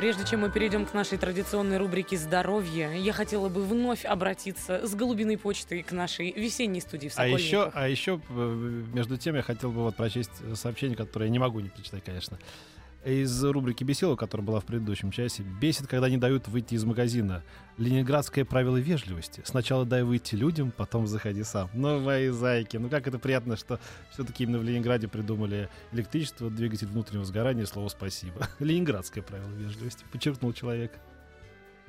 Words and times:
Прежде 0.00 0.24
чем 0.24 0.40
мы 0.40 0.50
перейдем 0.50 0.86
к 0.86 0.94
нашей 0.94 1.18
традиционной 1.18 1.76
рубрике 1.76 2.16
«Здоровье», 2.16 2.98
я 2.98 3.12
хотела 3.12 3.50
бы 3.50 3.62
вновь 3.62 4.06
обратиться 4.06 4.86
с 4.86 4.94
голубиной 4.94 5.36
почтой 5.36 5.82
к 5.82 5.92
нашей 5.92 6.32
весенней 6.32 6.80
студии 6.80 7.08
в 7.08 7.12
А 7.12 7.16
Сокольниках. 7.16 7.42
еще, 7.42 7.70
а 7.74 7.86
еще, 7.86 8.20
э, 8.30 8.82
между 8.94 9.18
тем, 9.18 9.36
я 9.36 9.42
хотел 9.42 9.70
бы 9.70 9.82
вот 9.82 9.96
прочесть 9.96 10.30
сообщение, 10.54 10.96
которое 10.96 11.26
я 11.26 11.30
не 11.30 11.38
могу 11.38 11.60
не 11.60 11.68
прочитать, 11.68 12.02
конечно. 12.02 12.38
Из 13.04 13.42
рубрики 13.44 13.82
«Бесила», 13.82 14.14
которая 14.14 14.46
была 14.46 14.60
в 14.60 14.66
предыдущем 14.66 15.10
часе. 15.10 15.42
«Бесит, 15.42 15.86
когда 15.86 16.10
не 16.10 16.18
дают 16.18 16.48
выйти 16.48 16.74
из 16.74 16.84
магазина. 16.84 17.42
Ленинградское 17.78 18.44
правило 18.44 18.76
вежливости. 18.76 19.40
Сначала 19.46 19.86
дай 19.86 20.02
выйти 20.02 20.34
людям, 20.34 20.70
потом 20.70 21.06
заходи 21.06 21.42
сам». 21.42 21.70
Ну, 21.72 21.98
мои 22.00 22.28
зайки, 22.28 22.76
ну 22.76 22.90
как 22.90 23.08
это 23.08 23.18
приятно, 23.18 23.56
что 23.56 23.80
все-таки 24.10 24.44
именно 24.44 24.58
в 24.58 24.64
Ленинграде 24.64 25.08
придумали 25.08 25.70
электричество, 25.92 26.50
двигатель 26.50 26.88
внутреннего 26.88 27.24
сгорания, 27.24 27.64
слово 27.64 27.88
«спасибо». 27.88 28.46
Ленинградское 28.58 29.24
правило 29.24 29.50
вежливости, 29.50 30.04
подчеркнул 30.12 30.52
человек. 30.52 30.92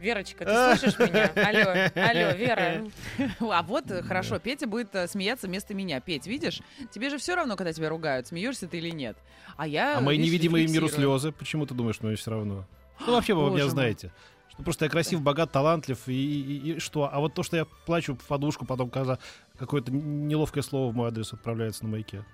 Верочка, 0.01 0.45
ты 0.45 0.77
слышишь 0.79 0.99
меня? 0.99 1.31
Алло, 1.35 1.91
алло, 1.95 2.35
Вера. 2.35 2.83
А 3.39 3.61
вот 3.63 3.89
э, 3.91 4.01
хорошо, 4.01 4.39
Петя 4.39 4.67
будет 4.67 4.93
э, 4.95 5.07
смеяться 5.07 5.47
вместо 5.47 5.73
меня. 5.73 5.99
Петь, 6.01 6.25
видишь, 6.27 6.61
тебе 6.91 7.09
же 7.09 7.17
все 7.19 7.35
равно, 7.35 7.55
когда 7.55 7.71
тебя 7.71 7.89
ругают, 7.89 8.27
смеешься 8.27 8.67
ты 8.67 8.79
или 8.79 8.89
нет. 8.89 9.15
А 9.57 9.67
я. 9.67 9.99
А 9.99 10.01
мои 10.01 10.17
видишь, 10.17 10.31
невидимые 10.31 10.67
миру 10.67 10.87
слезы, 10.89 11.31
почему 11.31 11.65
ты 11.67 11.73
думаешь, 11.75 11.95
что 11.95 12.07
мне 12.07 12.15
все 12.15 12.31
равно? 12.31 12.65
Что 12.99 13.11
вообще 13.13 13.33
вы 13.35 13.51
меня 13.51 13.67
знаете? 13.67 14.11
Что 14.49 14.63
просто 14.63 14.85
я 14.85 14.89
красив, 14.91 15.21
богат, 15.21 15.51
талантлив 15.51 15.97
и, 16.07 16.13
и- 16.13 16.71
и 16.73 16.79
что? 16.79 17.09
А 17.11 17.19
вот 17.19 17.33
то, 17.33 17.43
что 17.43 17.55
я 17.57 17.65
плачу 17.85 18.15
в 18.15 18.27
подушку, 18.27 18.65
потом, 18.65 18.89
когда 18.89 19.17
какое-то 19.57 19.91
неловкое 19.91 20.61
слово 20.63 20.91
в 20.91 20.95
мой 20.95 21.07
адрес 21.07 21.31
отправляется 21.31 21.83
на 21.85 21.91
маяке. 21.91 22.25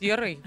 Серый, 0.00 0.40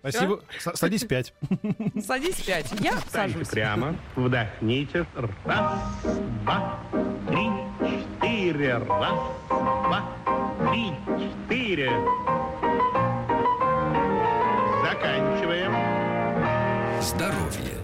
Спасибо. 0.00 0.40
С- 0.58 0.76
Садись 0.76 1.04
пять. 1.04 1.32
Садись 2.04 2.36
пять. 2.42 2.70
Я 2.80 2.92
Встаньте 2.96 3.34
сажусь. 3.34 3.48
прямо, 3.48 3.96
вдохните. 4.14 5.04
Раз, 5.44 5.78
два, 6.44 6.78
три, 7.28 7.50
четыре. 8.20 8.78
Раз, 8.78 9.18
два, 9.48 10.04
три, 10.70 10.92
четыре. 11.18 11.90
Заканчиваем. 14.82 15.72
Здоровье. 17.02 17.75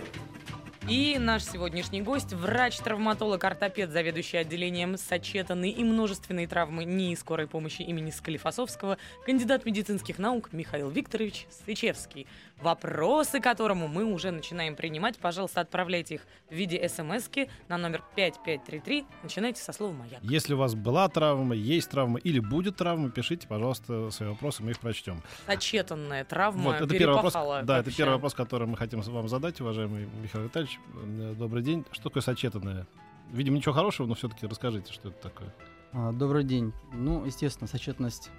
И 0.95 1.17
наш 1.19 1.45
сегодняшний 1.45 2.03
гость– 2.03 2.33
врач-травматолог, 2.35 3.43
ортопед, 3.43 3.91
заведующий 3.93 4.37
отделением 4.37 4.99
сочетанной 4.99 5.71
и 5.71 5.83
множественной 5.83 6.47
травмы 6.47 6.85
НИИ 6.85 7.15
скорой 7.15 7.47
помощи 7.47 7.81
имени 7.81 8.11
Склифосовского, 8.11 8.99
кандидат 9.25 9.65
медицинских 9.65 10.19
наук 10.19 10.53
Михаил 10.53 10.91
Викторович 10.91 11.47
Сычевский. 11.65 12.27
Вопросы, 12.61 13.41
которому 13.41 13.89
мы 13.89 14.05
уже 14.05 14.31
начинаем 14.31 14.77
принимать, 14.77 15.17
пожалуйста, 15.17 15.63
отправляйте 15.63 16.17
их 16.17 16.27
в 16.51 16.55
виде 16.55 16.87
смс 16.89 17.29
на 17.69 17.79
номер 17.79 18.05
5533. 18.15 19.07
Начинайте 19.23 19.63
со 19.63 19.73
слова 19.73 19.93
«Маяк». 19.95 20.21
Если 20.23 20.53
у 20.53 20.59
вас 20.59 20.75
была 20.75 21.09
травма, 21.09 21.55
есть 21.55 21.91
травма 21.91 22.19
или 22.19 22.39
будет 22.39 22.77
травма, 22.77 23.11
пишите, 23.11 23.49
пожалуйста, 23.49 24.11
свои 24.11 24.29
вопросы, 24.29 24.63
мы 24.63 24.73
их 24.73 24.79
прочтем. 24.79 25.23
Сочетанная 25.47 26.25
травма 26.25 26.65
Вот, 26.65 26.81
это 26.83 26.89
первый 26.89 27.15
вопрос. 27.15 27.33
Да, 27.65 27.79
это 27.79 27.91
первый 27.91 28.13
вопрос, 28.13 28.35
который 28.35 28.69
мы 28.69 28.77
хотим 28.77 29.01
вам 29.01 29.27
задать, 29.27 29.59
уважаемый 29.61 30.07
Михаил 30.23 30.45
Витальевич. 30.45 30.79
Э, 30.95 31.35
Добрый 31.39 31.63
день. 31.63 31.85
Что 31.93 32.05
такое 32.05 32.23
сочетанное? 32.23 32.87
Видимо, 33.31 33.57
ничего 33.57 33.75
хорошего, 33.75 34.07
но 34.07 34.15
все-таки 34.15 34.47
расскажите, 34.47 34.93
что 34.93 35.09
это 35.09 35.23
такое. 35.23 35.55
А, 35.93 36.13
Добрый 36.13 36.45
день. 36.45 36.73
Ну, 36.93 37.25
естественно, 37.25 37.69
сочетность 37.69 38.31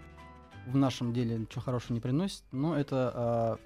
в 0.68 0.76
нашем 0.78 1.14
деле 1.14 1.38
ничего 1.38 1.62
хорошего 1.62 1.94
не 1.94 2.00
приносит, 2.00 2.44
но 2.52 2.78
это 2.78 3.12
а, 3.14 3.60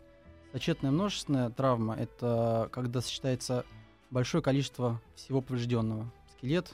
сочетная 0.51 0.91
множественная 0.91 1.49
травма. 1.49 1.95
Это 1.95 2.69
когда 2.71 3.01
сочетается 3.01 3.65
большое 4.09 4.41
количество 4.41 5.01
всего 5.15 5.41
поврежденного. 5.41 6.11
Скелет, 6.37 6.73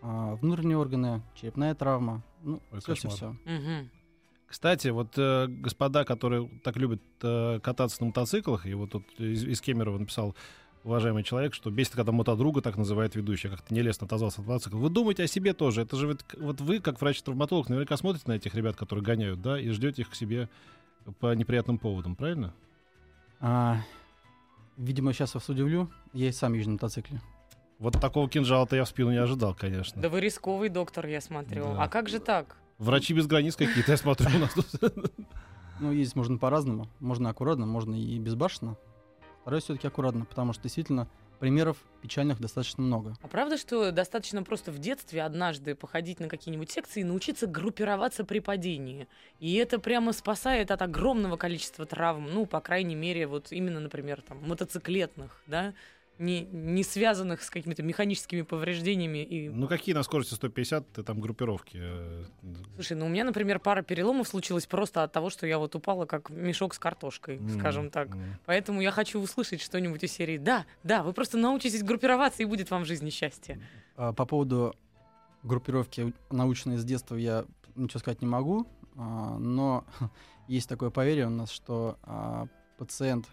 а, 0.00 0.36
внутренние 0.36 0.78
органы, 0.78 1.22
черепная 1.34 1.74
травма. 1.74 2.22
Ну, 2.42 2.60
все, 2.78 2.94
все, 2.94 3.08
все. 3.08 3.36
Кстати, 4.48 4.88
вот 4.88 5.08
э, 5.18 5.46
господа, 5.46 6.04
которые 6.06 6.48
так 6.64 6.76
любят 6.78 7.02
э, 7.22 7.60
кататься 7.60 8.00
на 8.00 8.06
мотоциклах, 8.06 8.64
и 8.64 8.72
вот 8.72 8.92
тут 8.92 9.04
из, 9.18 9.44
из 9.44 9.60
Кемерово 9.60 9.98
написал 9.98 10.34
уважаемый 10.88 11.22
человек, 11.22 11.54
что 11.54 11.70
бесит, 11.70 11.94
когда 11.94 12.12
мотодруга 12.12 12.62
так 12.62 12.76
называет 12.76 13.14
ведущий, 13.14 13.48
как-то 13.48 13.74
нелестно 13.74 14.06
отозвался 14.06 14.40
от 14.40 14.46
мотоцикла. 14.46 14.78
Вы 14.78 14.88
думаете 14.88 15.24
о 15.24 15.26
себе 15.26 15.52
тоже. 15.52 15.82
Это 15.82 15.96
же 15.96 16.08
вот, 16.08 16.24
вот 16.38 16.60
вы, 16.60 16.80
как 16.80 17.00
врач-травматолог, 17.00 17.68
наверняка 17.68 17.96
смотрите 17.96 18.24
на 18.26 18.32
этих 18.32 18.54
ребят, 18.54 18.76
которые 18.76 19.04
гоняют, 19.04 19.42
да, 19.42 19.60
и 19.60 19.68
ждете 19.70 20.02
их 20.02 20.10
к 20.10 20.14
себе 20.14 20.48
по 21.20 21.34
неприятным 21.34 21.78
поводам, 21.78 22.16
правильно? 22.16 22.54
А, 23.40 23.82
видимо, 24.76 25.12
сейчас 25.12 25.34
вас 25.34 25.48
удивлю. 25.48 25.90
Я 26.14 26.28
и 26.28 26.32
сам 26.32 26.54
езжу 26.54 26.70
на 26.70 26.72
мотоцикле. 26.74 27.20
Вот 27.78 28.00
такого 28.00 28.28
кинжала-то 28.28 28.74
я 28.74 28.84
в 28.84 28.88
спину 28.88 29.10
не 29.10 29.18
ожидал, 29.18 29.54
конечно. 29.54 30.00
Да 30.00 30.08
вы 30.08 30.20
рисковый 30.20 30.68
доктор, 30.70 31.06
я 31.06 31.20
смотрю. 31.20 31.64
Да. 31.64 31.84
А 31.84 31.88
как 31.88 32.08
же 32.08 32.18
так? 32.18 32.56
Врачи 32.78 33.12
без 33.12 33.26
границ 33.26 33.56
какие-то, 33.56 33.90
я 33.90 33.96
смотрю, 33.96 34.28
у 34.34 34.38
нас 34.40 34.52
тут. 34.54 34.66
Ну, 35.80 35.92
ездить 35.92 36.16
можно 36.16 36.38
по-разному. 36.38 36.88
Можно 36.98 37.30
аккуратно, 37.30 37.66
можно 37.66 37.94
и 37.94 38.18
безбашенно. 38.18 38.76
Стараюсь 39.48 39.64
все-таки 39.64 39.86
аккуратно, 39.86 40.26
потому 40.26 40.52
что 40.52 40.64
действительно 40.64 41.08
примеров 41.40 41.78
печальных 42.02 42.38
достаточно 42.38 42.82
много. 42.82 43.14
А 43.22 43.28
правда, 43.28 43.56
что 43.56 43.90
достаточно 43.92 44.42
просто 44.42 44.70
в 44.70 44.78
детстве 44.78 45.22
однажды 45.22 45.74
походить 45.74 46.20
на 46.20 46.28
какие-нибудь 46.28 46.70
секции 46.70 47.00
и 47.00 47.04
научиться 47.04 47.46
группироваться 47.46 48.26
при 48.26 48.40
падении? 48.40 49.08
И 49.40 49.54
это 49.54 49.78
прямо 49.78 50.12
спасает 50.12 50.70
от 50.70 50.82
огромного 50.82 51.38
количества 51.38 51.86
травм, 51.86 52.28
ну, 52.30 52.44
по 52.44 52.60
крайней 52.60 52.94
мере, 52.94 53.26
вот 53.26 53.50
именно, 53.50 53.80
например, 53.80 54.20
там, 54.20 54.46
мотоциклетных, 54.46 55.42
да, 55.46 55.72
не, 56.18 56.42
не 56.46 56.82
связанных 56.82 57.42
с 57.42 57.50
какими-то 57.50 57.82
механическими 57.82 58.42
повреждениями. 58.42 59.18
И... 59.18 59.48
Ну 59.48 59.68
какие 59.68 59.94
на 59.94 60.02
скорости 60.02 60.34
150 60.34 60.92
ты 60.92 61.02
там 61.02 61.20
группировки? 61.20 61.78
э, 61.80 62.24
Слушай, 62.74 62.96
ну 62.96 63.06
у 63.06 63.08
меня, 63.08 63.24
например, 63.24 63.60
пара 63.60 63.82
переломов 63.82 64.28
случилась 64.28 64.66
просто 64.66 65.04
от 65.04 65.12
того, 65.12 65.30
что 65.30 65.46
я 65.46 65.58
вот 65.58 65.74
упала 65.74 66.06
как 66.06 66.30
мешок 66.30 66.74
с 66.74 66.78
картошкой, 66.78 67.36
м, 67.36 67.48
скажем 67.48 67.90
так. 67.90 68.14
м. 68.14 68.38
Поэтому 68.46 68.80
я 68.80 68.90
хочу 68.90 69.20
услышать 69.20 69.60
что-нибудь 69.60 70.02
из 70.02 70.12
серии 70.12 70.38
«Да, 70.38 70.66
да, 70.82 71.02
вы 71.02 71.12
просто 71.12 71.38
научитесь 71.38 71.82
группироваться, 71.82 72.42
и 72.42 72.46
будет 72.46 72.70
вам 72.70 72.82
в 72.82 72.86
жизни 72.86 73.10
счастье». 73.10 73.60
А, 73.96 74.12
По 74.12 74.26
поводу 74.26 74.74
группировки 75.42 76.12
научные 76.30 76.78
с 76.78 76.84
детства 76.84 77.14
я 77.14 77.44
ничего 77.76 78.00
сказать 78.00 78.20
не 78.20 78.26
могу, 78.28 78.66
а, 78.96 79.38
но 79.38 79.84
есть 80.48 80.68
такое 80.68 80.90
поверье 80.90 81.26
у 81.26 81.30
нас, 81.30 81.50
что 81.50 81.96
а, 82.02 82.48
пациент, 82.76 83.26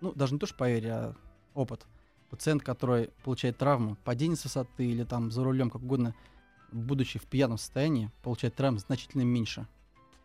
ну 0.00 0.12
даже 0.12 0.34
не 0.34 0.38
то, 0.38 0.46
что 0.46 0.56
поверье, 0.56 0.92
а 0.92 1.14
опыт. 1.54 1.84
Пациент, 2.32 2.62
который 2.62 3.10
получает 3.24 3.58
травму, 3.58 3.98
падение 4.04 4.38
с 4.38 4.44
высоты 4.44 4.86
или 4.86 5.04
там 5.04 5.30
за 5.30 5.44
рулем, 5.44 5.68
как 5.68 5.82
угодно, 5.82 6.14
будучи 6.72 7.18
в 7.18 7.26
пьяном 7.26 7.58
состоянии, 7.58 8.10
получает 8.22 8.54
травм 8.54 8.78
значительно 8.78 9.20
меньше. 9.20 9.66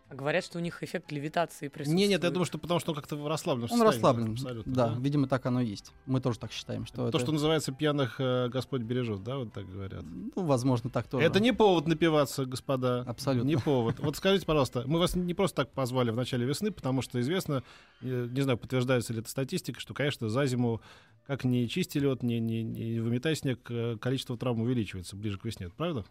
А 0.10 0.16
Говорят, 0.16 0.46
что 0.46 0.58
у 0.58 0.62
них 0.62 0.82
эффект 0.84 1.12
левитации 1.12 1.68
присутствует. 1.68 1.98
Не, 1.98 2.08
нет, 2.08 2.24
я 2.24 2.30
думаю, 2.30 2.46
что 2.46 2.58
потому 2.58 2.80
что 2.80 2.92
он 2.92 2.96
как-то 2.96 3.18
в 3.18 3.28
расслабленном 3.28 3.70
Он 3.72 3.78
состоянии. 3.78 3.96
расслаблен. 3.96 4.32
Абсолютно. 4.34 4.74
да, 4.74 4.96
видимо, 5.00 5.28
так 5.28 5.46
оно 5.46 5.60
и 5.60 5.66
есть. 5.66 5.92
Мы 6.06 6.22
тоже 6.22 6.40
так 6.40 6.52
считаем, 6.54 6.86
что 6.86 6.96
То, 6.96 7.08
это, 7.10 7.20
что 7.20 7.34
называется 7.34 7.74
пьяных 7.74 8.16
э, 8.20 8.48
Господь 8.48 8.84
бережет, 8.84 9.24
да, 9.24 9.38
вот 9.38 9.52
так 9.52 9.70
говорят. 9.70 10.04
ну, 10.04 10.46
возможно, 10.46 10.90
так 10.90 11.08
тоже. 11.08 11.26
Это 11.26 11.42
не 11.42 11.52
повод 11.52 11.88
напиваться, 11.88 12.46
господа. 12.46 13.02
Абсолютно. 13.02 13.48
Не 13.48 13.58
повод. 13.58 14.00
Вот 14.00 14.16
скажите, 14.16 14.46
пожалуйста, 14.46 14.84
мы 14.88 15.00
вас 15.00 15.16
не 15.16 15.34
просто 15.34 15.64
так 15.64 15.74
позвали 15.74 16.12
в 16.12 16.16
начале 16.16 16.46
весны, 16.46 16.72
потому 16.72 17.02
что 17.02 17.20
известно, 17.20 17.64
э, 18.02 18.28
не 18.32 18.42
знаю, 18.42 18.58
подтверждается 18.58 19.12
ли 19.12 19.20
это 19.20 19.30
статистика, 19.30 19.80
что, 19.82 19.94
конечно, 19.94 20.30
за 20.30 20.46
зиму, 20.46 20.82
как 21.26 21.44
не 21.44 21.68
чисти 21.68 21.98
лед, 21.98 22.24
не, 22.24 22.40
не, 22.40 22.64
не 22.64 23.00
выметай 23.02 23.36
снег, 23.36 23.60
э, 23.70 23.98
количество 24.00 24.38
травм 24.38 24.62
увеличивается 24.62 25.18
ближе 25.18 25.38
к 25.38 25.44
весне. 25.44 25.66
Это 25.66 25.76
правда? 25.76 26.06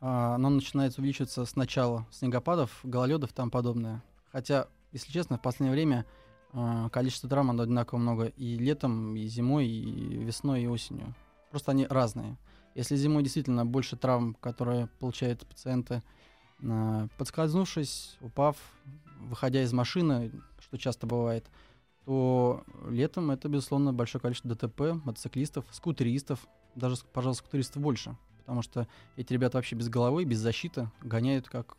А, 0.00 0.34
оно 0.34 0.50
начинает 0.50 0.96
увеличиваться 0.98 1.44
с 1.44 1.56
начала 1.56 2.06
снегопадов, 2.10 2.80
гололедов 2.82 3.30
и 3.30 3.34
тому 3.34 3.50
подобное. 3.50 4.02
Хотя, 4.30 4.68
если 4.92 5.12
честно, 5.12 5.38
в 5.38 5.42
последнее 5.42 5.72
время 5.72 6.06
а, 6.52 6.88
количество 6.90 7.28
травм 7.28 7.50
оно 7.50 7.64
одинаково 7.64 7.98
много 7.98 8.26
и 8.26 8.56
летом, 8.56 9.16
и 9.16 9.26
зимой, 9.26 9.66
и 9.66 10.24
весной, 10.24 10.62
и 10.62 10.66
осенью. 10.66 11.14
Просто 11.50 11.72
они 11.72 11.86
разные. 11.86 12.36
Если 12.74 12.96
зимой 12.96 13.22
действительно 13.22 13.66
больше 13.66 13.96
травм, 13.96 14.34
которые 14.34 14.86
получают 15.00 15.46
пациенты, 15.46 16.02
а, 16.62 17.08
подскользнувшись, 17.18 18.16
упав, 18.20 18.56
выходя 19.20 19.62
из 19.62 19.72
машины, 19.72 20.30
что 20.60 20.78
часто 20.78 21.06
бывает, 21.06 21.46
то 22.04 22.64
летом 22.88 23.30
это, 23.30 23.48
безусловно, 23.48 23.92
большое 23.92 24.22
количество 24.22 24.50
ДТП, 24.54 25.04
мотоциклистов, 25.04 25.66
скутеристов, 25.72 26.46
даже, 26.74 26.96
пожалуй, 27.12 27.34
скутеристов 27.34 27.82
больше. 27.82 28.16
Потому 28.48 28.62
что 28.62 28.88
эти 29.18 29.34
ребята 29.34 29.58
вообще 29.58 29.76
без 29.76 29.90
головы, 29.90 30.24
без 30.24 30.38
защиты, 30.38 30.88
гоняют 31.02 31.50
как 31.50 31.76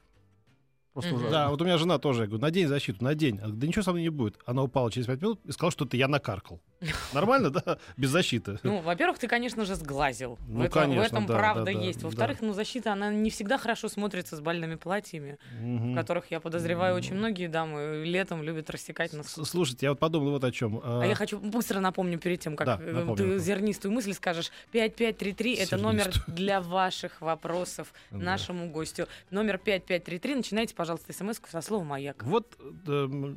просто 0.93 1.15
ужасно. 1.15 1.31
Да, 1.31 1.49
вот 1.49 1.59
у 1.59 1.65
меня 1.65 1.79
жена 1.79 1.97
тоже, 1.97 2.21
я 2.21 2.27
говорю, 2.27 2.43
надень 2.43 2.67
защиту, 2.67 3.03
надень. 3.03 3.39
Да 3.43 3.65
ничего 3.65 3.81
со 3.81 3.89
мной 3.89 4.03
не 4.03 4.09
будет. 4.09 4.37
Она 4.45 4.61
упала 4.61 4.91
через 4.91 5.07
пять 5.07 5.19
минут 5.19 5.39
и 5.45 5.51
сказала, 5.51 5.71
что 5.71 5.85
это 5.85 5.97
я 5.97 6.07
накаркал. 6.07 6.61
Нормально, 7.13 7.49
да? 7.49 7.77
Без 7.97 8.09
защиты. 8.09 8.59
Ну, 8.63 8.81
во-первых, 8.81 9.19
ты, 9.19 9.27
конечно 9.27 9.65
же, 9.65 9.75
сглазил. 9.75 10.37
Ну, 10.47 10.59
в 10.59 10.61
этом, 10.61 10.69
в 10.69 10.73
конечно, 10.85 11.01
этом 11.05 11.25
да, 11.25 11.33
правда 11.37 11.65
да, 11.65 11.73
да, 11.73 11.79
есть. 11.79 12.03
Во-вторых, 12.03 12.37
ну, 12.41 12.53
защита, 12.53 12.93
она 12.93 13.11
не 13.11 13.29
всегда 13.29 13.57
хорошо 13.57 13.89
смотрится 13.89 14.35
с 14.35 14.41
бальными 14.41 14.75
платьями, 14.75 15.37
Мгм. 15.59 15.91
в 15.91 15.95
которых, 15.95 16.31
я 16.31 16.39
подозреваю, 16.39 16.95
очень 16.95 17.15
многие 17.15 17.47
дамы 17.47 18.03
летом 18.05 18.43
любят 18.43 18.69
рассекать 18.69 19.13
нас. 19.13 19.27
Слушайте, 19.43 19.87
я 19.87 19.91
вот 19.91 19.99
подумал 19.99 20.31
вот 20.31 20.43
о 20.43 20.51
чем. 20.51 20.81
А 20.83 21.03
я 21.03 21.15
хочу 21.15 21.39
быстро 21.39 21.79
напомню 21.79 22.17
перед 22.17 22.39
тем, 22.39 22.55
как 22.55 22.79
э, 22.81 22.91
напомню, 22.91 23.15
ты 23.15 23.39
зернистую 23.39 23.91
мысль 23.91 24.13
скажешь. 24.13 24.51
5533 24.71 25.55
это 25.55 25.77
номер 25.77 26.11
для 26.27 26.61
ваших 26.61 27.21
вопросов 27.21 27.93
нашему 28.11 28.69
гостю. 28.71 29.07
Номер 29.31 29.57
5533. 29.57 30.35
Начинайте, 30.35 30.75
пожалуйста, 30.75 31.11
смс 31.13 31.39
со 31.49 31.61
словом 31.61 31.87
«Маяк». 31.87 32.23
Вот 32.23 32.57
э, 32.87 33.35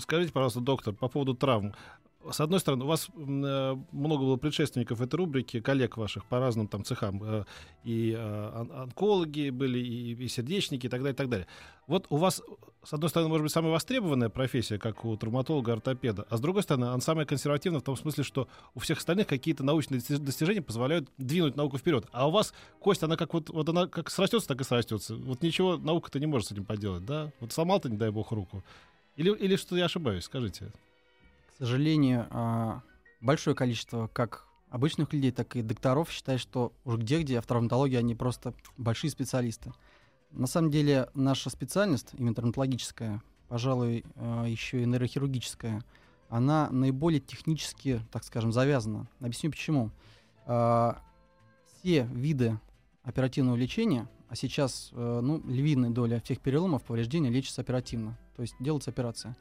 скажите, 0.00 0.32
пожалуйста, 0.32 0.60
доктор, 0.60 0.94
по 0.94 1.08
поводу 1.08 1.34
травм. 1.34 1.74
С 2.30 2.40
одной 2.40 2.60
стороны, 2.60 2.84
у 2.84 2.88
вас 2.88 3.08
э, 3.16 3.76
много 3.92 4.22
было 4.22 4.36
предшественников 4.36 5.00
этой 5.00 5.16
рубрики, 5.16 5.60
коллег 5.60 5.96
ваших 5.96 6.24
по 6.24 6.38
разным 6.38 6.68
там 6.68 6.84
цехам. 6.84 7.20
э, 7.22 7.44
И 7.84 8.12
э, 8.16 8.50
он- 8.60 8.72
онкологи 8.72 9.50
были, 9.50 9.78
и, 9.78 10.28
сердечники, 10.28 10.86
и 10.86 10.88
так 10.88 11.00
далее, 11.00 11.12
и 11.12 11.16
так 11.16 11.28
далее. 11.28 11.46
Вот 11.86 12.06
у 12.10 12.16
вас, 12.16 12.42
с 12.82 12.92
одной 12.94 13.10
стороны, 13.10 13.28
может 13.28 13.42
быть, 13.44 13.52
самая 13.52 13.72
востребованная 13.72 14.30
профессия, 14.30 14.78
как 14.78 15.04
у 15.04 15.16
травматолога, 15.16 15.74
ортопеда, 15.74 16.26
а 16.30 16.36
с 16.36 16.40
другой 16.40 16.62
стороны, 16.62 16.86
она 16.86 17.00
самая 17.00 17.26
консервативная 17.26 17.80
в 17.80 17.84
том 17.84 17.96
смысле, 17.96 18.24
что 18.24 18.48
у 18.74 18.80
всех 18.80 18.98
остальных 18.98 19.26
какие-то 19.26 19.62
научные 19.64 20.00
достиж- 20.00 20.18
достижения 20.18 20.62
позволяют 20.62 21.10
двинуть 21.18 21.56
науку 21.56 21.76
вперед. 21.78 22.06
А 22.12 22.26
у 22.26 22.30
вас 22.30 22.54
кость, 22.80 23.02
она 23.02 23.16
как 23.16 23.34
вот, 23.34 23.50
вот 23.50 23.68
она 23.68 23.86
как 23.86 24.10
срастется, 24.10 24.48
так 24.48 24.60
и 24.60 24.64
срастется. 24.64 25.14
Вот 25.14 25.42
ничего 25.42 25.76
наука-то 25.76 26.18
не 26.18 26.26
может 26.26 26.48
с 26.48 26.52
этим 26.52 26.64
поделать, 26.64 27.04
да? 27.04 27.30
Вот 27.40 27.52
сломал-то, 27.52 27.90
не 27.90 27.96
дай 27.98 28.10
бог, 28.10 28.32
руку. 28.32 28.62
Или, 29.16 29.30
или 29.34 29.56
что 29.56 29.76
я 29.76 29.84
ошибаюсь, 29.84 30.24
скажите. 30.24 30.72
Сожалению, 31.56 32.26
а, 32.30 32.82
большое 33.20 33.54
количество 33.54 34.08
как 34.08 34.48
обычных 34.70 35.12
людей, 35.12 35.30
так 35.30 35.54
и 35.54 35.62
докторов 35.62 36.10
считают, 36.10 36.40
что 36.40 36.72
уж 36.84 36.96
где-где, 36.96 37.38
а 37.38 37.40
в 37.40 37.46
травматологии 37.46 37.96
они 37.96 38.16
просто 38.16 38.54
большие 38.76 39.08
специалисты. 39.10 39.72
На 40.32 40.48
самом 40.48 40.72
деле 40.72 41.08
наша 41.14 41.50
специальность, 41.50 42.08
именно 42.14 42.34
травматологическая, 42.34 43.22
пожалуй, 43.48 44.04
а, 44.16 44.46
еще 44.46 44.82
и 44.82 44.86
нейрохирургическая, 44.86 45.84
она 46.28 46.68
наиболее 46.70 47.20
технически, 47.20 48.00
так 48.10 48.24
скажем, 48.24 48.50
завязана. 48.50 49.06
Объясню 49.20 49.52
почему. 49.52 49.90
А, 50.46 51.00
Все 51.66 52.08
виды 52.12 52.58
оперативного 53.04 53.54
лечения, 53.54 54.08
а 54.28 54.34
сейчас 54.34 54.90
ну, 54.92 55.40
львиная 55.46 55.90
доля 55.90 56.20
всех 56.24 56.40
переломов, 56.40 56.82
повреждений 56.82 57.30
лечится 57.30 57.60
оперативно, 57.60 58.18
то 58.34 58.42
есть 58.42 58.56
делается 58.58 58.90
операция. 58.90 59.36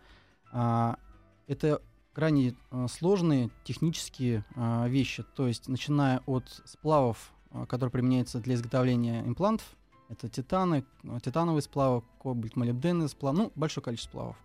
Это 0.51 1.81
крайне 2.13 2.55
э, 2.71 2.87
сложные 2.89 3.49
технические 3.63 4.45
э, 4.55 4.87
вещи, 4.87 5.23
то 5.35 5.47
есть 5.47 5.67
начиная 5.67 6.21
от 6.25 6.61
сплавов, 6.65 7.33
э, 7.51 7.65
которые 7.67 7.91
применяются 7.91 8.39
для 8.39 8.55
изготовления 8.55 9.21
имплантов, 9.21 9.65
это 10.09 10.29
титаны, 10.29 10.85
титановые 11.23 11.61
сплавы, 11.61 12.03
кобальт, 12.21 12.55
молибденные 12.55 13.07
сплавы, 13.07 13.37
ну, 13.37 13.51
большое 13.55 13.83
количество 13.83 14.11
сплавов. 14.11 14.37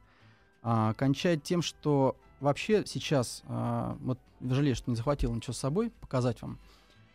А, 0.62 0.94
кончая 0.94 1.36
тем, 1.36 1.62
что 1.62 2.16
вообще 2.40 2.84
сейчас, 2.86 3.42
а, 3.46 3.96
вот 4.00 4.18
жалею, 4.40 4.74
что 4.74 4.90
не 4.90 4.96
захватил 4.96 5.34
ничего 5.34 5.52
с 5.52 5.58
собой, 5.58 5.90
показать 6.00 6.40
вам, 6.42 6.58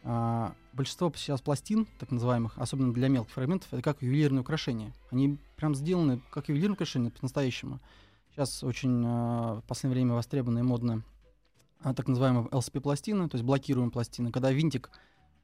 а, 0.04 0.54
большинство 0.74 1.12
сейчас 1.16 1.42
пластин, 1.42 1.88
так 2.00 2.12
называемых, 2.12 2.58
особенно 2.58 2.94
для 2.94 3.08
мелких 3.08 3.34
фрагментов, 3.34 3.74
это 3.74 3.82
как 3.82 4.02
ювелирные 4.02 4.42
украшения. 4.42 4.94
Они 5.10 5.38
прям 5.56 5.76
сделаны 5.76 6.22
как 6.30 6.50
ювелирные 6.50 6.76
украшения 6.76 7.10
по-настоящему. 7.10 7.80
Сейчас 8.34 8.64
очень 8.64 9.04
а, 9.06 9.62
в 9.62 9.64
последнее 9.68 9.94
время 9.96 10.16
востребованы 10.16 10.60
и 10.60 10.64
модно 10.64 11.04
а, 11.84 11.94
так 11.94 12.08
называемые 12.08 12.48
LCP-пластины, 12.48 13.30
то 13.30 13.36
есть 13.36 13.46
блокируемые 13.46 13.92
пластины, 13.92 14.32
когда 14.32 14.52
винтик 14.52 14.90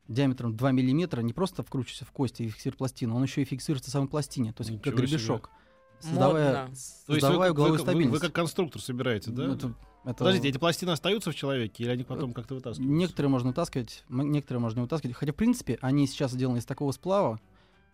диаметром 0.08 0.58
2 0.58 0.72
мм 0.72 1.22
не 1.22 1.34
просто 1.34 1.62
вкручивается 1.62 2.06
в 2.06 2.12
кости 2.12 2.44
и 2.44 2.50
фиксирует 2.50 2.80
пластину, 2.80 3.16
он 3.16 3.22
еще 3.22 3.44
и 3.44 3.46
фиксируется 3.46 3.92
в 3.92 3.94
самой 3.94 4.10
пластине, 4.10 4.54
то 4.54 4.62
есть 4.64 4.72
как 4.82 4.94
Ничего 4.94 4.98
себе. 4.98 5.08
гребешок. 5.08 5.52
Создавая, 6.00 6.62
Модно. 6.62 6.76
Создавая 6.76 7.50
вы, 7.50 7.52
угловую 7.52 7.74
вы- 7.74 7.78
вы- 7.78 7.84
стабильность. 7.84 8.12
вы 8.22 8.28
как 8.28 8.34
конструктор 8.34 8.82
собираете, 8.82 9.30
да? 9.32 9.54
Это- 9.54 9.76
это- 10.06 10.14
Подождите, 10.18 10.48
эти 10.50 10.58
пластины 10.58 10.90
остаются 10.90 11.32
в 11.32 11.36
человеке, 11.36 11.84
или 11.84 11.92
они 11.92 12.04
потом 12.04 12.34
как-то 12.34 12.56
вытаскиваются? 12.56 12.92
Некоторые 12.98 13.30
можно 13.30 13.50
вытаскивать, 13.50 14.04
некоторые 14.10 14.62
можно 14.62 14.80
не 14.80 14.84
вытаскивать. 14.84 15.16
Хотя, 15.16 15.32
в 15.34 15.36
принципе, 15.36 15.78
они 15.82 16.08
сейчас 16.08 16.32
сделаны 16.32 16.58
из 16.58 16.66
такого 16.66 16.92
сплава, 16.94 17.40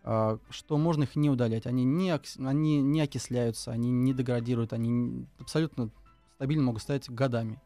что 0.06 0.78
можно 0.78 1.02
их 1.02 1.16
не 1.16 1.28
удалять. 1.28 1.66
Они 1.66 1.82
не, 1.82 2.16
они 2.38 2.80
не 2.80 3.00
окисляются, 3.00 3.72
они 3.72 3.90
не 3.90 4.14
деградируют, 4.14 4.72
они 4.72 5.26
абсолютно 5.40 5.90
стабильно 6.36 6.62
могут 6.64 6.82
стоять 6.82 7.10
годами. 7.10 7.60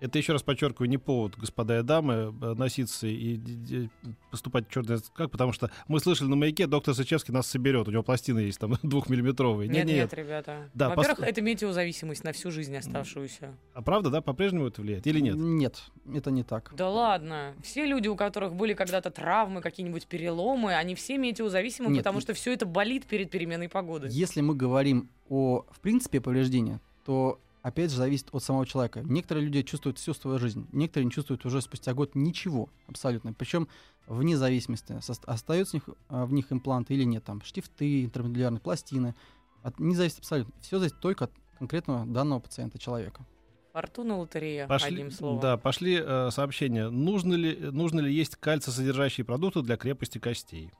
Это 0.00 0.18
еще 0.18 0.32
раз 0.32 0.42
подчеркиваю, 0.42 0.88
не 0.88 0.98
повод, 0.98 1.36
господа 1.36 1.78
и 1.78 1.82
дамы, 1.82 2.34
э, 2.40 2.54
носиться 2.54 3.06
и 3.06 3.88
поступать 4.30 4.68
черт 4.68 4.86
как, 5.14 5.30
потому 5.30 5.52
что 5.52 5.70
мы 5.88 6.00
слышали 6.00 6.28
на 6.28 6.36
маяке, 6.36 6.66
доктор 6.66 6.94
Сычевский 6.94 7.32
нас 7.32 7.46
соберет, 7.46 7.88
у 7.88 7.90
него 7.90 8.02
пластины 8.02 8.40
есть 8.40 8.58
там 8.58 8.74
двухмиллиметровые. 8.82 9.68
Нет, 9.68 9.86
Не-не, 9.86 10.00
нет, 10.00 10.14
ребята. 10.14 10.68
Да, 10.74 10.90
Во-первых, 10.90 11.20
пос- 11.20 11.24
это 11.24 11.40
метеозависимость 11.40 12.24
на 12.24 12.32
всю 12.32 12.50
жизнь 12.50 12.76
оставшуюся. 12.76 13.54
А 13.72 13.82
правда, 13.82 14.10
да, 14.10 14.20
по-прежнему 14.20 14.66
это 14.66 14.82
влияет 14.82 15.06
или 15.06 15.20
нет? 15.20 15.36
Нет, 15.36 15.82
это 16.14 16.30
не 16.30 16.42
так. 16.42 16.72
Да 16.76 16.88
ладно. 16.90 17.54
Все 17.62 17.86
люди, 17.86 18.08
у 18.08 18.16
которых 18.16 18.54
были 18.54 18.74
когда-то 18.74 19.10
травмы, 19.10 19.60
какие-нибудь 19.60 20.06
переломы, 20.06 20.74
они 20.74 20.94
все 20.94 21.16
метеозависимы, 21.18 21.88
Нет, 21.88 21.98
потому 21.98 22.20
что 22.20 22.34
все 22.34 22.52
это 22.52 22.66
болит 22.66 23.06
перед 23.06 23.30
переменой 23.30 23.68
погоды. 23.68 24.08
Если 24.10 24.40
мы 24.40 24.54
говорим 24.54 25.08
о, 25.28 25.64
в 25.70 25.80
принципе, 25.80 26.20
повреждении, 26.20 26.80
то 27.04 27.40
опять 27.66 27.90
же 27.90 27.96
зависит 27.96 28.28
от 28.30 28.44
самого 28.44 28.64
человека. 28.64 29.02
Некоторые 29.02 29.44
люди 29.44 29.62
чувствуют 29.62 29.98
всю 29.98 30.14
свою 30.14 30.38
жизнь, 30.38 30.68
некоторые 30.70 31.06
не 31.06 31.10
чувствуют 31.10 31.44
уже 31.44 31.60
спустя 31.60 31.94
год 31.94 32.14
ничего 32.14 32.68
абсолютно. 32.86 33.32
Причем 33.32 33.66
вне 34.06 34.36
зависимости, 34.36 34.96
остаются 35.26 35.72
в 35.72 35.74
них, 35.74 35.96
а, 36.08 36.26
в 36.26 36.32
них 36.32 36.52
импланты 36.52 36.94
или 36.94 37.02
нет, 37.02 37.24
там 37.24 37.42
штифты, 37.42 38.04
интермедулярные 38.04 38.60
пластины. 38.60 39.16
От, 39.64 39.80
не 39.80 39.96
зависит 39.96 40.20
абсолютно. 40.20 40.54
Все 40.60 40.78
зависит 40.78 41.00
только 41.00 41.24
от 41.24 41.32
конкретного 41.58 42.06
данного 42.06 42.38
пациента, 42.38 42.78
человека. 42.78 43.26
Фортуна 43.72 44.16
лотерея, 44.16 44.68
Пошли, 44.68 44.90
одним 44.90 45.10
словом. 45.10 45.40
да, 45.40 45.56
пошли 45.56 46.00
э, 46.00 46.30
сообщения. 46.30 46.88
Нужно 46.88 47.34
ли, 47.34 47.56
нужно 47.72 47.98
ли 47.98 48.14
есть 48.14 48.36
кальций-содержащие 48.36 49.24
продукты 49.24 49.62
для 49.62 49.76
крепости 49.76 50.18
костей? 50.18 50.70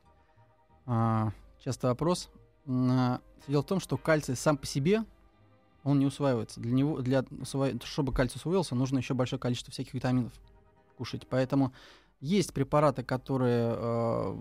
А, 0.86 1.32
часто 1.64 1.88
вопрос. 1.88 2.30
А, 2.68 3.20
Дело 3.48 3.62
в 3.62 3.66
том, 3.66 3.80
что 3.80 3.96
кальций 3.96 4.36
сам 4.36 4.56
по 4.56 4.66
себе 4.66 5.04
он 5.86 6.00
не 6.00 6.06
усваивается. 6.06 6.60
Для 6.60 6.72
него, 6.72 7.00
для 7.00 7.24
чтобы 7.84 8.12
кальций 8.12 8.38
усвоился, 8.38 8.74
нужно 8.74 8.98
еще 8.98 9.14
большое 9.14 9.38
количество 9.38 9.72
всяких 9.72 9.94
витаминов 9.94 10.32
кушать. 10.98 11.28
Поэтому 11.28 11.72
есть 12.20 12.52
препараты, 12.52 13.04
которые 13.04 13.74
э, 13.76 14.36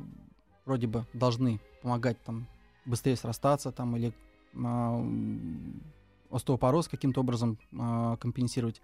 вроде 0.65 0.87
бы 0.87 1.05
должны 1.13 1.61
помогать 1.83 2.19
там 2.23 2.47
быстрее 2.85 3.15
срастаться 3.15 3.71
там 3.71 3.95
или 3.95 4.11
м, 4.55 5.83
остеопороз 6.31 6.87
каким-то 6.87 7.21
образом 7.21 7.59
а, 7.77 8.17
компенсировать. 8.17 8.81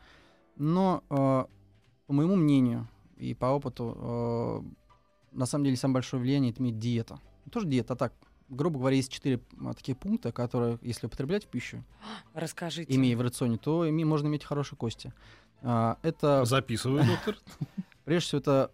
Но, 0.55 1.03
а, 1.09 1.47
по 2.05 2.13
моему 2.13 2.35
мнению 2.35 2.87
и 3.17 3.33
по 3.33 3.47
опыту, 3.47 3.97
а, 3.97 4.63
на 5.31 5.45
самом 5.47 5.65
деле 5.65 5.77
самое 5.77 5.95
большое 5.95 6.21
влияние 6.21 6.51
это 6.51 6.61
имеет 6.61 6.77
диета. 6.77 7.19
Тоже 7.51 7.67
диета, 7.67 7.93
а 7.93 7.95
так, 7.95 8.13
грубо 8.51 8.77
говоря, 8.79 8.97
есть 8.97 9.11
четыре 9.11 9.39
а, 9.65 9.73
таких 9.73 9.97
пункта, 9.97 10.31
которые, 10.31 10.77
если 10.83 11.07
употреблять 11.07 11.45
в 11.45 11.47
пищу, 11.47 11.83
Расскажите. 12.35 12.93
имея 12.95 13.17
в 13.17 13.21
рационе, 13.21 13.57
то 13.57 13.85
ими 13.85 14.03
можно 14.03 14.27
иметь 14.27 14.43
хорошие 14.43 14.77
кости. 14.77 15.11
А, 15.63 15.97
это, 16.03 16.45
Записываю, 16.45 17.03
доктор. 17.07 17.37
прежде 18.05 18.27
всего, 18.27 18.39
это 18.39 18.71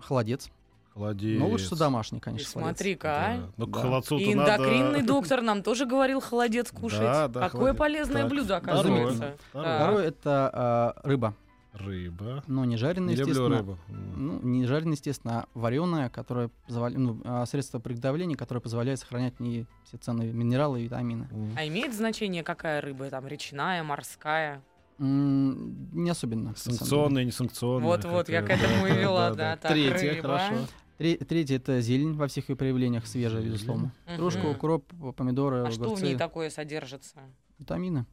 холодец. 0.00 0.48
Холодец. 0.94 1.38
Но 1.38 1.46
лучше 1.48 1.76
домашний, 1.76 2.18
конечно. 2.18 2.50
Смотри-ка, 2.50 3.08
а. 3.10 3.36
Да. 3.36 3.48
Ну, 3.56 3.66
к 3.66 3.70
Да. 3.70 3.80
холодцу-то 3.82 4.22
И 4.24 4.34
надо- 4.34 4.54
эндокринный 4.56 5.02
доктор 5.06 5.42
нам 5.42 5.62
тоже 5.62 5.86
говорил 5.86 6.20
холодец 6.20 6.72
кушать. 6.72 7.00
Да, 7.00 7.28
да, 7.28 7.40
Какое 7.42 7.72
холодец. 7.74 7.78
полезное 7.78 8.22
Так, 8.22 8.30
блюдо, 8.30 8.58
второе. 8.60 8.80
оказывается. 8.80 9.36
Второе. 9.50 9.64
Так. 9.68 9.76
Второе 9.82 10.04
это 10.08 10.50
а, 10.52 10.96
рыба. 11.04 11.34
Рыба. 11.78 12.42
Но 12.46 12.64
не 12.64 12.76
жареная, 12.76 13.10
Не 13.10 13.16
люблю 13.16 13.30
естественно. 13.32 13.58
рыбу. 13.58 13.78
М. 13.88 14.26
Ну, 14.26 14.40
не 14.42 14.64
жареная, 14.66 14.92
естественно, 14.94 15.42
а 15.42 15.48
вареная, 15.54 16.08
которая 16.10 16.50
позволя- 16.68 16.98
ну, 16.98 17.20
а, 17.24 17.46
средство 17.46 17.78
приготовления, 17.78 18.36
которое 18.36 18.60
позволяет 18.60 18.98
сохранять 19.00 19.38
не 19.40 19.66
все 19.84 19.96
ценные 19.98 20.32
минералы 20.32 20.80
и 20.80 20.84
витамины. 20.84 21.28
М. 21.30 21.52
А 21.56 21.66
имеет 21.66 21.94
значение, 21.94 22.42
какая 22.42 22.80
рыба? 22.80 23.08
Там 23.10 23.26
речная, 23.26 23.82
морская? 23.82 24.62
М, 24.98 25.88
не 25.92 26.10
особенно. 26.10 26.50
на 26.50 26.56
самом 26.56 27.14
деле. 27.14 27.30
Санкционная. 27.32 27.86
Вот-вот, 27.86 28.28
я 28.28 28.42
к 28.42 28.50
этому 28.50 28.86
и 28.86 28.90
вела, 28.98 29.32
да. 29.34 29.58
Рыба. 29.62 30.22
хорошо. 30.22 30.54
Тре- 30.98 31.16
Третье 31.16 31.54
это 31.56 31.80
зелень 31.80 32.14
во 32.14 32.26
всех 32.26 32.48
ее 32.48 32.56
проявлениях, 32.56 33.06
свежая, 33.06 33.40
безусловно. 33.42 33.92
Кружка, 34.16 34.46
укроп, 34.46 34.84
помидоры, 35.14 35.64
А 35.66 35.70
что 35.70 35.94
в 35.94 36.02
ней 36.02 36.16
такое 36.16 36.50
содержится? 36.50 37.20
витамины. 37.60 38.04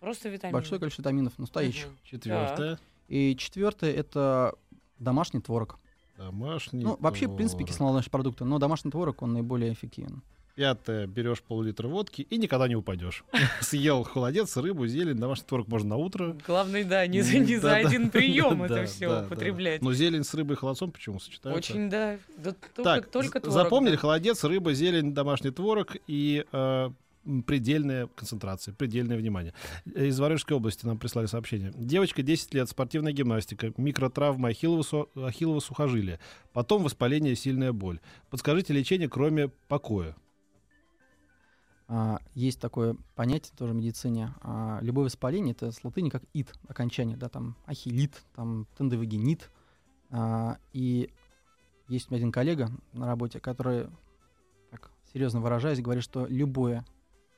Просто 0.00 0.28
витамины. 0.28 0.52
Большое 0.52 0.78
количество 0.78 1.00
витаминов, 1.02 1.38
настоящих. 1.38 1.88
Четвертое. 2.04 2.78
И 3.08 3.36
четвертое 3.36 3.92
это 3.92 4.54
домашний 4.98 5.40
творог. 5.40 5.78
Домашний. 6.16 6.82
Ну, 6.82 6.96
вообще, 6.98 7.26
в 7.26 7.36
принципе, 7.36 7.64
кисломолочные 7.64 8.10
продукты, 8.10 8.44
но 8.44 8.58
домашний 8.58 8.90
творог, 8.90 9.22
он 9.22 9.34
наиболее 9.34 9.72
эффективен. 9.72 10.22
Пятое. 10.54 11.06
Берешь 11.06 11.42
пол-литра 11.42 11.86
водки 11.86 12.22
и 12.22 12.38
никогда 12.38 12.66
не 12.66 12.76
упадешь. 12.76 13.24
Съел 13.60 14.04
холодец, 14.04 14.56
рыбу, 14.56 14.86
зелень, 14.86 15.18
домашний 15.18 15.44
творог 15.46 15.68
можно 15.68 15.90
на 15.90 15.96
утро. 15.96 16.34
Главное, 16.46 16.82
да, 16.82 17.06
не 17.06 17.20
за, 17.20 17.38
не 17.38 17.56
за 17.58 17.76
один 17.76 18.08
прием 18.10 18.62
это 18.62 18.86
все 18.86 19.24
употреблять. 19.24 19.82
Но 19.82 19.92
зелень 19.92 20.24
с 20.24 20.32
рыбой 20.32 20.54
и 20.54 20.58
холодцом 20.58 20.92
почему 20.92 21.20
сочетаются? 21.20 21.72
Очень, 21.74 21.90
да. 21.90 22.16
только, 22.42 22.82
Так, 22.82 23.10
только 23.10 23.40
творог, 23.40 23.54
запомнили? 23.54 23.92
да. 23.96 23.98
Холодец, 23.98 24.42
рыба, 24.44 24.72
зелень, 24.72 25.12
домашний 25.12 25.50
творог 25.50 25.94
и 26.06 26.46
э, 26.50 26.90
предельная 27.46 28.06
концентрация, 28.08 28.74
предельное 28.74 29.16
внимание. 29.16 29.52
Э, 29.94 30.06
Из 30.06 30.18
Воронежской 30.18 30.56
области 30.56 30.86
нам 30.86 30.98
прислали 30.98 31.26
сообщение. 31.26 31.72
Девочка, 31.76 32.22
10 32.22 32.54
лет, 32.54 32.68
спортивная 32.68 33.12
гимнастика, 33.12 33.72
микротравма 33.76 34.48
ахиллова, 34.48 34.82
су- 34.82 35.08
ахиллова 35.14 35.60
сухожилия, 35.60 36.20
потом 36.52 36.82
воспаление, 36.82 37.34
сильная 37.34 37.72
боль. 37.72 38.00
Подскажите 38.30 38.72
лечение, 38.72 39.08
кроме 39.08 39.48
покоя. 39.68 40.14
А, 41.88 42.18
есть 42.34 42.60
такое 42.60 42.96
понятие 43.14 43.54
тоже 43.56 43.72
в 43.72 43.76
медицине. 43.76 44.34
А, 44.40 44.78
любое 44.82 45.04
воспаление 45.04 45.52
это 45.52 45.70
с 45.70 45.84
латыни 45.84 46.08
как 46.08 46.22
ит 46.32 46.52
окончание, 46.68 47.16
да, 47.16 47.28
там 47.28 47.56
ахиллит, 47.64 48.24
там 48.34 48.66
тендовагенит. 48.76 49.50
А, 50.10 50.58
и 50.72 51.10
есть 51.88 52.08
у 52.08 52.14
меня 52.14 52.18
один 52.18 52.32
коллега 52.32 52.70
на 52.92 53.06
работе, 53.06 53.38
который, 53.38 53.86
так 54.70 54.90
серьезно 55.12 55.40
выражаясь, 55.40 55.80
говорит, 55.80 56.02
что 56.02 56.26
любое 56.26 56.84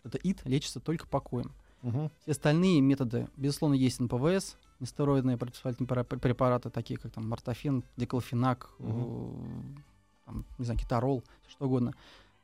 это 0.09 0.19
ит 0.19 0.41
лечится 0.45 0.81
только 0.81 1.07
покоем. 1.07 1.53
Мгм. 1.83 2.11
Все 2.23 2.33
остальные 2.33 2.81
методы, 2.81 3.29
безусловно, 3.37 3.75
есть 3.75 4.01
НПВС, 4.01 4.57
нестероидные 4.81 5.37
противовоспалительные 5.37 5.89
пара- 5.89 6.05
препараты, 6.05 6.71
такие 6.71 6.99
как 6.99 7.13
там 7.13 7.29
мортофен, 7.29 7.85
диклофенак, 7.97 8.71
Мгм. 8.79 9.03
э, 9.03 9.81
там, 10.27 10.45
не 10.59 10.65
знаю, 10.65 10.79
кетарол, 10.81 11.23
что 11.49 11.67
угодно. 11.67 11.95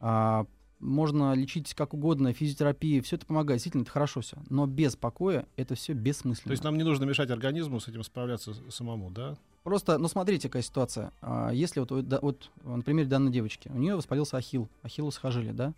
А, 0.00 0.47
можно 0.80 1.35
лечить 1.35 1.75
как 1.75 1.94
угодно, 1.94 2.33
физиотерапия, 2.33 3.00
все 3.02 3.16
это 3.16 3.26
помогает, 3.26 3.59
действительно, 3.59 3.83
это 3.83 3.90
хорошо 3.90 4.21
все. 4.21 4.37
Но 4.50 4.66
без 4.66 4.97
покоя 4.97 5.47
это 5.56 5.75
все 5.75 5.94
бессмысленно. 5.94 6.49
То 6.49 6.52
есть 6.52 6.64
нам 6.64 6.76
не 6.76 6.85
нужно 6.85 7.04
мешать 7.04 7.30
организму 7.30 7.80
с 7.80 7.88
этим 7.88 8.02
справляться 8.04 8.52
самому, 8.71 9.11
да? 9.11 9.37
Просто, 9.62 9.97
ну 9.99 10.09
смотрите, 10.09 10.49
какая 10.49 10.62
ситуация. 10.62 11.11
А, 11.23 11.50
Если 11.50 11.80
вот, 11.80 11.90
вот, 11.90 12.06
вот 12.23 12.50
на 12.64 12.83
примере 12.83 13.09
данной 13.09 13.33
девочки, 13.33 13.68
у 13.73 13.78
нее 13.78 13.97
воспалился 13.97 14.37
ахилл, 14.37 14.68
ахиллу 14.83 15.11
сухожилие, 15.11 15.54
да, 15.54 15.73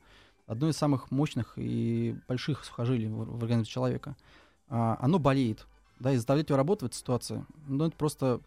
одно 0.47 0.69
из 0.69 0.77
самых 0.77 1.11
мощных 1.11 1.55
и 1.57 2.17
больших 2.29 2.65
сухожилий 2.65 3.09
в, 3.09 3.39
в 3.39 3.43
организме 3.43 3.65
человека. 3.67 4.17
А, 4.69 4.97
Оно 5.01 5.19
болеет, 5.19 5.67
да, 6.01 6.13
и 6.13 6.17
заставлять 6.17 6.49
его 6.49 6.57
работать 6.57 6.83
в 6.83 6.87
этой 6.87 6.97
ситуации, 6.97 7.45
ну 7.67 7.85
это 7.87 7.97
просто 7.97 8.41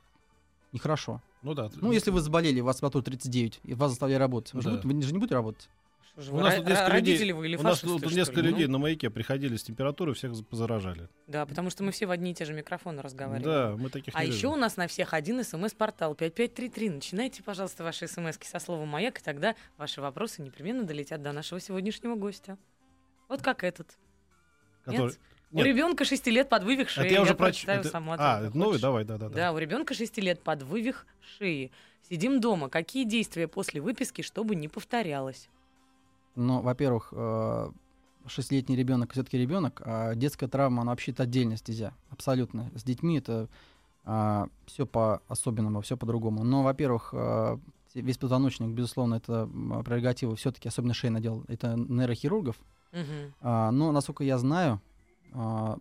нехорошо. 0.71 1.21
Ну 1.41 1.53
да. 1.53 1.69
Ну, 1.75 1.91
если 1.93 2.11
вы 2.11 2.19
заболели, 2.19 2.59
у 2.59 2.65
вас 2.65 2.77
температура 2.77 3.03
39, 3.03 3.61
и 3.63 3.73
вас 3.73 3.91
заставляли 3.91 4.19
работать, 4.19 4.53
вы, 4.53 4.61
же 4.61 4.69
Да. 4.69 4.75
будете- 4.75 4.87
вы 4.95 5.01
же 5.03 5.13
не 5.13 5.19
будете 5.19 5.35
работать. 5.35 5.69
Же 6.19 6.33
У 6.33 6.39
нас 6.39 6.55
тут 6.55 6.67
несколько 6.67 6.97
людей- 6.97 7.31
вы 7.31 7.45
или 7.47 7.55
У 7.55 7.61
нас 7.61 7.79
тут 7.79 8.11
несколько 8.11 8.41
ли? 8.41 8.49
людей 8.49 8.65
Ну, 8.67 8.73
на 8.73 8.77
маяке 8.79 9.09
приходили 9.09 9.55
с 9.55 9.63
температурой, 9.63 10.13
всех 10.15 10.35
за- 10.35 10.43
позаражали. 10.43 11.07
Да, 11.27 11.45
потому 11.45 11.69
что 11.69 11.83
мы 11.83 11.91
все 11.91 12.07
в 12.07 12.11
одни 12.11 12.31
и 12.31 12.33
те 12.33 12.43
же 12.43 12.51
микрофоны 12.53 13.01
разговариваем. 13.01 13.43
Да, 13.77 13.81
мы 13.81 13.89
таких 13.89 14.13
А 14.15 14.23
еще 14.25 14.47
у 14.49 14.55
нас 14.57 14.75
на 14.75 14.87
всех 14.87 15.13
один 15.13 15.41
смс-портал 15.43 16.15
5533. 16.15 16.89
Начинайте, 16.89 17.41
пожалуйста, 17.41 17.83
ваши 17.85 18.07
смс 18.07 18.37
со 18.41 18.59
словом 18.59 18.89
«Маяк», 18.89 19.19
и 19.19 19.23
тогда 19.23 19.55
ваши 19.77 20.01
вопросы 20.01 20.41
непременно 20.41 20.83
долетят 20.83 21.21
до 21.21 21.31
нашего 21.31 21.61
сегодняшнего 21.61 22.15
гостя. 22.15 22.57
Вот 23.29 23.41
как 23.41 23.63
этот. 23.63 23.87
Который- 24.83 25.05
Нет? 25.11 25.19
У 25.51 25.57
Нет. 25.57 25.65
ребенка 25.67 26.03
6 26.05 26.29
лет 26.29 26.49
подвывих 26.49 26.89
шеи. 26.89 27.05
Это 27.05 27.13
я 27.15 27.21
уже 27.21 27.31
проч- 27.33 27.37
прочитаю 27.37 27.79
это- 27.79 27.89
сама. 27.89 28.15
А, 28.19 28.45
это 28.45 28.57
новый, 28.57 28.79
давай, 28.79 29.03
да, 29.05 29.17
да, 29.17 29.29
Да, 29.29 29.51
у 29.53 29.57
ребенка 29.57 29.93
6 29.93 30.19
лет 30.19 30.41
подвывих 30.43 31.07
шеи. 31.37 31.71
Сидим 32.09 32.39
дома. 32.39 32.69
Какие 32.69 33.03
действия 33.05 33.47
после 33.47 33.81
выписки, 33.81 34.21
чтобы 34.21 34.55
не 34.55 34.67
повторялось? 34.67 35.49
Но, 36.35 36.61
во-первых, 36.61 37.09
э, 37.11 37.71
шестилетний 38.27 38.75
ребенок 38.75 39.11
все-таки 39.13 39.37
ребенок, 39.37 39.81
а 39.85 40.15
детская 40.15 40.47
травма, 40.47 40.81
она 40.83 40.91
вообще-то 40.91 41.23
отдельная 41.23 41.57
стезя. 41.57 41.93
Абсолютно. 42.09 42.71
С 42.75 42.83
детьми 42.83 43.17
это 43.17 43.49
все 44.65 44.87
по-особенному, 44.87 45.81
все 45.81 45.95
по-другому. 45.95 46.43
Но, 46.43 46.63
во-первых, 46.63 47.09
э, 47.13 47.57
весь 47.93 48.17
позвоночник, 48.17 48.69
безусловно, 48.69 49.15
это 49.15 49.47
прерогатива 49.85 50.35
все-таки, 50.35 50.67
особенно 50.67 50.93
шейный 50.93 51.19
отдел, 51.19 51.43
это 51.47 51.75
нейрохирургов. 51.75 52.57
Мгм. 52.91 53.33
А, 53.41 53.71
но, 53.71 53.91
насколько 53.91 54.23
я 54.23 54.37
знаю, 54.37 54.81
а, 55.33 55.77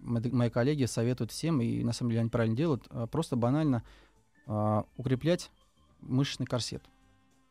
мои 0.00 0.30
мои 0.30 0.50
коллеги 0.50 0.84
советуют 0.84 1.30
всем, 1.30 1.60
и 1.60 1.82
на 1.84 1.92
самом 1.92 2.10
деле 2.10 2.20
они 2.20 2.30
правильно 2.30 2.56
делают, 2.56 2.86
а, 2.90 3.06
просто 3.06 3.36
банально 3.36 3.82
а, 4.46 4.84
укреплять 4.96 5.50
мышечный 6.00 6.46
корсет. 6.46 6.82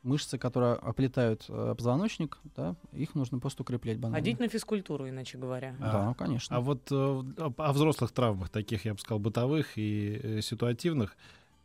Мышцы, 0.03 0.39
которые 0.39 0.73
оплетают 0.73 1.45
э, 1.47 1.75
позвоночник, 1.77 2.39
да, 2.55 2.75
их 2.91 3.13
нужно 3.13 3.37
просто 3.37 3.61
укреплять 3.61 3.99
банально. 3.99 4.17
Ходить 4.17 4.39
на 4.39 4.47
физкультуру, 4.47 5.07
иначе 5.07 5.37
говоря. 5.37 5.75
Да, 5.79 6.15
конечно. 6.17 6.55
А 6.57 6.59
вот 6.59 6.91
э, 6.91 6.95
в- 6.95 7.53
о 7.57 7.71
взрослых 7.73 8.11
травмах, 8.11 8.49
таких, 8.49 8.83
я 8.85 8.93
бы 8.93 8.99
сказал, 8.99 9.19
бытовых 9.19 9.77
и 9.77 10.19
э, 10.23 10.41
ситуативных, 10.41 11.15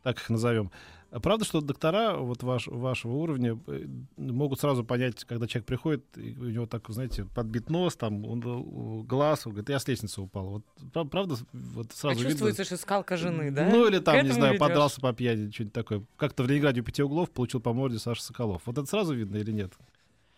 так 0.07 0.19
их 0.19 0.29
назовем. 0.29 0.71
А 1.11 1.19
Правда, 1.19 1.43
что 1.43 1.59
доктора 1.59 2.15
вот 2.15 2.43
ваш, 2.43 2.67
вашего 2.67 3.11
уровня 3.13 3.59
э, 3.67 3.85
могут 4.15 4.61
сразу 4.61 4.85
понять, 4.85 5.25
когда 5.25 5.45
человек 5.47 5.65
приходит, 5.65 6.05
и 6.17 6.33
у 6.37 6.45
него 6.49 6.65
так, 6.65 6.83
знаете, 6.87 7.25
подбит 7.35 7.69
нос, 7.69 7.97
там 7.97 8.25
он, 8.25 8.41
э, 8.41 9.03
глаз, 9.03 9.45
он 9.45 9.51
говорит, 9.53 9.69
я 9.69 9.79
с 9.79 9.87
лестницы 9.87 10.21
упал. 10.21 10.47
Вот 10.47 10.63
пра- 10.93 11.03
правда, 11.03 11.35
вот 11.51 11.87
А 11.91 11.95
сразу 11.95 12.15
видно? 12.19 12.31
чувствуется 12.31 12.63
шискалка 12.63 13.17
жены, 13.17 13.51
да? 13.51 13.69
Ну 13.69 13.85
или 13.87 13.99
там, 13.99 14.23
не 14.23 14.31
знаю, 14.31 14.53
ведёшь? 14.53 14.67
подрался 14.67 15.01
по 15.01 15.11
пьяни, 15.11 15.49
что-нибудь 15.51 15.73
такое. 15.73 16.03
Как-то 16.15 16.43
в 16.43 16.47
Ленинграде 16.47 16.79
у 16.79 16.83
пяти 16.85 17.03
углов 17.03 17.31
получил 17.31 17.59
по 17.59 17.73
морде 17.73 17.99
Саша 17.99 18.23
Соколов. 18.23 18.61
Вот 18.65 18.77
это 18.77 18.87
сразу 18.87 19.13
видно 19.13 19.35
или 19.37 19.51
нет? 19.51 19.73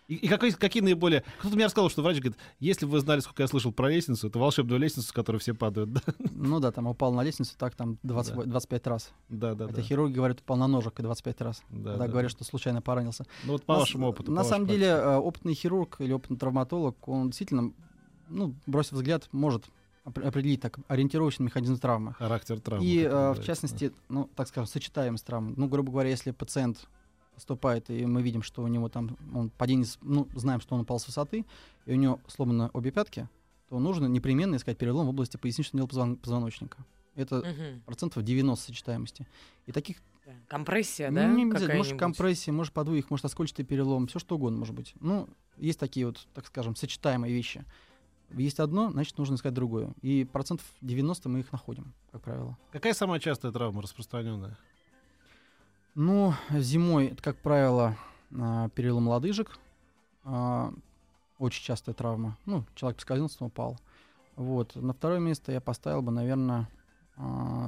И, 0.09 0.15
и 0.15 0.27
какой- 0.27 0.51
какие 0.51 0.81
наиболее... 0.81 1.23
Кто-то 1.39 1.55
мне 1.55 1.65
рассказал, 1.65 1.89
что 1.91 2.01
врач 2.01 2.17
говорит, 2.17 2.37
если 2.59 2.85
бы 2.87 2.93
вы 2.93 2.99
знали, 2.99 3.19
сколько 3.19 3.43
я 3.43 3.47
слышал 3.47 3.71
про 3.71 3.89
лестницу, 3.89 4.27
это 4.27 4.39
волшебную 4.39 4.79
лестницу, 4.79 5.07
с 5.07 5.11
которой 5.11 5.37
все 5.37 5.53
падают. 5.53 5.93
Да, 5.93 6.01
Ну 6.33 6.59
да, 6.59 6.71
там 6.71 6.87
упал 6.87 7.13
на 7.13 7.21
лестницу, 7.23 7.53
так 7.57 7.75
там 7.75 7.99
20 8.01 8.35
Да. 8.35 8.43
25 8.43 8.87
раз. 8.87 9.11
да, 9.29 9.53
да. 9.53 9.65
Это 9.65 9.75
да. 9.75 9.81
хирурги 9.83 10.13
говорят, 10.13 10.41
упал 10.41 10.57
на 10.57 10.67
ножик 10.67 10.99
и 10.99 11.03
25 11.03 11.41
раз. 11.41 11.61
Да, 11.69 11.91
Когда 11.91 12.05
да. 12.05 12.07
говорят, 12.11 12.31
что 12.31 12.43
случайно 12.43 12.81
поранился. 12.81 13.25
Ну 13.45 13.51
вот 13.53 13.63
по 13.65 13.73
На 13.75 13.79
вашему 13.81 14.07
опыту. 14.07 14.31
На 14.31 14.43
самом 14.43 14.65
деле, 14.67 14.87
практике. 14.87 15.09
э, 15.09 15.17
опытный 15.17 15.53
хирург 15.53 15.95
или 16.01 16.11
опытный 16.11 16.37
травматолог, 16.37 17.07
он 17.07 17.27
действительно, 17.29 17.71
ну, 18.29 18.55
бросив 18.65 18.93
взгляд, 18.93 19.29
может 19.31 19.65
опр- 20.05 20.25
определить 20.27 20.61
так 20.61 20.79
ориентировочный 20.87 21.45
механизм 21.45 21.77
травмы. 21.77 22.13
Характер 22.15 22.59
травмы. 22.59 22.83
И, 22.83 23.03
э, 23.03 23.33
в 23.33 23.43
частности, 23.43 23.91
ну, 24.09 24.27
так 24.35 24.47
скажем, 24.47 24.65
сочетаемость 24.65 25.23
травм. 25.25 25.53
Ну, 25.55 25.67
грубо 25.67 25.91
говоря, 25.91 26.09
если 26.09 26.31
пациент 26.31 26.87
поступает, 27.39 27.89
и 27.89 28.05
мы 28.05 28.21
видим, 28.21 28.41
что 28.43 28.61
у 28.63 28.67
него 28.67 28.89
там 28.89 29.15
он 29.33 29.49
падение, 29.49 29.87
ну, 30.01 30.27
знаем, 30.35 30.59
что 30.59 30.75
он 30.75 30.81
упал 30.81 30.99
с 30.99 31.07
высоты, 31.07 31.45
и 31.85 31.93
у 31.93 31.95
него 31.95 32.19
сломаны 32.27 32.69
обе 32.73 32.91
пятки, 32.91 33.29
то 33.69 33.79
нужно 33.79 34.07
непременно 34.07 34.57
искать 34.57 34.77
перелом 34.77 35.05
в 35.05 35.09
области 35.09 35.37
поясничного 35.37 35.87
дела 35.87 35.87
позвон- 35.87 36.15
позвоночника. 36.17 36.77
Это 37.15 37.37
Мгм. 37.37 37.81
процентов 37.85 38.23
90 38.23 38.65
сочетаемости. 38.65 39.25
И 39.65 39.71
таких 39.71 39.97
Компрессия, 40.47 41.09
Ну, 41.09 41.15
да? 41.15 41.27
не 41.33 41.43
обязательно. 41.45 41.77
Может, 41.77 41.97
компрессия, 41.97 42.53
может, 42.53 42.71
подвиг, 42.71 43.09
может, 43.09 43.25
оскольчатый 43.25 43.65
перелом, 43.65 44.05
все 44.05 44.19
что 44.19 44.35
угодно 44.35 44.59
может 44.59 44.75
быть. 44.75 44.93
Ну, 44.99 45.27
есть 45.57 45.79
такие 45.79 46.05
вот, 46.05 46.27
так 46.35 46.45
скажем, 46.45 46.75
сочетаемые 46.75 47.33
вещи. 47.33 47.65
Есть 48.37 48.59
одно, 48.59 48.91
значит, 48.91 49.17
нужно 49.17 49.35
искать 49.35 49.55
другое. 49.55 49.91
И 50.03 50.25
процентов 50.31 50.67
90 50.81 51.29
мы 51.29 51.39
их 51.39 51.51
находим, 51.51 51.93
как 52.11 52.21
правило. 52.21 52.55
Какая 52.71 52.93
самая 52.93 53.19
частая 53.19 53.51
травма 53.51 53.81
распространенная? 53.81 54.55
Ну, 56.01 56.33
зимой, 56.53 57.07
это, 57.07 57.21
как 57.21 57.35
правило, 57.39 57.97
а, 58.33 58.69
перелом 58.69 59.09
лодыжек. 59.09 59.59
а, 60.23 60.73
Очень 61.39 61.61
частая 61.65 61.93
травма. 61.93 62.37
Ну, 62.45 62.63
человек 62.75 62.95
поскользнулся, 62.95 63.43
упал. 63.43 63.77
Вот. 64.37 64.77
На 64.77 64.93
второе 64.93 65.19
место 65.19 65.51
я 65.51 65.59
поставил 65.59 66.01
бы, 66.01 66.13
наверное, 66.13 66.69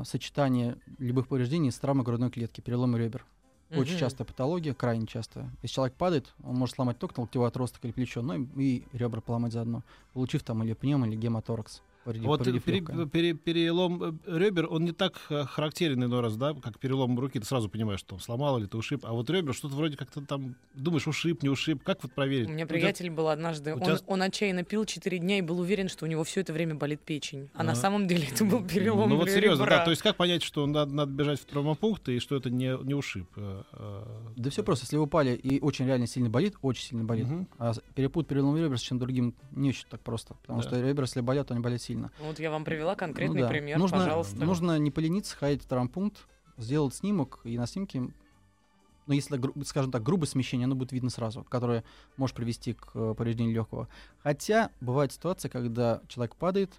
сочетание 0.05 0.77
любых 0.97 1.27
повреждений 1.27 1.71
с 1.71 1.77
травмой 1.79 2.05
грудной 2.05 2.31
клетки, 2.31 2.61
переломы 2.61 2.99
ребер. 2.99 3.25
Очень 3.69 3.95
Мгм. 3.95 3.99
частая 3.99 4.25
патология, 4.25 4.73
крайне 4.73 5.07
частая. 5.07 5.49
Если 5.61 5.75
человек 5.75 5.95
падает, 5.97 6.33
он 6.41 6.55
может 6.55 6.75
сломать 6.75 6.97
только 6.99 7.19
локтевой 7.19 7.49
отросток 7.49 7.83
или 7.83 7.91
плечо, 7.91 8.21
ну 8.21 8.35
и, 8.35 8.45
и 8.55 8.87
ребра 8.93 9.19
поломать 9.19 9.51
заодно, 9.51 9.83
получив 10.13 10.43
там 10.43 10.63
или 10.63 10.71
пневм, 10.71 11.03
или 11.03 11.17
гематоракс. 11.17 11.81
Повредив- 12.05 12.25
Вот 12.27 12.39
повредив 12.39 12.63
пере- 12.63 12.81
пере- 13.07 13.33
перелом 13.33 14.03
э, 14.25 14.37
ребер, 14.37 14.67
он 14.69 14.83
не 14.85 14.91
так 14.91 15.19
э, 15.29 15.43
характерен 15.45 16.03
иной 16.03 16.21
раз, 16.21 16.35
да, 16.37 16.53
как 16.53 16.79
перелом 16.79 17.17
руки, 17.19 17.39
ты 17.39 17.45
сразу 17.45 17.69
понимаешь, 17.69 17.99
что 17.99 18.17
сломал 18.19 18.57
или 18.59 18.65
ты 18.65 18.77
ушиб, 18.77 19.05
а 19.05 19.13
вот 19.13 19.29
ребер 19.29 19.53
что-то 19.53 19.75
вроде 19.75 19.97
как-то 19.97 20.21
там, 20.21 20.55
думаешь, 20.73 21.07
ушиб, 21.07 21.43
не 21.43 21.49
ушиб, 21.49 21.83
как 21.83 22.01
вот 22.03 22.11
проверить? 22.13 22.47
У 22.47 22.51
меня 22.51 22.65
У 22.65 22.67
тебя- 22.67 22.75
приятель 22.79 23.09
был 23.09 23.27
однажды, 23.29 23.71
у 23.73 23.75
он, 23.77 23.81
тебя- 23.83 23.97
он 24.07 24.21
отчаянно 24.21 24.63
пил 24.63 24.85
4 24.85 25.17
дня 25.19 25.37
и 25.39 25.41
был 25.41 25.59
уверен, 25.59 25.89
что 25.89 26.05
у 26.05 26.07
него 26.07 26.23
все 26.23 26.41
это 26.41 26.53
время 26.53 26.75
болит 26.75 27.01
печень. 27.01 27.49
А, 27.53 27.63
на 27.63 27.73
А. 27.73 27.75
самом 27.75 28.07
деле 28.07 28.27
это 28.31 28.45
был 28.45 28.63
перелом 28.65 29.09
Ну 29.09 29.17
вот 29.17 29.29
серьезно, 29.29 29.63
ребра. 29.63 29.77
да, 29.79 29.85
то 29.85 29.91
есть 29.91 30.01
как 30.01 30.15
понять, 30.17 30.43
что 30.43 30.65
надо, 30.65 30.91
надо 30.93 31.11
бежать 31.11 31.39
в 31.39 31.45
травмопункт 31.45 32.07
и 32.09 32.19
что 32.19 32.35
это 32.35 32.49
не, 32.49 32.77
не 32.83 32.93
ушиб? 32.93 33.27
э, 33.35 33.63
э, 33.73 34.03
Да 34.37 34.49
все 34.49 34.63
просто, 34.63 34.85
если 34.85 34.97
вы 34.97 35.03
упали 35.03 35.35
и 35.35 35.59
очень 35.59 35.85
реально 35.85 36.07
сильно 36.07 36.29
болит, 36.29 36.55
очень 36.61 36.83
сильно 36.83 37.03
болит, 37.03 37.27
Мгм. 37.27 37.47
а 37.57 37.73
перепутать 37.95 38.29
перелом 38.29 38.55
ребер 38.57 38.77
с 38.77 38.81
чем 38.81 38.99
другим 38.99 39.33
не 39.51 39.69
очень 39.69 39.85
так 39.89 40.01
просто, 40.01 40.33
потому 40.41 40.61
Да. 40.61 40.67
что 40.67 40.81
ребра, 40.81 41.03
если 41.03 41.21
болят, 41.21 41.47
то 41.47 41.53
они 41.53 41.61
болят 41.61 41.81
сильно. 41.81 41.90
Вот 42.19 42.39
я 42.39 42.51
вам 42.51 42.63
привела 42.63 42.95
конкретный 42.95 43.41
Ну 43.41 43.47
да. 43.47 43.49
пример, 43.49 43.77
нужно, 43.77 43.97
пожалуйста. 43.97 44.43
Нужно 44.43 44.77
не 44.79 44.91
полениться, 44.91 45.35
ходить 45.35 45.63
в 45.63 45.67
травмпункт, 45.67 46.27
сделать 46.57 46.95
снимок, 46.95 47.41
и 47.43 47.57
на 47.57 47.67
снимке, 47.67 47.99
ну, 47.99 49.13
если, 49.13 49.39
скажем 49.63 49.91
так, 49.91 50.03
грубое 50.03 50.27
смещение, 50.27 50.65
оно 50.65 50.75
будет 50.75 50.91
видно 50.91 51.09
сразу, 51.09 51.43
которое 51.43 51.83
может 52.17 52.35
привести 52.35 52.73
к 52.73 52.91
э, 52.93 53.13
повреждению 53.15 53.53
легкого. 53.53 53.87
Хотя 54.19 54.71
бывает 54.79 55.11
ситуация, 55.11 55.49
когда 55.49 56.01
человек 56.07 56.35
падает, 56.35 56.71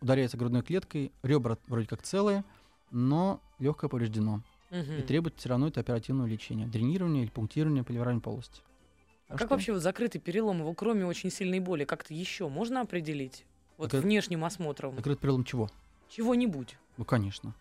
ударяется 0.00 0.36
грудной 0.36 0.62
клеткой, 0.62 1.12
ребра 1.22 1.58
вроде 1.66 1.86
как 1.86 2.02
целые, 2.02 2.44
но 2.90 3.40
легкое 3.58 3.88
повреждено. 3.88 4.42
Мгм. 4.70 4.98
И 4.98 5.02
требует 5.02 5.36
все 5.36 5.48
равно 5.48 5.68
это 5.68 5.80
оперативного 5.80 6.26
лечения. 6.26 6.66
Дренирование 6.66 7.24
или 7.24 7.30
пунктирование 7.30 7.84
поливарной 7.84 8.20
полости. 8.20 8.62
А 9.28 9.32
как 9.32 9.46
что 9.46 9.48
вообще 9.48 9.72
вот 9.72 9.82
закрытый 9.82 10.20
перелом, 10.20 10.58
его 10.58 10.74
кроме 10.74 11.06
очень 11.06 11.30
сильной 11.30 11.60
боли, 11.60 11.84
как-то 11.84 12.12
еще 12.12 12.48
можно 12.48 12.80
определить? 12.80 13.44
Вот 13.80 13.90
Так 13.90 13.98
это- 14.00 14.06
внешним 14.06 14.44
осмотром. 14.44 14.94
Закрыт 14.94 15.18
перелом 15.18 15.42
чего? 15.44 15.70
Чего-нибудь. 16.10 16.76
Ну, 16.98 17.04
конечно. 17.06 17.54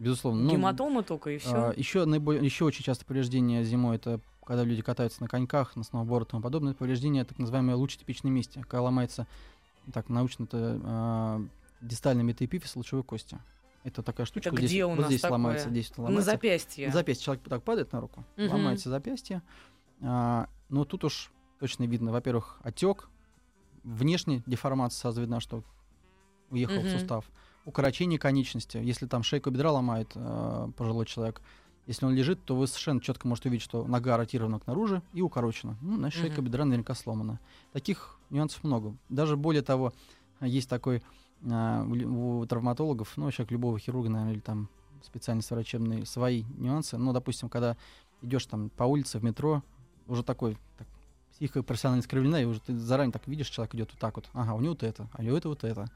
Безусловно. 0.00 0.42
Ну, 0.42 0.50
Гематома 0.50 1.04
только 1.04 1.30
и 1.30 1.38
все. 1.38 1.72
еще, 1.76 2.04
наиболее, 2.04 2.44
еще 2.44 2.64
очень 2.64 2.84
часто 2.84 3.04
повреждение 3.06 3.62
зимой 3.64 3.96
это 3.96 4.20
когда 4.44 4.64
люди 4.64 4.82
катаются 4.82 5.22
на 5.22 5.28
коньках, 5.28 5.76
на 5.76 5.84
сноуборде 5.84 6.26
и 6.26 6.30
тому 6.32 6.42
подобное. 6.42 6.72
Это 6.72 6.78
повреждение 6.80 7.24
так 7.24 7.38
называемое 7.38 7.76
лучетипичной 7.76 8.32
месте, 8.32 8.60
когда 8.62 8.82
ломается, 8.82 9.28
так 9.92 10.08
научно 10.08 10.44
это 10.44 10.80
а, 10.84 11.40
дистальный 11.80 12.24
метаэпифиз 12.24 12.74
лучевой 12.74 13.04
кости. 13.04 13.38
Это 13.84 14.02
такая 14.02 14.26
штучка. 14.26 14.48
Это 14.48 14.56
вот 14.56 14.58
здесь, 14.58 14.70
где 14.72 14.84
у 14.84 14.88
вот 14.90 14.98
нас 14.98 15.06
здесь 15.06 15.20
такое? 15.20 15.32
ломается, 15.38 15.70
здесь 15.70 15.88
вот 15.90 15.98
На 15.98 16.02
ломается. 16.06 16.30
запястье. 16.32 16.86
На 16.88 16.92
запястье 16.92 17.24
человек 17.26 17.44
так 17.48 17.62
падает 17.62 17.92
на 17.92 18.00
руку, 18.00 18.24
Мгм. 18.36 18.48
ломается 18.50 18.90
запястье. 18.90 19.42
А, 20.00 20.48
но 20.68 20.84
тут 20.84 21.04
уж 21.04 21.30
точно 21.60 21.84
видно, 21.84 22.10
во-первых, 22.10 22.58
отек, 22.64 23.08
внешне 23.84 24.42
деформация 24.46 25.00
сразу 25.00 25.20
видно, 25.20 25.40
что 25.40 25.62
уехал 26.50 26.80
Мгм. 26.80 26.86
в 26.86 26.90
сустав, 26.90 27.24
укорочение 27.64 28.18
конечности. 28.18 28.78
Если 28.78 29.06
там 29.06 29.22
шейку 29.22 29.50
бедра 29.50 29.72
ломает 29.72 30.10
э, 30.14 30.68
пожилой 30.76 31.06
человек, 31.06 31.40
если 31.86 32.06
он 32.06 32.14
лежит, 32.14 32.44
то 32.44 32.54
вы 32.54 32.66
совершенно 32.66 33.00
четко 33.00 33.26
можете 33.26 33.48
увидеть, 33.48 33.64
что 33.64 33.84
нога 33.86 34.16
ротирована 34.16 34.60
к 34.60 34.66
наружу 34.66 35.02
и 35.12 35.20
укорочена. 35.20 35.76
Ну, 35.80 35.96
значит, 35.96 36.20
шейка 36.20 36.40
Мгм. 36.40 36.44
бедра 36.44 36.64
наверняка 36.64 36.94
сломана. 36.94 37.40
Таких 37.72 38.18
нюансов 38.30 38.62
много. 38.62 38.96
Даже 39.08 39.36
более 39.36 39.62
того, 39.62 39.92
есть 40.40 40.68
такой 40.68 41.02
а, 41.50 41.84
у, 41.84 42.46
травматологов, 42.46 43.16
ну, 43.16 43.30
как 43.36 43.50
любого 43.50 43.78
хирурга, 43.78 44.08
наверное, 44.08 44.34
или 44.34 44.40
там 44.40 44.68
специальность 45.02 45.50
врачебные, 45.50 46.06
свои 46.06 46.44
нюансы. 46.56 46.96
Ну, 46.98 47.12
допустим, 47.12 47.48
когда 47.48 47.76
идешь 48.20 48.46
там 48.46 48.70
по 48.70 48.84
улице, 48.84 49.18
в 49.18 49.24
метро, 49.24 49.62
уже 50.06 50.22
такой, 50.22 50.56
так, 50.78 50.86
психика 51.32 51.62
профессионально 51.62 52.00
искривлена, 52.02 52.40
и 52.42 52.44
уже 52.44 52.60
ты 52.60 52.76
заранее 52.76 53.12
так 53.12 53.26
видишь, 53.26 53.48
человек 53.48 53.74
идет 53.74 53.90
вот 53.92 54.00
так 54.00 54.16
вот. 54.16 54.28
Ага, 54.32 54.54
у 54.54 54.60
него 54.60 54.72
вот 54.72 54.82
это, 54.82 55.08
а 55.12 55.20
у 55.20 55.24
него 55.24 55.36
это 55.36 55.48
вот 55.48 55.64
это. 55.64 55.86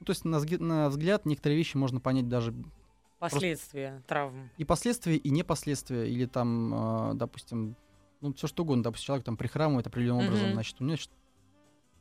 Ну, 0.00 0.06
то 0.06 0.10
есть 0.10 0.24
на, 0.24 0.40
на 0.40 0.88
взгляд 0.88 1.26
некоторые 1.26 1.56
вещи 1.56 1.76
можно 1.76 2.00
понять 2.00 2.28
даже 2.28 2.54
Последствия 3.18 4.02
травм. 4.08 4.50
и 4.56 4.64
последствия, 4.64 5.16
и 5.16 5.30
не 5.30 5.44
последствия, 5.44 6.10
или 6.10 6.26
там, 6.26 6.72
а, 6.74 7.14
допустим, 7.14 7.76
ну, 8.20 8.32
все 8.34 8.48
что 8.48 8.64
угодно, 8.64 8.82
допустим, 8.82 9.06
человек 9.06 9.24
там 9.24 9.36
прихрамывает 9.36 9.86
определенным 9.86 10.26
образом, 10.26 10.46
Мгм. 10.46 10.54
значит, 10.54 10.80
у 10.80 10.84
него 10.84 10.98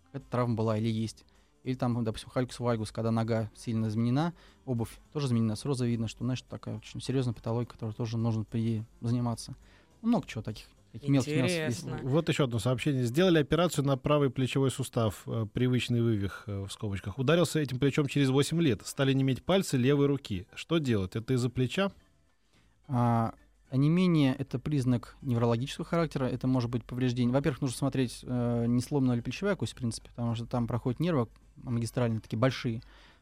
какая-то 0.08 0.30
травма 0.30 0.56
была 0.56 0.78
или 0.78 0.90
есть. 0.90 1.26
Или 1.64 1.76
там, 1.76 2.04
допустим, 2.04 2.30
халькус 2.32 2.60
вальгус, 2.60 2.92
когда 2.92 3.12
нога 3.12 3.52
сильно 3.56 3.88
изменена, 3.88 4.34
обувь 4.66 4.98
тоже 5.14 5.28
изменена, 5.28 5.56
сразу 5.56 5.86
видно, 5.86 6.08
что, 6.08 6.24
знаешь, 6.24 6.42
такая 6.42 6.78
очень 6.78 7.02
серьезная 7.02 7.36
патология, 7.36 7.70
которой 7.70 7.94
тоже 7.94 8.18
нужно 8.18 8.44
при 8.44 8.84
заниматься. 9.00 9.56
Много 10.02 10.26
чего 10.26 10.42
таких, 10.42 10.66
есть. 10.94 11.28
Интересно. 11.28 12.00
Вот 12.04 12.30
еще 12.30 12.44
одно 12.44 12.60
сообщение. 12.60 13.04
Сделали 13.04 13.40
операцию 13.40 13.86
на 13.86 13.98
правый 13.98 14.30
плечевой 14.30 14.72
сустав, 14.72 15.24
э, 15.26 15.46
привычный 15.54 16.02
вывих 16.02 16.44
э, 16.48 16.66
в 16.66 16.72
скобочках. 16.72 17.18
Ударился 17.18 17.60
этим 17.60 17.80
плечом 17.80 18.08
через 18.08 18.30
8 18.30 18.62
лет. 18.62 18.82
Стали 18.86 19.14
неметь 19.14 19.44
пальцы 19.44 19.78
левой 19.78 20.08
руки. 20.08 20.48
Что 20.56 20.78
делать? 20.78 21.16
Это 21.16 21.34
из-за 21.34 21.50
плеча? 21.50 21.92
А, 22.88 23.34
онемение— 23.70 24.36
это 24.38 24.60
признак 24.60 25.16
неврологического 25.22 25.86
характера, 25.86 26.26
это 26.26 26.48
может 26.48 26.70
быть 26.70 26.84
повреждение. 26.84 27.34
Во-первых, 27.34 27.62
нужно 27.62 27.78
смотреть, 27.78 28.20
э, 28.24 28.66
не 28.68 28.82
сломана 28.82 29.14
ли 29.14 29.22
плечевая 29.22 29.56
кость, 29.56 29.74
в 29.74 29.78
принципе, 29.78 30.10
потому 30.10 30.36
что 30.36 30.46
там 30.46 30.68
проходят 30.68 31.00
нервы 31.00 31.28
магистральные, 31.56 32.20
такие 32.20 32.38
большие, 32.38 32.82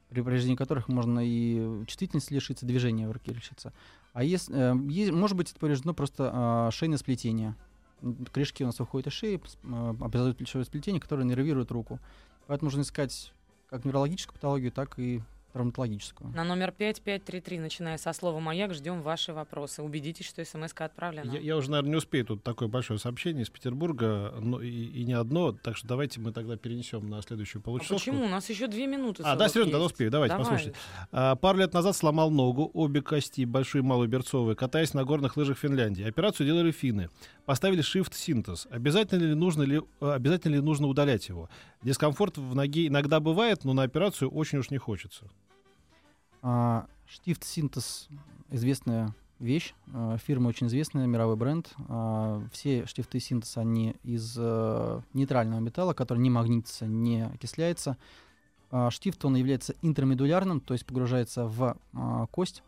при 0.09 0.21
повреждении 0.21 0.55
которых 0.55 0.87
можно 0.87 1.19
и 1.23 1.85
чувствительности 1.85 2.33
лишиться, 2.33 2.65
движения 2.65 3.07
в 3.07 3.11
руке 3.11 3.31
лишиться. 3.31 3.73
А 4.13 4.23
если, 4.23 4.55
э, 4.55 5.11
может 5.11 5.37
быть, 5.37 5.51
это 5.51 5.59
повреждено 5.59 5.93
просто 5.93 6.31
а, 6.33 6.71
шейное 6.71 6.97
сплетение. 6.97 7.55
М, 8.01 8.25
Корешки 8.31 8.63
у 8.63 8.65
нас 8.65 8.79
выходят 8.79 9.07
из 9.07 9.13
шеи, 9.13 9.39
э, 9.63 9.89
образуют 9.99 10.37
плечевое 10.37 10.65
сплетение, 10.65 10.99
которое 11.01 11.23
нервирует 11.23 11.71
руку. 11.71 11.99
Поэтому 12.47 12.67
нужно 12.67 12.81
искать 12.81 13.33
как 13.69 13.85
неврологическую 13.85 14.33
патологию, 14.33 14.71
так 14.71 14.97
и 14.97 15.21
травматологическую. 15.53 16.31
На 16.31 16.43
номер 16.43 16.71
5533, 16.71 17.59
начиная 17.59 17.97
со 17.97 18.13
слова 18.13 18.39
«Маяк», 18.39 18.73
ждем 18.73 19.01
ваши 19.01 19.33
вопросы. 19.33 19.81
Убедитесь, 19.83 20.25
что 20.27 20.43
смс 20.43 20.73
отправлена. 20.75 21.31
Я, 21.31 21.39
я 21.39 21.57
уже, 21.57 21.71
наверное, 21.71 21.91
не 21.91 21.95
успею. 21.97 22.25
Тут 22.25 22.43
такое 22.43 22.67
большое 22.67 22.99
сообщение 22.99 23.43
из 23.43 23.49
Петербурга, 23.49 24.33
но 24.39 24.61
и, 24.61 24.69
и 24.69 25.03
не 25.03 25.13
одно. 25.13 25.51
Так 25.51 25.77
что 25.77 25.87
давайте 25.87 26.19
мы 26.19 26.31
тогда 26.31 26.55
перенесем 26.57 27.09
на 27.09 27.21
следующую 27.21 27.61
А 27.61 27.65
получасовку. 27.65 27.95
почему? 27.99 28.25
У 28.25 28.29
нас 28.29 28.49
еще 28.49 28.67
две 28.67 28.87
минуты. 28.87 29.23
А, 29.23 29.35
да, 29.35 29.49
серьезно, 29.49 29.71
тогда 29.71 29.83
есть. 29.83 29.93
успею. 29.93 30.11
Давайте, 30.11 30.33
Давай. 30.35 30.45
послушайте. 30.45 30.79
А, 31.11 31.35
пару 31.35 31.59
лет 31.59 31.73
назад 31.73 31.95
сломал 31.95 32.29
ногу, 32.31 32.69
обе 32.73 33.01
кости, 33.01 33.45
большую 33.45 33.83
и 33.83 33.85
малую 33.85 34.07
берцовые, 34.07 34.55
катаясь 34.55 34.93
на 34.93 35.03
горных 35.03 35.37
лыжах 35.37 35.57
Финляндии. 35.57 36.03
Операцию 36.03 36.45
делали 36.47 36.71
финны. 36.71 37.09
Поставили 37.45 37.83
shift 37.83 38.13
синтез. 38.13 38.67
Обязательно 38.69 39.23
ли 39.23 39.33
нужно, 39.35 39.63
ли, 39.63 39.81
э, 40.01 40.11
обязательно 40.11 40.55
ли 40.55 40.61
нужно 40.61 40.87
удалять 40.87 41.27
его? 41.29 41.49
Дискомфорт 41.81 42.37
в 42.37 42.55
ноге 42.55 42.87
иногда 42.87 43.19
бывает, 43.19 43.63
но 43.63 43.73
на 43.73 43.83
операцию 43.83 44.29
очень 44.29 44.59
уж 44.59 44.69
не 44.69 44.77
хочется. 44.77 45.29
А, 46.41 46.87
Штифт 47.07 47.43
Синтез 47.43 48.07
известная 48.49 49.13
вещь, 49.39 49.73
а, 49.93 50.17
фирма 50.17 50.49
очень 50.49 50.67
известная, 50.67 51.07
мировой 51.07 51.35
бренд. 51.35 51.73
А, 51.87 52.41
Все 52.51 52.85
штифты 52.85 53.19
Синтез, 53.19 53.57
они 53.57 53.95
из 54.03 54.35
э, 54.37 55.01
нейтрального 55.13 55.59
металла, 55.59 55.93
который 55.93 56.19
не 56.19 56.29
магнитится, 56.29 56.85
не 56.85 57.25
окисляется. 57.25 57.97
Штифт, 58.91 59.25
он 59.25 59.35
является 59.35 59.73
интермедулярным, 59.81 60.59
то 60.59 60.75
есть 60.75 60.85
погружается 60.85 61.45
в 61.45 61.75
кость, 62.29 62.61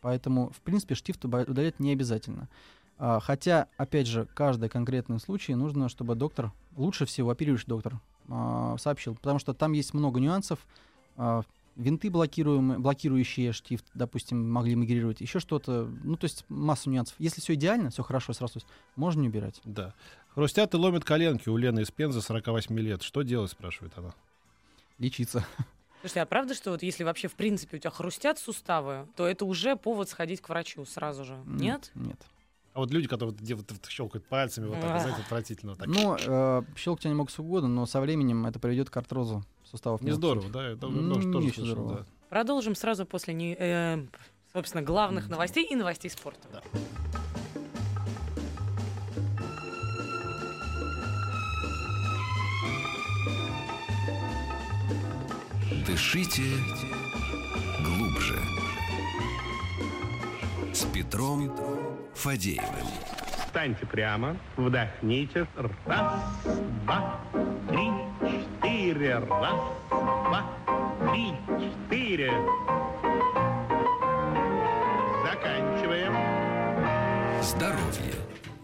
поэтому, 0.00 0.50
в 0.50 0.60
принципе, 0.60 0.94
штифт 0.94 1.24
удалять 1.24 1.80
не 1.80 1.90
обязательно. 1.90 2.48
Хотя, 2.96 3.66
опять 3.76 4.06
же, 4.06 4.28
каждый 4.32 4.68
конкретный 4.68 5.18
случай 5.18 5.56
нужно, 5.56 5.88
чтобы 5.88 6.14
доктор, 6.14 6.52
лучше 6.76 7.04
всего 7.04 7.30
оперирующий 7.30 7.66
доктор, 7.66 7.98
сообщил, 8.78 9.16
потому 9.16 9.40
что 9.40 9.52
там 9.52 9.72
есть 9.72 9.92
много 9.92 10.20
нюансов. 10.20 10.60
Винты 11.80 12.10
блокируемые, 12.10 12.78
блокирующие 12.78 13.52
штифт, 13.52 13.86
допустим, 13.94 14.50
могли 14.52 14.74
мигрировать, 14.74 15.22
еще 15.22 15.40
что-то. 15.40 15.90
Ну, 16.04 16.16
то 16.16 16.26
есть 16.26 16.44
массу 16.48 16.90
нюансов. 16.90 17.14
Если 17.18 17.40
все 17.40 17.54
идеально, 17.54 17.88
все 17.90 18.02
хорошо 18.02 18.34
срастось, 18.34 18.66
можно 18.96 19.22
не 19.22 19.28
убирать. 19.28 19.60
Да. 19.64 19.94
Хрустят 20.34 20.74
и 20.74 20.76
ломят 20.76 21.04
коленки 21.04 21.48
у 21.48 21.56
Лены 21.56 21.80
из 21.80 21.90
Пензы, 21.90 22.20
48 22.20 22.78
лет. 22.78 23.02
Что 23.02 23.22
делать, 23.22 23.50
спрашивает 23.50 23.94
она. 23.96 24.14
Лечиться. 24.98 25.44
Слушайте, 26.00 26.20
а 26.20 26.26
правда, 26.26 26.54
что 26.54 26.70
вот 26.70 26.82
если 26.82 27.02
вообще 27.02 27.28
в 27.28 27.34
принципе 27.34 27.78
у 27.78 27.80
тебя 27.80 27.90
хрустят 27.90 28.38
суставы, 28.38 29.06
то 29.16 29.26
это 29.26 29.46
уже 29.46 29.76
повод 29.76 30.08
сходить 30.08 30.42
к 30.42 30.48
врачу 30.50 30.84
сразу 30.84 31.24
же? 31.24 31.38
Нет? 31.46 31.90
Нет. 31.94 32.20
А 32.72 32.78
вот 32.78 32.90
люди, 32.90 33.08
которые 33.08 33.36
вот, 33.56 33.72
вот 33.72 33.86
щелкают 33.88 34.26
пальцами, 34.26 34.66
вот 34.66 34.80
так, 34.80 35.00
знаете, 35.00 35.22
отвратительно. 35.22 35.74
Так. 35.74 35.88
Ну, 35.88 36.16
э, 36.16 36.62
щелкать 36.76 37.06
они 37.06 37.14
могут 37.14 37.32
сколько 37.32 37.48
угодно, 37.48 37.68
но 37.68 37.86
со 37.86 38.00
временем 38.00 38.46
это 38.46 38.60
приведет 38.60 38.90
к 38.90 38.96
артрозу 38.96 39.44
суставов. 39.70 40.00
не 40.02 40.12
здорово, 40.12 40.48
да? 40.50 40.68
Это 40.68 40.80
тоже, 40.80 40.96
не 40.98 41.50
слышал, 41.52 41.64
здорово. 41.64 41.94
да. 41.98 42.04
Продолжим 42.28 42.74
сразу 42.74 43.06
после, 43.06 43.34
не- 43.34 43.56
э, 43.58 44.04
собственно, 44.52 44.82
главных 44.82 45.28
новостей 45.28 45.64
и 45.64 45.74
новостей 45.74 46.10
спорта. 46.10 46.48
Да. 46.52 46.62
Дышите 55.86 56.42
глубже. 57.84 58.38
С 60.72 60.84
Петром 60.84 61.50
Фадеевым. 62.14 62.86
Встаньте 63.46 63.84
прямо, 63.86 64.36
вдохните. 64.56 65.46
Раз, 65.86 66.12
два, 66.84 67.20
три, 67.68 67.89
четыре. 69.00 69.18
Раз, 69.18 69.60
два, 69.88 70.44
три, 71.10 71.32
четыре. 71.58 72.30
Заканчиваем. 75.24 76.12
Здоровье. 77.42 78.14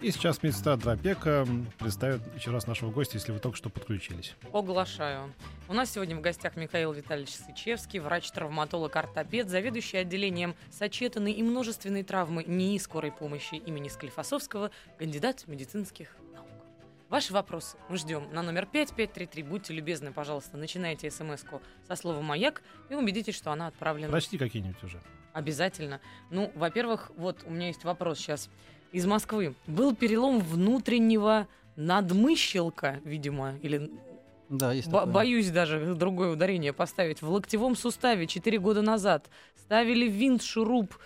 И 0.02 0.10
сейчас 0.10 0.42
медсестра 0.42 0.76
Дропека 0.76 1.46
представит 1.78 2.20
еще 2.36 2.50
раз 2.50 2.66
нашего 2.66 2.90
гостя, 2.90 3.16
если 3.16 3.32
вы 3.32 3.38
только 3.38 3.56
что 3.56 3.70
подключились. 3.70 4.36
Оглашаю. 4.52 5.32
У 5.68 5.72
нас 5.72 5.90
сегодня 5.90 6.14
в 6.14 6.20
гостях 6.20 6.54
Михаил 6.56 6.92
Витальевич 6.92 7.34
Сычевский, 7.34 7.98
врач-травматолог-ортопед, 7.98 9.48
заведующий 9.48 9.96
отделением 9.96 10.54
сочетанной 10.70 11.32
и 11.32 11.42
множественной 11.42 12.02
травмы 12.02 12.44
НИИ 12.44 12.76
скорой 12.78 13.10
помощи 13.10 13.54
имени 13.54 13.88
Склифосовского, 13.88 14.70
кандидат 14.98 15.44
медицинских 15.46 16.14
наук. 16.34 16.46
Ваши 17.08 17.32
вопросы 17.32 17.76
мы 17.88 17.96
ждем 17.98 18.24
на 18.32 18.42
номер 18.42 18.66
5533. 18.66 19.42
Будьте 19.44 19.72
любезны, 19.72 20.12
пожалуйста, 20.12 20.56
начинайте 20.56 21.08
смс-ку 21.10 21.60
со 21.86 21.94
словом 21.94 22.24
«Маяк» 22.24 22.62
и 22.90 22.94
убедитесь, 22.94 23.36
что 23.36 23.52
она 23.52 23.68
отправлена 23.68 24.10
Прочти 24.10 24.36
какие-нибудь 24.38 24.82
уже. 24.82 25.00
Обязательно. 25.32 26.00
Ну, 26.30 26.50
во-первых, 26.56 27.12
вот 27.16 27.44
у 27.46 27.50
меня 27.50 27.68
есть 27.68 27.84
вопрос 27.84 28.18
сейчас. 28.18 28.48
Из 28.92 29.04
Москвы. 29.06 29.54
Был 29.66 29.94
перелом 29.94 30.40
внутреннего 30.40 31.46
надмыщелка, 31.76 33.00
видимо, 33.04 33.56
или 33.58 33.90
Да, 34.48 34.72
есть 34.72 34.88
бо- 34.88 35.06
боюсь 35.06 35.50
даже 35.50 35.94
другое 35.94 36.30
ударение 36.30 36.72
поставить. 36.72 37.20
В 37.22 37.28
локтевом 37.30 37.76
суставе 37.76 38.26
4 38.26 38.58
года 38.58 38.82
назад 38.82 39.28
ставили 39.56 40.08
винт, 40.08 40.42
шуруп, 40.42 40.96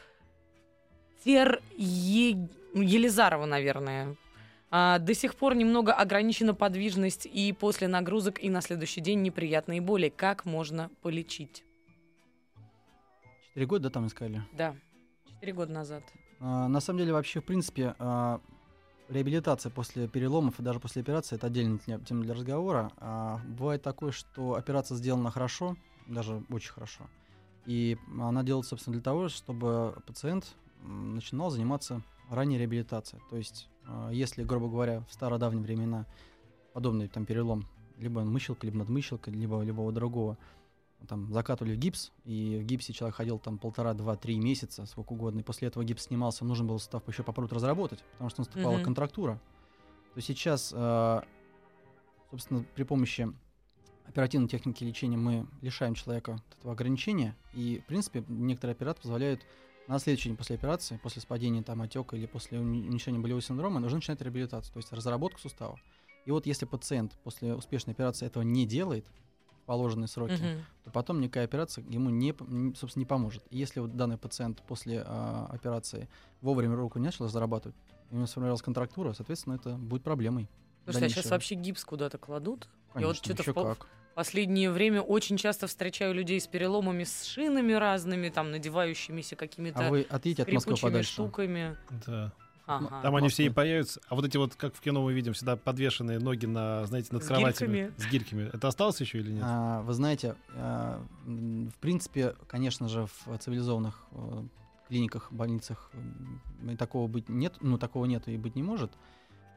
тер 1.24 1.60
Е- 1.76 2.48
Елизарова, 2.74 3.44
наверное. 3.46 4.14
А, 4.70 4.98
до 4.98 5.14
сих 5.14 5.34
пор 5.34 5.56
немного 5.56 5.92
ограничена 5.92 6.54
подвижность 6.54 7.26
и 7.26 7.52
после 7.52 7.88
нагрузок, 7.88 8.42
и 8.42 8.48
на 8.48 8.60
следующий 8.60 9.00
день 9.00 9.22
неприятные 9.22 9.80
боли. 9.80 10.08
Как 10.08 10.44
можно 10.44 10.90
полечить? 11.02 11.64
Четыре 13.48 13.66
года, 13.66 13.84
да, 13.84 13.90
там 13.90 14.06
искали? 14.06 14.42
Да, 14.52 14.76
4 15.26 15.52
года 15.52 15.72
назад. 15.72 16.04
А, 16.38 16.68
на 16.68 16.80
самом 16.80 17.00
деле, 17.00 17.12
вообще, 17.12 17.40
в 17.40 17.44
принципе, 17.44 17.96
а, 17.98 18.40
реабилитация 19.08 19.70
после 19.70 20.06
переломов 20.06 20.60
и 20.60 20.62
даже 20.62 20.78
после 20.78 21.02
операции 21.02 21.34
это 21.34 21.48
отдельная 21.48 21.78
тема 21.78 22.22
для 22.22 22.34
разговора. 22.34 22.92
А, 22.98 23.40
бывает 23.48 23.82
такое, 23.82 24.12
что 24.12 24.54
операция 24.54 24.96
сделана 24.96 25.32
хорошо, 25.32 25.76
даже 26.06 26.44
очень 26.48 26.70
хорошо. 26.70 27.04
И 27.66 27.98
она 28.20 28.44
делается, 28.44 28.70
собственно, 28.70 28.94
для 28.94 29.02
того, 29.02 29.28
чтобы 29.28 30.00
пациент 30.06 30.54
начинал 30.82 31.50
заниматься 31.50 32.02
ранней 32.30 32.56
реабилитацией. 32.56 33.20
То 33.30 33.36
есть, 33.36 33.68
если, 34.12 34.44
грубо 34.44 34.68
говоря, 34.68 35.04
в 35.08 35.12
стародавние 35.12 35.62
времена 35.62 36.06
подобный 36.72 37.08
там 37.08 37.26
перелом 37.26 37.66
либо 37.98 38.22
мыщелка, 38.22 38.66
либо 38.66 38.78
надмыщелка, 38.78 39.30
либо 39.30 39.62
любого 39.62 39.92
другого, 39.92 40.38
там 41.08 41.32
закатывали 41.32 41.74
в 41.74 41.78
гипс, 41.78 42.12
и 42.24 42.58
в 42.62 42.64
гипсе 42.66 42.92
человек 42.92 43.16
ходил 43.16 43.38
там 43.38 43.58
полтора, 43.58 43.94
два, 43.94 44.16
три 44.16 44.38
месяца, 44.38 44.86
сколько 44.86 45.12
угодно, 45.12 45.40
и 45.40 45.42
после 45.42 45.68
этого 45.68 45.84
гипс 45.84 46.04
снимался, 46.04 46.44
нужно 46.44 46.66
было 46.66 46.78
сустав 46.78 47.06
еще 47.08 47.22
попробовать 47.22 47.52
разработать, 47.52 48.04
потому 48.12 48.30
что 48.30 48.40
наступала 48.40 48.74
Мгм. 48.74 48.84
контрактура. 48.84 49.40
То 50.14 50.20
сейчас, 50.20 50.72
э, 50.76 51.20
собственно, 52.30 52.64
при 52.74 52.82
помощи 52.82 53.32
оперативной 54.06 54.48
техники 54.48 54.84
лечения 54.84 55.16
мы 55.16 55.46
лишаем 55.62 55.94
человека 55.94 56.40
этого 56.58 56.72
ограничения, 56.72 57.36
и, 57.54 57.80
в 57.82 57.86
принципе, 57.86 58.24
некоторые 58.28 58.72
операции 58.72 59.02
позволяют 59.02 59.40
на 59.90 59.98
следующий 59.98 60.28
день 60.28 60.36
после 60.36 60.54
операции, 60.54 60.98
после 61.02 61.20
спадения 61.20 61.62
там 61.62 61.82
отека 61.82 62.16
или 62.16 62.26
после 62.26 62.60
уменьшения 62.60 63.18
болевого 63.18 63.42
синдрома, 63.42 63.80
нужно 63.80 63.96
начинать 63.96 64.20
реабилитацию, 64.22 64.72
то 64.72 64.78
есть 64.78 64.92
разработку 64.92 65.40
сустава. 65.40 65.80
И 66.26 66.30
вот 66.30 66.46
если 66.46 66.64
пациент 66.64 67.18
после 67.24 67.54
успешной 67.54 67.94
операции 67.94 68.24
этого 68.24 68.44
не 68.44 68.66
делает 68.66 69.04
в 69.50 69.66
положенные 69.66 70.06
сроки, 70.06 70.34
Мгм. 70.40 70.64
то 70.84 70.90
потом 70.92 71.20
никакая 71.20 71.44
операция 71.44 71.84
ему 71.88 72.10
не, 72.10 72.32
собственно, 72.76 73.00
не 73.00 73.06
поможет. 73.06 73.42
И 73.50 73.58
если 73.58 73.80
вот 73.80 73.96
данный 73.96 74.16
пациент 74.16 74.62
после 74.62 75.02
а, 75.04 75.48
операции 75.50 76.08
вовремя 76.40 76.76
руку 76.76 77.00
не 77.00 77.06
начал 77.06 77.26
зарабатывать, 77.26 77.76
у 78.12 78.14
него 78.14 78.26
сформировалась 78.26 78.62
контрактура, 78.62 79.12
соответственно, 79.12 79.54
это 79.54 79.74
будет 79.74 80.04
проблемой. 80.04 80.48
Слушайте, 80.84 81.06
а 81.06 81.08
сейчас 81.08 81.30
вообще 81.32 81.56
гипс 81.56 81.84
куда-то 81.84 82.16
кладут? 82.18 82.68
Вот 82.88 82.94
Конечно, 82.94 83.26
чё-то 83.26 83.42
ещё 83.42 83.52
в 83.52 83.54
пол-. 83.54 83.76
Последнее 84.20 84.70
время 84.70 85.00
очень 85.00 85.38
часто 85.38 85.66
встречаю 85.66 86.12
людей 86.12 86.38
с 86.38 86.46
переломами, 86.46 87.04
с 87.04 87.24
шинами 87.24 87.72
разными, 87.72 88.28
там, 88.28 88.50
надевающимися 88.50 89.34
какими-то 89.34 89.86
А 89.86 89.88
вы 89.88 90.02
отъедете 90.10 90.42
от 90.42 90.52
Москвы 90.52 90.76
подальше. 90.76 91.12
штуками. 91.12 91.78
Да. 92.06 92.30
Ага. 92.66 93.00
Там 93.00 93.16
они 93.16 93.30
все 93.30 93.44
и 93.44 93.48
Москвы. 93.48 93.62
появятся. 93.62 94.00
А 94.10 94.14
вот 94.14 94.26
эти 94.26 94.36
вот, 94.36 94.56
как 94.56 94.74
в 94.74 94.80
кино 94.82 95.02
мы 95.02 95.14
видим, 95.14 95.32
всегда 95.32 95.56
подвешенные 95.56 96.18
ноги 96.18 96.44
на, 96.44 96.84
знаете, 96.84 97.08
над 97.12 97.24
С 97.24 97.28
кроватями. 97.28 97.76
гирьками. 97.78 97.94
С 97.96 98.10
гирьками. 98.10 98.50
Это 98.52 98.68
осталось 98.68 99.00
еще 99.00 99.20
или 99.20 99.30
нет? 99.32 99.42
А, 99.42 99.80
вы 99.80 99.94
знаете, 99.94 100.36
а, 100.54 101.02
в 101.24 101.78
принципе, 101.80 102.34
конечно 102.46 102.88
же, 102.90 103.06
в 103.06 103.38
цивилизованных 103.38 104.04
э, 104.12 104.42
клиниках, 104.88 105.32
больницах 105.32 105.90
такого 106.78 107.06
быть 107.08 107.30
нет, 107.30 107.54
ну 107.62 107.78
такого 107.78 108.04
нет 108.04 108.28
и 108.28 108.36
быть 108.36 108.54
не 108.54 108.62
может. 108.62 108.92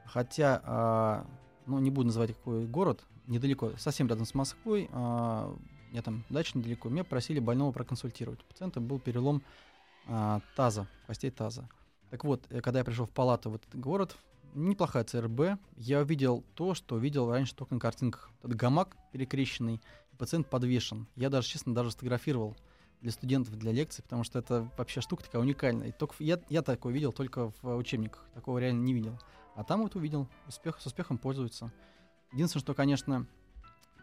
Хотя, 0.06 0.62
а, 0.64 1.26
ну 1.66 1.80
не 1.80 1.90
буду 1.90 2.08
называть 2.08 2.34
какой 2.34 2.66
город, 2.66 3.04
недалеко, 3.28 3.72
совсем 3.78 4.08
рядом 4.08 4.26
с 4.26 4.34
Москвой, 4.34 4.90
а, 4.92 5.56
я 5.92 6.02
там 6.02 6.24
дача 6.30 6.58
недалеко, 6.58 6.90
меня 6.90 7.04
просили 7.04 7.40
больного 7.40 7.72
проконсультировать. 7.72 8.42
У 8.42 8.46
пациента 8.46 8.80
был 8.80 9.00
перелом 9.00 9.44
а, 10.08 10.42
таза, 10.56 10.88
костей 11.08 11.32
таза. 11.32 11.70
Так 12.10 12.24
вот, 12.24 12.44
э, 12.50 12.62
когда 12.62 12.80
я 12.80 12.86
пришел 12.86 13.06
в 13.06 13.12
палату 13.12 13.50
в 13.50 13.56
этот 13.56 13.76
город, 13.76 14.16
неплохая 14.54 15.04
ЦРБ, 15.04 15.60
я 15.78 16.02
увидел 16.02 16.44
то, 16.56 16.74
что 16.74 16.98
видел 16.98 17.32
раньше 17.32 17.56
только 17.56 17.74
на 17.74 17.80
картинках. 17.80 18.30
Этот 18.44 18.56
гамак 18.56 18.96
перекрещенный, 19.12 19.82
пациент 20.18 20.50
подвешен. 20.50 21.08
Я 21.16 21.30
даже, 21.30 21.48
честно, 21.48 21.74
даже 21.74 21.92
сфотографировал 21.92 22.56
для 23.02 23.12
студентов, 23.12 23.58
для 23.58 23.72
лекций, 23.72 24.04
потому 24.04 24.24
что 24.24 24.40
это 24.40 24.70
вообще 24.78 25.02
штука 25.02 25.24
такая 25.24 25.42
уникальная. 25.42 25.90
И 25.90 25.92
только 25.92 26.16
я, 26.20 26.40
я 26.50 26.62
такое 26.62 26.94
видел 26.94 27.12
только 27.12 27.52
в 27.62 27.76
учебниках, 27.76 28.26
такого 28.34 28.60
реально 28.60 28.84
не 28.84 28.94
видел. 28.94 29.20
А 29.56 29.64
там 29.64 29.84
вот 29.84 29.96
увидел, 29.96 30.28
успех, 30.48 30.80
с 30.80 30.86
успехом 30.86 31.18
пользуется. 31.18 31.72
Единственное, 32.32 32.62
что, 32.62 32.74
конечно, 32.74 33.28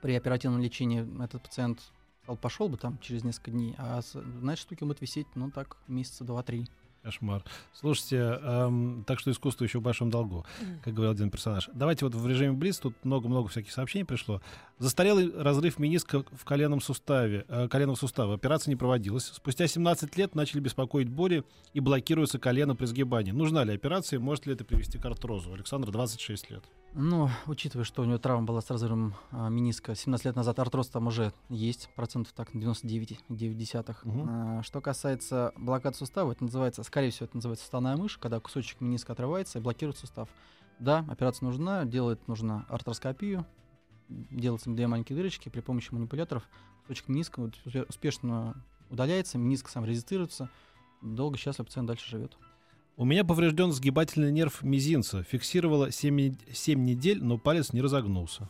при 0.01 0.15
оперативном 0.15 0.61
лечении 0.61 1.23
этот 1.23 1.43
пациент 1.43 1.93
пошел 2.41 2.69
бы 2.69 2.77
там 2.77 2.99
через 2.99 3.25
несколько 3.25 3.51
дней, 3.51 3.75
а 3.77 4.01
на 4.15 4.53
этой 4.53 4.61
штуке 4.61 4.85
висеть, 5.01 5.27
ну 5.35 5.51
так, 5.51 5.77
месяца 5.89 6.25
два-три. 6.25 6.69
Кошмар. 7.03 7.43
Слушайте, 7.73 8.17
эм, 8.17 9.05
так 9.07 9.19
что 9.19 9.31
искусство 9.31 9.65
еще 9.65 9.79
в 9.79 9.83
большом 9.83 10.11
долгу, 10.11 10.45
как 10.85 10.95
говорил 10.95 11.13
один 11.13 11.31
персонаж. 11.31 11.71
Давайте 11.73 12.05
вот 12.05 12.15
в 12.15 12.27
режиме 12.29 12.53
Блиц, 12.53 12.79
тут 12.79 12.95
много-много 13.05 13.49
всяких 13.49 13.73
сообщений 13.73 14.05
пришло. 14.05 14.43
Застарелый 14.79 15.33
разрыв 15.35 15.79
мениска 15.79 16.25
в 16.33 16.45
коленном 16.45 16.81
суставе, 16.81 17.45
э, 17.49 17.69
коленного 17.69 17.97
сустава. 17.97 18.35
Операция 18.35 18.71
не 18.71 18.77
проводилась. 18.77 19.25
Спустя 19.25 19.67
17 19.67 20.17
лет 20.17 20.35
начали 20.35 20.61
беспокоить 20.61 21.09
боли 21.09 21.45
и 21.73 21.81
блокируется 21.81 22.39
колено 22.39 22.77
при 22.77 22.87
сгибании. 22.87 23.33
Нужна 23.33 23.65
ли 23.65 23.75
операция, 23.75 24.21
может 24.21 24.47
ли 24.47 24.53
это 24.53 24.65
привести 24.65 24.99
к 24.99 25.05
артрозу? 25.07 25.53
Александр, 25.53 25.91
26 25.91 26.51
лет. 26.51 26.65
Ну, 26.93 27.31
учитывая, 27.47 27.85
что 27.85 28.03
у 28.03 28.05
него 28.05 28.19
травма 28.19 28.45
была 28.45 28.61
с 28.61 28.71
разрывом 28.71 29.15
а, 29.31 29.49
мениска 29.49 29.95
17 29.95 30.27
лет 30.27 30.37
назад, 30.37 30.59
артроз 30.59 30.89
там 30.89 31.07
уже 31.07 31.33
есть, 31.49 31.89
процентов 31.95 32.33
так 32.33 32.53
99,9. 32.55 33.97
Мгм. 34.03 34.27
А, 34.29 34.63
что 34.65 34.81
касается 34.81 35.53
блокады 35.57 35.97
сустава, 35.97 36.33
это 36.33 36.43
называется, 36.45 36.83
скорее 36.83 37.11
всего, 37.11 37.27
это 37.27 37.37
называется 37.37 37.65
суставная 37.65 37.97
мышь, 37.97 38.19
когда 38.19 38.41
кусочек 38.41 38.81
мениска 38.81 39.13
отрывается 39.13 39.59
и 39.59 39.63
блокирует 39.63 39.99
сустав. 39.99 40.29
Да, 40.81 41.05
операция 41.09 41.47
нужна, 41.47 41.85
делать 41.85 42.27
нужно 42.27 42.67
артроскопию, 42.69 43.47
делаются 44.09 44.71
две 44.71 44.89
маленькие 44.89 45.17
дырочки 45.17 45.49
при 45.49 45.61
помощи 45.61 45.93
манипуляторов, 45.93 46.49
кусочек 46.83 47.09
мениска 47.09 47.51
успешно 47.89 48.65
удаляется, 48.89 49.39
мениск 49.39 49.69
сам 49.69 49.85
резистируется, 49.85 50.51
долго, 51.03 51.39
счастливо 51.39 51.67
пациент 51.67 51.87
дальше 51.87 52.11
живет. 52.11 52.37
У 53.01 53.07
меня 53.07 53.25
поврежден 53.25 53.73
сгибательный 53.73 54.31
нерв 54.31 54.63
мизинца. 54.63 55.23
Фиксировала 55.23 55.91
7, 55.91 56.37
недель, 56.85 57.25
но 57.25 57.39
палец 57.39 57.73
не 57.73 57.81
разогнулся. 57.81 58.47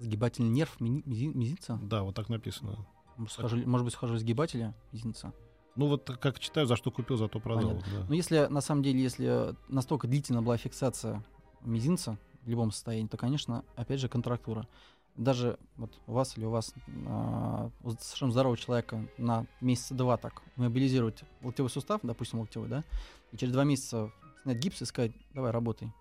Сгибательный 0.00 0.48
нерв 0.48 0.80
мизи- 0.80 1.32
мизинца. 1.32 1.78
Да, 1.80 2.02
вот 2.02 2.16
так 2.16 2.28
написано. 2.28 2.84
Может, 3.16 3.32
схожу, 3.32 3.58
может 3.68 3.84
быть, 3.84 3.94
схожу 3.94 4.16
сгибателя 4.16 4.74
мизинца. 4.90 5.32
Ну 5.76 5.86
вот 5.86 6.10
как 6.20 6.40
читаю, 6.40 6.66
за 6.66 6.74
что 6.74 6.90
купил, 6.90 7.16
зато 7.16 7.38
продал. 7.38 7.68
Понятно. 7.78 7.92
да. 8.00 8.06
Но 8.08 8.14
если 8.16 8.46
на 8.50 8.60
самом 8.60 8.82
деле, 8.82 9.00
если 9.00 9.54
настолько 9.68 10.08
длительно 10.08 10.42
была 10.42 10.56
фиксация 10.56 11.24
мизинца 11.60 12.18
в 12.42 12.48
любом 12.48 12.72
состоянии, 12.72 13.06
то, 13.06 13.16
конечно, 13.16 13.64
опять 13.76 14.00
же, 14.00 14.08
контрактура. 14.08 14.66
Даже 15.16 15.58
вот 15.76 15.92
у 16.06 16.12
вас 16.12 16.38
или 16.38 16.44
у 16.44 16.50
вас 16.50 16.72
а, 17.06 17.70
у 17.82 17.90
совершенно 17.90 18.32
здорового 18.32 18.56
человека 18.56 19.06
на 19.18 19.46
месяца 19.60 19.94
два 19.94 20.16
так 20.16 20.42
мобилизировать 20.56 21.24
локтевой 21.42 21.70
сустав, 21.70 22.00
допустим, 22.02 22.40
локтевой, 22.40 22.68
да, 22.68 22.84
и 23.32 23.36
через 23.36 23.52
два 23.52 23.64
месяца 23.64 24.12
снять 24.42 24.58
гипс 24.58 24.82
и 24.82 24.84
сказать, 24.84 25.12
давай, 25.34 25.50
работай. 25.50 25.92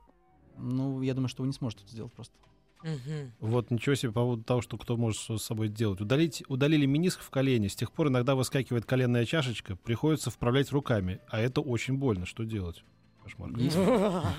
Ну, 0.58 1.02
я 1.02 1.13
думаю, 1.13 1.30
что 1.30 1.43
вы 1.43 1.48
не 1.48 1.54
сможете 1.54 1.84
это 1.84 1.91
сделать 1.91 2.13
просто. 2.13 2.36
Мгм. 2.84 3.34
Вот 3.39 3.72
ничего 3.72 3.95
себе 3.95 4.12
по 4.12 4.22
поводу 4.22 4.43
того, 4.43 4.62
что 4.62 4.78
кто 4.78 4.95
может 4.95 5.19
с 5.19 5.43
собой 5.43 5.67
делать. 5.67 6.00
Удалить, 6.00 6.43
удалили 6.48 6.86
мениск 6.86 7.22
в 7.22 7.30
колене. 7.30 7.67
С 7.69 7.76
тех 7.76 7.91
пор 7.91 8.08
иногда 8.08 8.36
выскакивает 8.36 8.86
коленная 8.86 9.26
чашечка, 9.26 9.76
приходится 9.76 10.32
вправлять 10.32 10.72
руками. 10.72 11.19
А 11.28 11.39
это 11.39 11.62
очень 11.62 11.98
больно. 11.98 12.26
Что 12.26 12.43
делать? 12.43 12.84
Кошмар. 13.24 13.52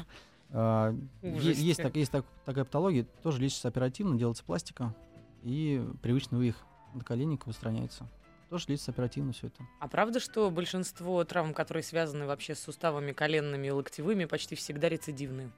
Есть. 0.52 1.36
Ужасти. 1.36 1.60
есть, 1.62 1.82
так- 1.82 1.96
есть 1.96 2.10
так- 2.10 2.26
такая 2.44 2.64
патология, 2.64 3.06
тоже 3.22 3.40
лечится 3.40 3.68
оперативно, 3.68 4.18
делается 4.18 4.44
пластика, 4.44 4.94
и 5.42 5.84
привычный 6.02 6.38
вывих 6.38 6.56
наколенника 6.94 7.48
устраняется. 7.48 8.08
Тоже 8.48 8.64
лечится 8.66 8.90
оперативно 8.90 9.32
все 9.32 9.46
это. 9.46 9.62
А 9.78 9.86
правда, 9.86 10.18
что 10.18 10.50
большинство 10.50 11.22
травм, 11.22 11.54
которые 11.54 11.84
связаны 11.84 12.26
вообще 12.26 12.56
с 12.56 12.60
суставами 12.60 13.12
коленными 13.12 13.68
и 13.68 13.70
локтевыми, 13.70 14.24
почти 14.24 14.56
всегда 14.56 14.88
рецидивные? 14.88 15.50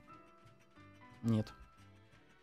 Нет. 1.23 1.53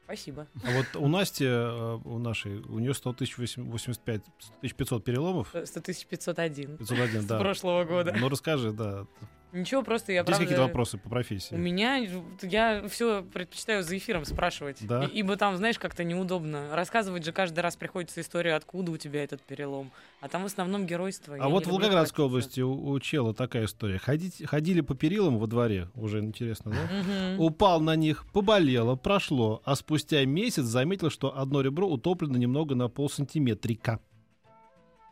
Спасибо. 0.06 0.48
А 0.64 0.72
вот 0.72 0.88
у 0.96 1.08
Насти, 1.08 1.46
э, 1.46 2.00
у 2.04 2.18
нашей, 2.18 2.62
у 2.62 2.80
нее 2.80 2.96
100 2.96 3.14
тысяч 3.14 3.38
85, 3.38 4.24
1500 4.62 5.04
переломов. 5.04 5.50
100 5.50 5.82
501 5.82 6.78
501, 6.78 7.22
с 7.22 7.26
да. 7.26 7.38
прошлого 7.38 7.84
года. 7.84 8.16
Ну 8.20 8.28
расскажи, 8.28 8.72
да. 8.72 9.06
Ничего, 9.52 9.82
просто 9.82 10.12
я 10.12 10.20
Есть 10.20 10.28
правда... 10.28 10.46
какие-то 10.46 10.64
вопросы 10.64 10.98
по 10.98 11.10
профессии? 11.10 11.56
У 11.56 11.58
меня, 11.58 11.98
я 12.42 12.88
все 12.88 13.24
предпочитаю 13.24 13.84
за 13.84 13.98
эфиром 13.98 14.26
спрашивать. 14.26 14.78
Да? 14.82 15.06
И- 15.06 15.20
ибо 15.20 15.38
там, 15.38 15.58
знаешь, 15.58 15.80
как-то 15.80 16.04
неудобно. 16.04 16.76
Рассказывать 16.76 17.26
же 17.26 17.32
каждый 17.32 17.60
раз 17.62 17.76
приходится 17.76 18.22
историю, 18.22 18.56
откуда 18.56 18.92
у 18.92 18.98
тебя 18.98 19.24
этот 19.24 19.42
перелом. 19.42 19.92
А 20.22 20.28
там 20.28 20.44
в 20.44 20.46
основном 20.46 20.86
геройство. 20.86 21.34
Я 21.34 21.44
А 21.44 21.48
не 21.48 21.52
вот 21.52 21.66
в 21.66 21.70
Волгоградской 21.70 22.26
области 22.26 22.62
у, 22.62 22.90
у 22.92 23.00
чела 23.00 23.34
такая 23.34 23.66
история. 23.66 23.98
Ходить, 23.98 24.46
ходили 24.46 24.82
по 24.82 24.96
перилам 24.96 25.40
во 25.40 25.48
дворе, 25.48 25.90
уже 25.96 26.20
интересно, 26.20 26.72
да? 26.72 27.36
Упал 27.38 27.82
на 27.82 27.96
них, 27.96 28.26
поболело, 28.32 28.96
прошло, 28.96 29.62
а 29.66 29.76
спустя 29.76 30.24
месяц 30.26 30.64
заметил, 30.64 31.10
что 31.10 31.38
одно 31.38 31.62
ребро 31.62 31.88
утоплено 31.88 32.38
немного 32.38 32.76
на 32.76 32.88
полсантиметрика. 32.88 34.00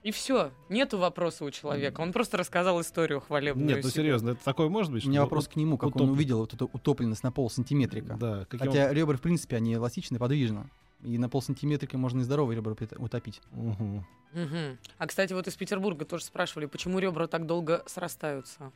И 0.04 0.12
все, 0.12 0.52
нету 0.70 0.98
вопроса 0.98 1.44
у 1.44 1.52
человека. 1.52 2.02
Он 2.02 2.14
просто 2.14 2.38
рассказал 2.38 2.80
историю 2.82 3.20
хвалебную. 3.20 3.68
Нет, 3.68 3.84
ну 3.84 3.90
себе. 3.90 4.04
серьезно, 4.04 4.30
это 4.32 4.44
такое 4.44 4.70
может 4.70 4.92
быть? 4.92 5.06
У 5.06 5.10
меня 5.10 5.22
вопрос 5.22 5.48
к 5.48 5.56
нему, 5.56 5.78
как 5.78 5.90
утоп- 5.90 6.02
он 6.04 6.10
увидел 6.12 6.40
вот 6.40 6.54
эту 6.54 6.70
утопленность 6.72 7.24
на 7.24 7.32
пол 7.32 7.50
сантиметрика. 7.50 8.16
Да, 8.20 8.46
каким 8.46 8.68
Хотя 8.68 8.94
ребра, 8.94 9.18
в 9.18 9.22
принципе, 9.22 9.58
они 9.58 9.74
эластичны, 9.74 10.20
подвижны. 10.20 10.70
И 11.04 11.18
на 11.18 11.30
пол 11.30 11.42
сантиметрика 11.42 11.98
можно 11.98 12.22
и 12.22 12.24
здоровые 12.24 12.58
ребра 12.58 12.76
утопить. 12.98 13.42
Мгм. 13.52 14.06
Мгм. 14.34 14.78
А, 14.98 15.08
кстати, 15.08 15.34
вот 15.34 15.48
из 15.48 15.56
Петербурга 15.56 16.06
тоже 16.06 16.24
спрашивали, 16.24 16.66
почему 16.66 17.00
ребра 17.00 17.28
так 17.28 17.46
долго 17.46 17.84
срастаются. 17.86 18.72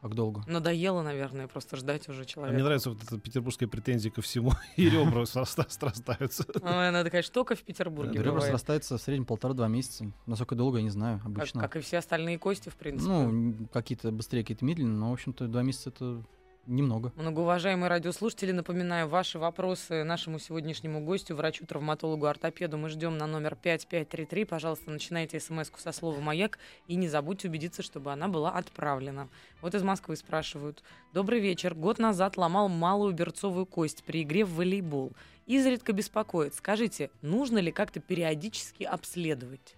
Как 0.00 0.14
долго? 0.14 0.44
Надоело, 0.46 1.02
наверное, 1.02 1.48
просто 1.48 1.76
ждать 1.76 2.08
уже 2.08 2.22
А 2.22 2.24
человека. 2.24 2.54
мне 2.54 2.62
нравится 2.62 2.90
вот 2.90 3.02
эта 3.02 3.18
петербургская 3.18 3.68
претензия 3.68 4.12
ко 4.12 4.22
всему, 4.22 4.52
и 4.76 4.88
ребра 4.88 5.26
сраста- 5.26 5.66
срастаются. 5.68 6.44
Ой, 6.62 6.90
надо, 6.92 7.10
конечно, 7.10 7.32
только 7.34 7.56
в 7.56 7.62
Петербурге 7.62 8.22
Ребра 8.22 8.40
срастаются 8.40 8.96
в 8.96 9.02
среднем 9.02 9.24
полтора-два 9.24 9.66
месяца. 9.66 10.12
Насколько 10.26 10.54
долго, 10.54 10.78
я 10.78 10.84
не 10.84 10.90
знаю, 10.90 11.20
обычно. 11.24 11.60
как 11.60 11.74
и 11.76 11.80
все 11.80 11.98
остальные 11.98 12.38
кости, 12.38 12.68
в 12.68 12.76
принципе. 12.76 13.10
Ну, 13.10 13.68
какие-то 13.72 14.12
быстрее, 14.12 14.42
какие-то 14.42 14.64
медленно, 14.64 14.96
но, 14.96 15.10
в 15.10 15.14
общем-то, 15.14 15.48
два 15.48 15.62
месяца 15.62 15.88
это 15.90 16.22
немного. 16.68 17.12
Многоуважаемые 17.16 17.88
радиослушатели, 17.88 18.52
напоминаю, 18.52 19.08
ваши 19.08 19.38
вопросы 19.38 20.04
нашему 20.04 20.38
сегодняшнему 20.38 21.00
гостю, 21.00 21.34
врачу-травматологу, 21.34 22.26
ортопеду, 22.26 22.78
мы 22.78 22.88
ждем 22.88 23.16
на 23.18 23.26
номер 23.26 23.56
5533. 23.56 24.44
Пожалуйста, 24.44 24.90
начинайте 24.90 25.40
смс 25.40 25.70
со 25.76 25.92
слова 25.92 26.20
«Маяк» 26.20 26.58
и 26.86 26.94
не 26.94 27.08
забудьте 27.08 27.48
убедиться, 27.48 27.82
чтобы 27.82 28.12
она 28.12 28.28
была 28.28 28.50
отправлена. 28.50 29.28
Вот 29.62 29.74
из 29.74 29.82
Москвы 29.82 30.16
спрашивают. 30.16 30.82
Добрый 31.12 31.40
вечер. 31.40 31.74
Год 31.74 31.98
назад 31.98 32.36
ломал 32.36 32.68
малую 32.68 33.14
берцовую 33.14 33.66
кость 33.66 34.04
при 34.04 34.22
игре 34.22 34.44
в 34.44 34.54
волейбол. 34.54 35.12
Изредка 35.46 35.92
беспокоит. 35.92 36.54
Скажите, 36.54 37.10
нужно 37.22 37.58
ли 37.58 37.72
как-то 37.72 38.00
периодически 38.00 38.84
обследовать? 38.84 39.76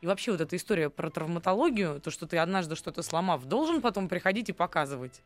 И 0.00 0.06
вообще 0.06 0.32
вот 0.32 0.40
эта 0.40 0.56
история 0.56 0.88
про 0.88 1.10
травматологию, 1.10 2.00
то, 2.00 2.10
что 2.10 2.26
ты 2.26 2.38
однажды 2.38 2.74
что-то 2.74 3.02
сломав, 3.02 3.44
должен 3.44 3.82
потом 3.82 4.08
приходить 4.08 4.48
и 4.48 4.52
показывать, 4.52 5.20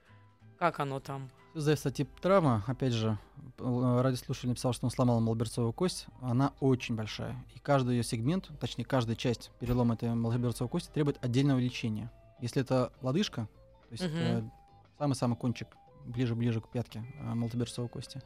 как 0.59 0.81
оно 0.81 1.01
там. 1.01 1.31
Всё 1.53 1.61
Зависит 1.61 1.87
от 1.87 1.95
типа 1.95 2.21
травмы. 2.21 2.63
Опять 2.67 2.93
же, 2.93 3.17
э, 3.59 4.01
радиослушатель 4.03 4.49
написал, 4.49 4.73
что 4.73 4.87
он 4.87 4.91
сломал 4.91 5.21
малоберцовую 5.21 5.73
кость. 5.73 6.07
Она 6.21 6.53
очень 6.61 6.97
большая. 6.97 7.37
И 7.55 7.59
каждый 7.61 7.97
ее 7.97 8.03
сегмент, 8.03 8.51
точнее, 8.59 8.85
каждая 8.85 9.17
часть 9.17 9.51
перелома 9.61 9.95
этой 9.95 10.15
малоберцовой 10.15 10.69
кости 10.69 10.91
требует 10.93 11.23
отдельного 11.25 11.59
лечения. 11.59 12.11
Если 12.41 12.61
это 12.61 12.93
лодыжка, 13.03 13.49
то 13.89 13.93
есть 13.93 14.03
это 14.03 14.51
самый-самый 14.99 15.37
кончик, 15.37 15.69
ближе-ближе 16.05 16.61
к 16.61 16.69
пятке 16.69 17.05
э, 17.21 17.35
малоберцовой 17.35 17.89
кости, 17.89 18.19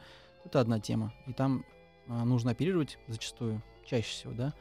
то 0.42 0.48
это 0.48 0.60
одна 0.60 0.80
тема. 0.80 1.12
И 1.26 1.32
там 1.32 1.64
э, 2.06 2.24
нужно 2.24 2.52
оперировать 2.52 2.98
зачастую, 3.08 3.62
чаще 3.84 4.08
всего, 4.08 4.32
да. 4.32 4.54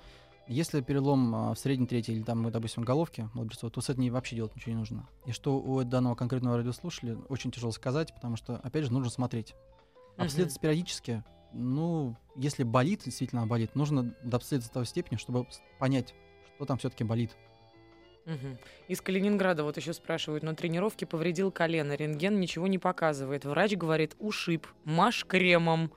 Если 0.47 0.81
перелом 0.81 1.35
а, 1.35 1.53
в 1.53 1.59
средней 1.59 1.87
трети 1.87 2.11
или 2.11 2.23
там, 2.23 2.49
допустим, 2.51 2.83
головки 2.83 3.29
малоберцовой, 3.33 3.71
то 3.71 3.81
с 3.81 3.89
этим 3.89 4.11
вообще 4.11 4.35
делать 4.35 4.55
ничего 4.55 4.71
не 4.71 4.77
нужно. 4.79 5.07
И 5.25 5.31
что 5.31 5.59
у 5.59 5.83
данного 5.83 6.15
конкретного 6.15 6.57
радиослушателя 6.57 7.17
очень 7.27 7.51
тяжело 7.51 7.71
сказать, 7.71 8.13
потому 8.13 8.37
что, 8.37 8.55
опять 8.57 8.85
же, 8.85 8.93
нужно 8.93 9.09
смотреть. 9.09 9.55
Обследоваться 10.15 10.59
периодически, 10.59 11.23
ну, 11.53 12.15
если 12.35 12.63
болит, 12.63 13.03
действительно 13.05 13.45
болит, 13.45 13.75
нужно 13.75 14.15
дообследоваться 14.23 14.69
до 14.69 14.79
той 14.79 14.85
степени, 14.85 15.17
чтобы 15.17 15.45
понять, 15.79 16.15
что 16.55 16.65
там 16.65 16.77
все-таки 16.77 17.03
болит. 17.03 17.35
Мгм. 18.25 18.57
Из 18.89 18.99
Калининграда 18.99 19.63
вот 19.63 19.77
еще 19.77 19.93
спрашивают, 19.93 20.43
на 20.43 20.53
тренировке 20.53 21.05
повредил 21.05 21.49
колено, 21.49 21.93
рентген 21.93 22.39
ничего 22.39 22.67
не 22.67 22.77
показывает. 22.77 23.45
Врач 23.45 23.75
говорит, 23.75 24.15
ушиб, 24.19 24.67
маш 24.83 25.25
кремом. 25.25 25.93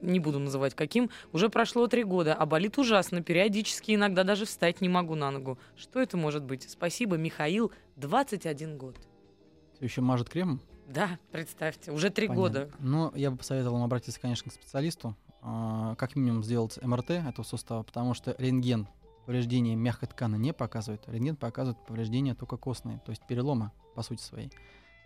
Не 0.00 0.20
буду 0.20 0.38
называть 0.38 0.74
каким. 0.74 1.10
Уже 1.32 1.48
прошло 1.48 1.86
три 1.88 2.04
года, 2.04 2.34
а 2.34 2.46
болит 2.46 2.78
ужасно. 2.78 3.22
Периодически 3.22 3.94
иногда 3.94 4.24
даже 4.24 4.44
встать 4.44 4.80
не 4.80 4.88
могу 4.88 5.14
на 5.14 5.30
ногу. 5.30 5.58
Что 5.76 6.00
это 6.00 6.16
может 6.16 6.44
быть? 6.44 6.68
Спасибо, 6.70 7.16
Михаил, 7.16 7.72
21 7.96 8.78
год. 8.78 8.96
Все 9.74 9.84
еще 9.84 10.00
мажет 10.00 10.28
кремом. 10.28 10.60
Да, 10.88 11.18
представьте, 11.32 11.92
уже 11.92 12.10
три 12.10 12.28
года. 12.28 12.70
Но 12.78 13.12
я 13.14 13.30
бы 13.30 13.36
посоветовал 13.36 13.74
вам 13.74 13.84
обратиться, 13.84 14.20
конечно, 14.20 14.50
к 14.50 14.54
специалисту, 14.54 15.14
а, 15.42 15.94
как 15.96 16.16
минимум 16.16 16.42
сделать 16.42 16.78
МРТ 16.82 17.10
этого 17.10 17.44
сустава, 17.44 17.82
потому 17.82 18.14
что 18.14 18.34
рентген 18.38 18.88
повреждения 19.26 19.76
мягкой 19.76 20.08
ткани 20.08 20.38
не 20.38 20.54
показывает. 20.54 21.02
Рентген 21.06 21.36
показывает 21.36 21.78
повреждения 21.86 22.34
только 22.34 22.56
костные, 22.56 23.00
то 23.04 23.10
есть 23.10 23.22
переломы 23.26 23.70
по 23.94 24.02
сути 24.02 24.22
своей. 24.22 24.50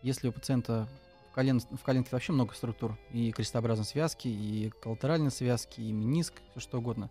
Если 0.03 0.29
у 0.29 0.33
пациента 0.33 0.89
в, 1.33 1.35
колен, 1.35 1.61
в 1.61 1.83
коленке 1.83 2.11
вообще 2.13 2.33
много 2.33 2.55
структур, 2.55 2.99
и 3.11 3.33
крестообразной 3.33 3.87
связки, 3.87 4.29
и 4.29 4.71
коллатеральной 4.83 5.31
связки, 5.31 5.81
и 5.81 5.91
мениск, 5.91 6.35
все 6.51 6.61
что 6.61 6.79
угодно, 6.79 7.11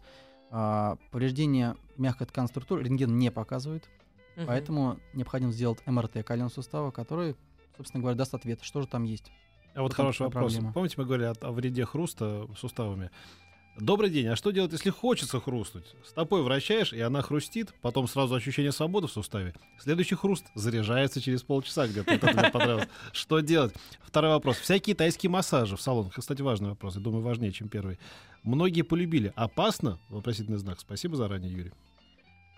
а, 0.51 0.97
повреждение 1.10 1.75
мягкой 1.97 2.27
ткани 2.27 2.45
структур 2.45 2.81
рентген 2.81 3.17
не 3.17 3.31
показывает, 3.31 3.89
Мгм. 4.36 4.45
поэтому 4.45 4.99
необходимо 5.13 5.51
сделать 5.51 5.79
МРТ 5.88 6.23
коленного 6.23 6.49
сустава, 6.51 6.91
который, 6.91 7.36
собственно 7.75 8.01
говоря, 8.01 8.15
даст 8.15 8.36
ответ, 8.36 8.62
что 8.62 8.81
же 8.81 8.88
там 8.88 9.05
есть. 9.05 9.31
А 9.73 9.81
вот 9.81 9.93
хороший 9.93 10.23
вопрос. 10.23 10.53
проблема. 10.53 10.73
Помните, 10.73 10.95
мы 10.97 11.05
говорили 11.05 11.27
о, 11.27 11.34
о 11.41 11.51
вреде 11.51 11.86
хруста 11.86 12.47
суставами? 12.55 13.10
Добрый 13.79 14.10
день. 14.10 14.27
А 14.27 14.36
что 14.36 14.51
делать, 14.51 14.71
если 14.73 14.89
хочется 14.89 15.39
хрустнуть? 15.39 15.95
Стопой 16.05 16.43
вращаешь, 16.43 16.93
и 16.93 16.99
она 16.99 17.21
хрустит, 17.21 17.73
потом 17.81 18.07
сразу 18.07 18.36
ощущение 18.36 18.71
свободы 18.71 19.07
в 19.07 19.12
суставе. 19.12 19.55
Следующий 19.79 20.15
хруст 20.15 20.45
заряжается 20.55 21.21
через 21.21 21.41
полчаса 21.41 21.88
где-то. 21.88 22.12
Это 22.12 22.31
мне 22.34 22.51
понравилось. 22.51 22.89
Что 23.13 23.39
делать? 23.39 23.73
Второй 24.03 24.31
вопрос. 24.31 24.57
Всякие 24.57 24.95
тайские 24.95 25.29
массажи 25.29 25.77
в 25.77 25.81
салонах. 25.81 26.13
Кстати, 26.13 26.41
важный 26.41 26.69
вопрос. 26.69 26.95
Я 26.95 27.01
думаю, 27.01 27.23
важнее, 27.23 27.51
чем 27.51 27.69
первый. 27.69 27.97
Многие 28.43 28.81
полюбили. 28.84 29.31
Опасно? 29.36 29.99
Вопросительный 30.10 30.57
знак. 30.57 30.79
Спасибо 30.79 31.15
заранее, 31.15 31.51
Юрий. 31.51 31.71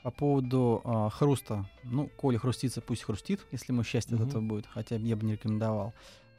По 0.04 0.12
поводу 0.12 0.82
а, 0.84 1.10
хруста, 1.10 1.70
ну, 1.86 2.08
коли 2.18 2.36
хрустится, 2.36 2.82
пусть 2.82 3.04
хрустит, 3.04 3.40
если 3.54 3.72
ему 3.72 3.84
счастье 3.84 4.16
Мгм. 4.16 4.24
от 4.24 4.30
этого 4.30 4.42
будет, 4.42 4.66
хотя 4.68 4.98
я 4.98 5.16
бы 5.16 5.26
не 5.26 5.34
рекомендовал. 5.34 5.94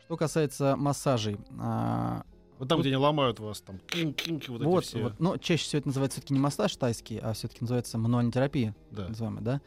Что 0.04 0.18
касается 0.18 0.76
массажей, 0.76 1.38
а, 1.58 2.24
Вот 2.58 2.68
там, 2.68 2.80
где 2.80 2.88
они 2.90 2.96
ломают 2.96 3.40
вас, 3.40 3.60
там, 3.60 3.78
кинь-кинь, 3.88 4.40
вот, 4.48 4.62
вот, 4.62 4.82
эти 4.84 4.88
все. 4.88 5.02
вот, 5.02 5.18
но 5.20 5.36
чаще 5.38 5.64
всего 5.64 5.78
это 5.80 5.88
называется 5.88 6.16
все-таки 6.16 6.34
не 6.34 6.40
массаж 6.40 6.74
тайский, 6.76 7.18
а 7.18 7.32
все-таки 7.32 7.58
называется 7.62 7.98
мануальная 7.98 8.32
терапия, 8.32 8.74
Да. 8.90 9.02
так 9.02 9.08
называемая, 9.10 9.42
да. 9.42 9.60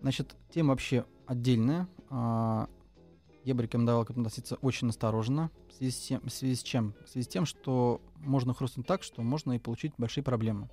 Значит, 0.00 0.34
тема 0.50 0.70
вообще 0.70 1.04
отдельная. 1.26 1.88
а, 2.10 2.68
я 3.44 3.54
бы 3.54 3.62
рекомендовал 3.62 4.04
к 4.04 4.10
этому 4.10 4.26
относиться 4.26 4.56
очень 4.62 4.88
осторожно. 4.88 5.50
В 5.68 5.74
связи, 5.74 5.90
с 5.92 5.98
тем, 5.98 6.20
в 6.22 6.30
связи 6.30 6.54
с 6.54 6.62
чем? 6.62 6.94
В 7.04 7.08
связи 7.10 7.24
с 7.24 7.28
тем, 7.28 7.44
что 7.44 8.00
можно 8.18 8.54
хрустнуть 8.54 8.86
так, 8.86 9.02
что 9.02 9.20
можно 9.22 9.52
и 9.52 9.58
получить 9.58 9.92
большие 9.98 10.24
проблемы. 10.24 10.68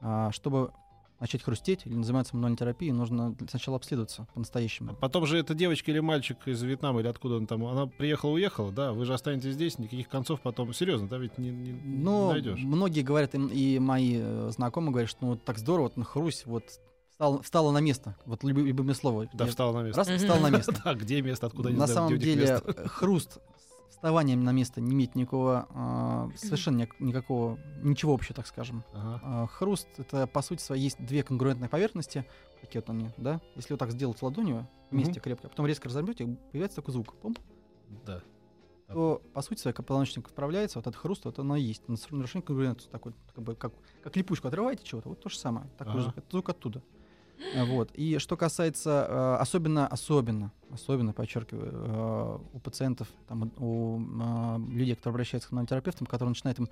А, 0.00 0.30
чтобы 0.32 0.72
начать 1.22 1.42
хрустеть 1.44 1.86
или 1.86 2.02
заниматься 2.02 2.34
мануальной 2.34 2.58
терапией, 2.58 2.92
нужно 2.92 3.34
сначала 3.48 3.76
обследоваться 3.76 4.26
по-настоящему. 4.34 4.96
Потом 4.96 5.24
же 5.24 5.38
эта 5.38 5.54
девочка 5.54 5.92
или 5.92 6.00
мальчик 6.00 6.36
из 6.46 6.60
Вьетнама 6.62 7.00
или 7.00 7.06
откуда 7.06 7.36
он 7.36 7.46
там, 7.46 7.64
она 7.64 7.86
приехала, 7.86 8.32
уехала, 8.32 8.72
да, 8.72 8.92
вы 8.92 9.04
же 9.04 9.14
останетесь 9.14 9.54
здесь, 9.54 9.78
никаких 9.78 10.08
концов 10.08 10.40
потом, 10.40 10.74
серьезно, 10.74 11.08
да, 11.08 11.18
ведь 11.18 11.38
не, 11.38 11.50
не, 11.50 11.70
не 11.70 11.98
Но 12.02 12.32
найдешь. 12.32 12.58
многие 12.58 13.02
говорят, 13.02 13.36
и 13.36 13.78
мои 13.78 14.18
э, 14.20 14.50
знакомые 14.52 14.90
говорят, 14.90 15.10
что 15.10 15.24
ну, 15.24 15.36
так 15.36 15.58
здорово, 15.58 15.84
вот, 15.84 15.96
ну, 15.96 16.04
хрусь, 16.04 16.42
вот 16.44 16.64
встал, 17.12 17.40
встала 17.40 17.70
на 17.70 17.78
место, 17.78 18.16
вот 18.26 18.42
люб- 18.42 18.58
любимое 18.66 18.94
слово. 18.94 19.28
Да, 19.32 19.46
встала 19.46 19.80
на 19.80 19.86
место. 19.86 19.98
Раз, 20.04 20.20
встала 20.20 20.40
на 20.40 20.50
место. 20.50 20.74
Да, 20.84 20.94
где 20.94 21.22
место, 21.22 21.46
откуда 21.46 21.70
не 21.70 21.76
на 21.76 21.86
самом 21.86 22.18
деле 22.18 22.60
э, 22.64 22.88
хруст 22.88 23.38
с 23.92 23.96
вставанием 23.96 24.42
на 24.42 24.52
место 24.52 24.80
не 24.80 24.94
имеет 24.94 25.14
никакого, 25.14 25.66
а, 25.70 26.30
совершенно 26.34 26.78
ни- 26.78 26.88
никакого, 27.04 27.58
ничего 27.82 28.14
общего, 28.14 28.34
так 28.34 28.46
скажем. 28.46 28.84
Ага. 28.94 29.20
А, 29.22 29.46
Хруст 29.46 29.86
это 29.98 30.26
по 30.26 30.40
сути 30.40 30.62
своей 30.62 30.82
есть 30.84 31.04
две 31.04 31.22
конгруентные 31.22 31.68
поверхности, 31.68 32.24
такие 32.62 32.80
вот 32.80 32.88
они, 32.88 33.10
да. 33.18 33.40
Если 33.54 33.74
вот 33.74 33.78
так 33.78 33.90
сделать 33.90 34.20
ладонью 34.22 34.66
вместе 34.90 35.12
Мгм. 35.12 35.20
крепко, 35.20 35.46
а 35.46 35.50
потом 35.50 35.66
резко 35.66 35.88
разомнете, 35.88 36.24
появляется 36.52 36.76
такой 36.76 36.92
звук. 36.94 37.14
Пум, 37.16 37.36
Да. 38.06 38.22
то 38.88 39.20
по 39.34 39.42
сути 39.42 39.60
своей, 39.60 39.74
позвоночник 39.76 40.26
вправляется, 40.28 40.78
вот 40.78 40.86
этот 40.86 40.98
хруст, 40.98 41.26
вот 41.26 41.38
оно 41.38 41.56
и 41.56 41.62
есть. 41.62 41.86
На 41.86 41.96
нарушение 42.10 42.46
конгруентности 42.46 42.90
такой, 42.90 43.12
как 43.34 43.44
бы 43.44 43.54
как, 43.54 43.74
как 44.02 44.16
липучку 44.16 44.48
отрываете 44.48 44.84
чего-то, 44.84 45.10
вот 45.10 45.20
то 45.20 45.28
же 45.28 45.36
самое. 45.38 45.68
Такой 45.76 45.92
Ага. 45.94 46.02
же, 46.02 46.12
это 46.16 46.26
звук 46.30 46.48
оттуда. 46.48 46.82
Вот. 47.66 47.90
И 47.94 48.18
что 48.18 48.36
касается, 48.36 49.06
э, 49.08 49.36
особенно, 49.40 49.86
особенно, 49.86 50.52
особенно, 50.70 51.12
подчеркиваю, 51.12 51.72
э, 51.72 52.38
у 52.54 52.58
пациентов, 52.60 53.08
там, 53.28 53.52
у 53.58 54.00
э, 54.00 54.58
людей, 54.72 54.94
которые 54.94 55.14
обращаются 55.14 55.48
к 55.50 55.66
терапевтам, 55.66 56.06
которые 56.06 56.30
начинают 56.30 56.58
им 56.60 56.68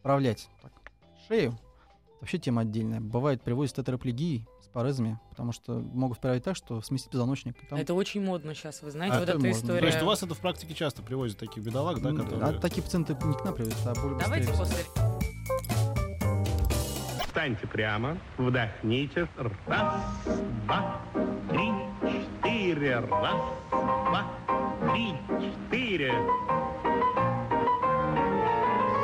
вправлять 0.00 0.48
так, 0.62 0.72
шею, 1.28 1.58
вообще 2.20 2.38
тема 2.38 2.62
отдельная. 2.62 3.00
Бывает, 3.00 3.42
привозят 3.42 3.76
тетрапlegии 3.76 4.46
с 4.60 4.68
парезами, 4.68 5.18
потому 5.30 5.50
что 5.52 5.80
могут 5.80 6.18
вправить 6.18 6.44
так, 6.44 6.54
что 6.56 6.80
сместить 6.82 7.10
позвоночник. 7.10 7.56
там- 7.68 7.78
Это 7.78 7.94
очень 7.94 8.22
модно 8.24 8.54
сейчас, 8.54 8.82
вы 8.82 8.90
знаете, 8.92 9.16
А, 9.16 9.20
вот 9.20 9.28
это 9.28 9.38
эта 9.38 9.46
можно. 9.46 9.58
история. 9.60 9.80
То 9.80 9.86
есть 9.86 10.02
у 10.02 10.06
вас 10.06 10.22
это 10.22 10.34
в 10.34 10.38
практике 10.38 10.74
часто 10.74 11.02
привозят 11.02 11.38
таких 11.38 11.64
бедолаг, 11.64 12.00
да, 12.00 12.10
М, 12.10 12.16
которые... 12.18 12.44
А 12.44 12.52
такие 12.60 12.82
пациенты 12.82 13.14
не 13.14 13.34
к 13.34 13.44
нам 13.44 13.54
привозят, 13.54 13.78
а 13.86 13.94
более 13.94 14.18
Давайте 14.20 14.48
быстрее. 14.48 14.84
после... 14.94 15.11
Встаньте 17.42 17.66
прямо, 17.66 18.16
вдохните. 18.38 19.26
Раз, 19.66 19.94
два, 20.64 21.00
три, 21.50 21.72
четыре. 22.12 23.00
Раз, 23.00 23.40
два, 23.72 24.24
три, 24.92 25.14
четыре. 25.40 26.14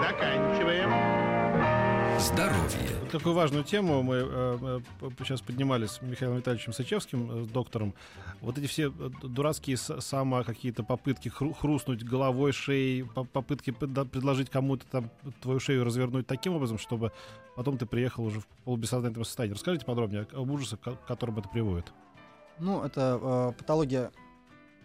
Заканчиваем. 0.01 1.18
Здоровье. 2.19 2.99
Вот 3.01 3.11
Такую 3.11 3.35
важную 3.35 3.63
тему 3.63 4.03
мы 4.03 4.17
э, 4.17 4.81
э, 5.01 5.11
сейчас 5.21 5.41
поднимали 5.41 5.87
с 5.87 6.03
Михаилом 6.03 6.39
Витальевичем 6.39 6.73
Сычевским, 6.73 7.31
э, 7.31 7.45
с 7.45 7.47
доктором. 7.49 7.95
Вот 8.41 8.59
эти 8.59 8.67
все 8.67 8.91
дурацкие 8.91 9.77
само 9.77 10.43
какие-то 10.43 10.83
попытки 10.83 11.29
хру- 11.29 11.55
хрустнуть 11.55 12.03
головой, 12.03 12.51
шеей, 12.53 13.05
по- 13.05 13.23
попытки 13.23 13.71
предложить 13.71 14.51
кому-то 14.51 14.85
там 14.87 15.11
твою 15.41 15.61
шею 15.61 15.85
развернуть 15.85 16.27
таким 16.27 16.55
образом, 16.55 16.79
чтобы 16.79 17.13
потом 17.55 17.79
ты 17.79 17.87
приехал 17.87 18.25
уже 18.25 18.41
в 18.41 18.47
полубессознательном 18.65 19.25
состоянии. 19.25 19.55
Расскажите 19.55 19.87
подробнее 19.87 20.27
об 20.33 20.51
ужасах, 20.51 20.81
к 20.81 21.07
которым 21.07 21.39
это 21.39 21.49
приводит. 21.49 21.93
Ну, 22.59 22.83
это 22.83 23.19
э, 23.23 23.53
патология 23.57 24.11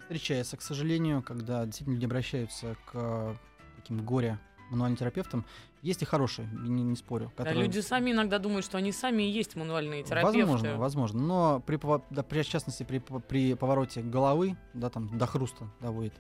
встречается, 0.01 0.55
к 0.55 0.61
сожалению, 0.61 1.23
когда 1.23 1.65
действительно 1.65 1.95
люди 1.95 2.05
обращаются 2.05 2.75
к 2.85 2.91
э, 2.93 3.35
таким 3.77 4.05
горе 4.05 4.37
мануальным 4.73 4.97
терапевтам. 4.97 5.45
Есть 5.81 6.01
и 6.01 6.05
хорошие, 6.05 6.47
не, 6.51 6.83
не 6.83 6.95
спорю. 6.95 7.31
Да, 7.37 7.43
которые- 7.45 7.65
люди 7.65 7.79
сами 7.79 8.11
иногда 8.11 8.39
думают, 8.39 8.65
что 8.65 8.77
они 8.77 8.91
сами 8.91 9.23
и 9.23 9.29
есть 9.31 9.55
мануальные 9.55 10.03
терапевты. 10.03 10.39
Возможно, 10.39 10.77
возможно. 10.77 11.21
Но 11.21 11.59
при, 11.65 11.79
да, 12.09 12.23
при- 12.23 12.41
в 12.41 12.47
частности, 12.47 12.83
при, 12.83 12.99
при 12.99 13.53
повороте 13.55 14.01
головы, 14.01 14.57
да, 14.73 14.89
там 14.89 15.17
до 15.17 15.25
хруста 15.27 15.69
доводит, 15.81 16.13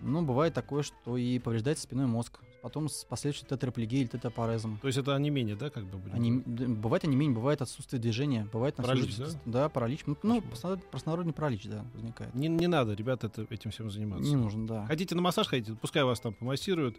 ну, 0.00 0.22
бывает 0.22 0.52
такое, 0.54 0.82
что 0.82 1.16
и 1.16 1.38
повреждается 1.38 1.84
спиной 1.84 2.06
мозг. 2.06 2.40
Потом 2.62 2.88
с 2.88 3.04
последующей 3.04 3.44
тетрапlegией 3.44 4.02
или 4.02 4.08
тетрапорезом. 4.08 4.78
То 4.80 4.86
есть 4.86 4.96
это 4.96 5.16
онемение, 5.16 5.56
да, 5.56 5.68
как 5.68 5.84
бы 5.84 5.98
будем 5.98 6.14
Они, 6.14 6.30
бывает 6.32 7.02
онемение, 7.02 7.34
бывает 7.34 7.60
отсутствие 7.60 8.00
движения, 8.00 8.48
бывает 8.52 8.76
Паралич, 8.76 9.16
да? 9.16 9.26
Да, 9.46 9.68
паралич. 9.68 10.02
Ну, 10.06 10.16
Ну, 10.22 10.40
простонародный- 10.92 11.32
паралич, 11.32 11.64
да, 11.64 11.84
возникает. 11.92 12.32
Не, 12.36 12.46
не 12.46 12.68
надо, 12.68 12.94
ребята, 12.94 13.26
это, 13.26 13.48
этим 13.50 13.72
всем 13.72 13.90
заниматься. 13.90 14.24
Не 14.30 14.36
нужен, 14.36 14.66
да. 14.66 14.86
Хотите 14.86 15.16
на 15.16 15.22
массаж 15.22 15.48
ходите, 15.48 15.74
пускай 15.74 16.04
вас 16.04 16.20
там 16.20 16.34
помассируют. 16.34 16.98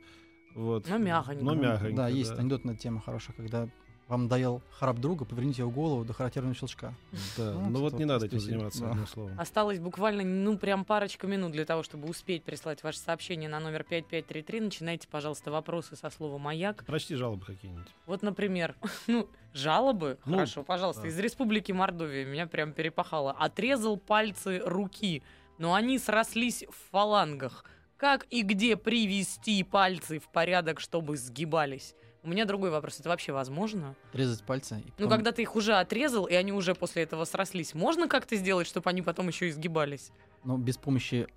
Вот. 0.55 0.87
Но 0.87 0.97
мягонько. 0.97 1.43
Но 1.43 1.53
мягонько, 1.55 1.95
Да, 1.95 2.07
есть 2.07 2.31
да. 2.33 2.39
анекдотная 2.39 2.75
тема 2.75 3.01
хорошая, 3.01 3.35
когда 3.35 3.67
вам 4.09 4.27
доел 4.27 4.61
храп 4.69 4.97
друга, 4.99 5.23
поверните 5.25 5.61
его 5.61 5.71
голову 5.71 6.03
до 6.03 6.13
характерного 6.13 6.53
щелчка. 6.53 6.93
Да, 7.37 7.53
Ну, 7.53 7.69
ну 7.69 7.79
вот 7.79 7.93
не 7.93 8.05
надо 8.05 8.25
этим 8.25 8.39
заниматься, 8.39 8.81
да. 8.81 8.91
одним 8.91 9.07
словом. 9.07 9.39
Осталось 9.39 9.79
буквально, 9.79 10.23
ну, 10.23 10.57
прям 10.57 10.83
парочка 10.83 11.25
минут 11.25 11.53
для 11.53 11.63
того, 11.65 11.83
чтобы 11.83 12.09
успеть 12.09 12.43
прислать 12.43 12.83
ваше 12.83 12.99
сообщение 12.99 13.49
на 13.49 13.59
номер 13.61 13.83
5533. 13.85 14.59
Начинайте, 14.59 15.07
пожалуйста, 15.07 15.51
вопросы 15.51 15.95
со 15.95 16.09
слова 16.09 16.37
«Маяк». 16.37 16.83
Прочти 16.85 17.15
жалобы 17.15 17.45
какие-нибудь. 17.45 17.87
Вот, 18.05 18.21
например, 18.21 18.75
ну, 19.07 19.27
жалобы, 19.53 20.19
Ну, 20.25 20.33
хорошо, 20.33 20.63
пожалуйста, 20.63 21.03
да. 21.03 21.07
из 21.07 21.17
Республики 21.17 21.71
Мордовия 21.71 22.25
меня 22.25 22.45
прям 22.45 22.73
перепахало. 22.73 23.31
Отрезал 23.31 23.95
пальцы 23.97 24.61
руки, 24.65 25.23
но 25.57 25.73
они 25.75 25.97
срослись 25.97 26.65
в 26.69 26.91
фалангах. 26.91 27.63
Как 27.97 28.25
и 28.29 28.41
где 28.41 28.75
привести 28.75 29.63
пальцы 29.63 30.19
в 30.19 30.27
порядок, 30.29 30.79
чтобы 30.79 31.17
сгибались? 31.17 31.95
У 32.23 32.29
меня 32.29 32.45
другой 32.45 32.69
вопрос. 32.69 32.99
Это 32.99 33.10
вообще 33.10 33.34
возможно? 33.34 33.95
Отрезать 34.10 34.43
пальцы. 34.45 34.75
и 34.79 34.84
Ну, 34.86 34.91
потом- 34.97 35.10
когда 35.10 35.32
ты 35.34 35.41
их 35.41 35.56
уже 35.56 35.73
отрезал, 35.75 36.25
и 36.25 36.34
они 36.34 36.51
уже 36.53 36.73
после 36.73 37.03
этого 37.03 37.25
срослись, 37.25 37.73
можно 37.73 38.08
как-то 38.08 38.36
сделать, 38.38 38.65
чтобы 38.67 38.89
они 38.89 39.01
потом 39.01 39.27
еще 39.27 39.49
и 39.49 39.51
сгибались? 39.51 40.12
Но 40.43 40.58
без 40.58 40.77
помощи 40.77 41.27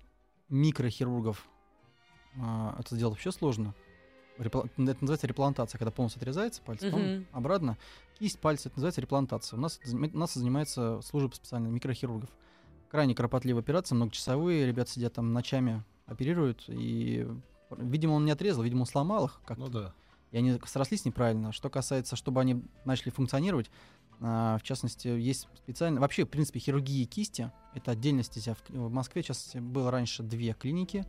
микрохирургов 0.49 1.45
а, 2.39 2.75
это 2.79 2.95
сделать 2.95 3.15
вообще 3.15 3.31
сложно. 3.31 3.73
Репла- 4.37 4.65
Это 4.77 4.97
называется 5.01 5.25
реплантация, 5.25 5.79
когда 5.79 5.89
полностью 5.91 6.19
отрезается 6.21 6.61
палец, 6.61 6.83
потом 6.83 7.01
Мгм. 7.01 7.27
обратно. 7.31 7.77
Кисть 8.19 8.39
пальца, 8.39 8.69
это 8.69 8.77
называется 8.77 9.01
реплантация. 9.01 9.57
У 9.57 9.59
нас, 9.59 9.79
у 9.91 10.17
нас 10.17 10.35
занимается 10.35 11.01
служба 11.01 11.33
специальных 11.33 11.71
микрохирургов. 11.71 12.29
Крайне 12.91 13.15
кропотливые 13.15 13.61
операции, 13.61 13.95
многочасовые. 13.95 14.67
Ребята 14.67 14.91
сидят 14.91 15.13
там 15.13 15.33
ночами, 15.33 15.83
оперируют. 16.07 16.63
И, 16.67 17.27
видимо, 17.77 18.13
он 18.13 18.25
не 18.25 18.31
отрезал, 18.31 18.63
видимо, 18.63 18.81
он 18.81 18.85
сломал 18.87 19.25
их 19.25 19.41
как 19.45 19.57
Ну 19.57 19.69
да. 19.69 19.93
и 20.31 20.37
они 20.37 20.59
срослись 20.65 21.05
неправильно. 21.05 21.51
Что 21.51 21.69
касается, 21.69 22.15
чтобы 22.15 22.41
они 22.41 22.63
начали 22.85 23.11
функционировать, 23.11 23.69
а, 24.19 24.57
в 24.57 24.63
частности, 24.63 25.07
есть 25.07 25.47
специально... 25.55 26.01
Вообще, 26.01 26.25
в 26.25 26.29
принципе, 26.29 26.59
хирургии 26.59 27.05
кисти— 27.05 27.51
это 27.75 27.91
отдельная 27.91 28.23
стезя. 28.23 28.55
В, 28.69 28.91
Москве, 28.91 29.21
частности, 29.21 29.59
было 29.59 29.91
раньше 29.91 30.23
две 30.23 30.53
клиники 30.53 31.05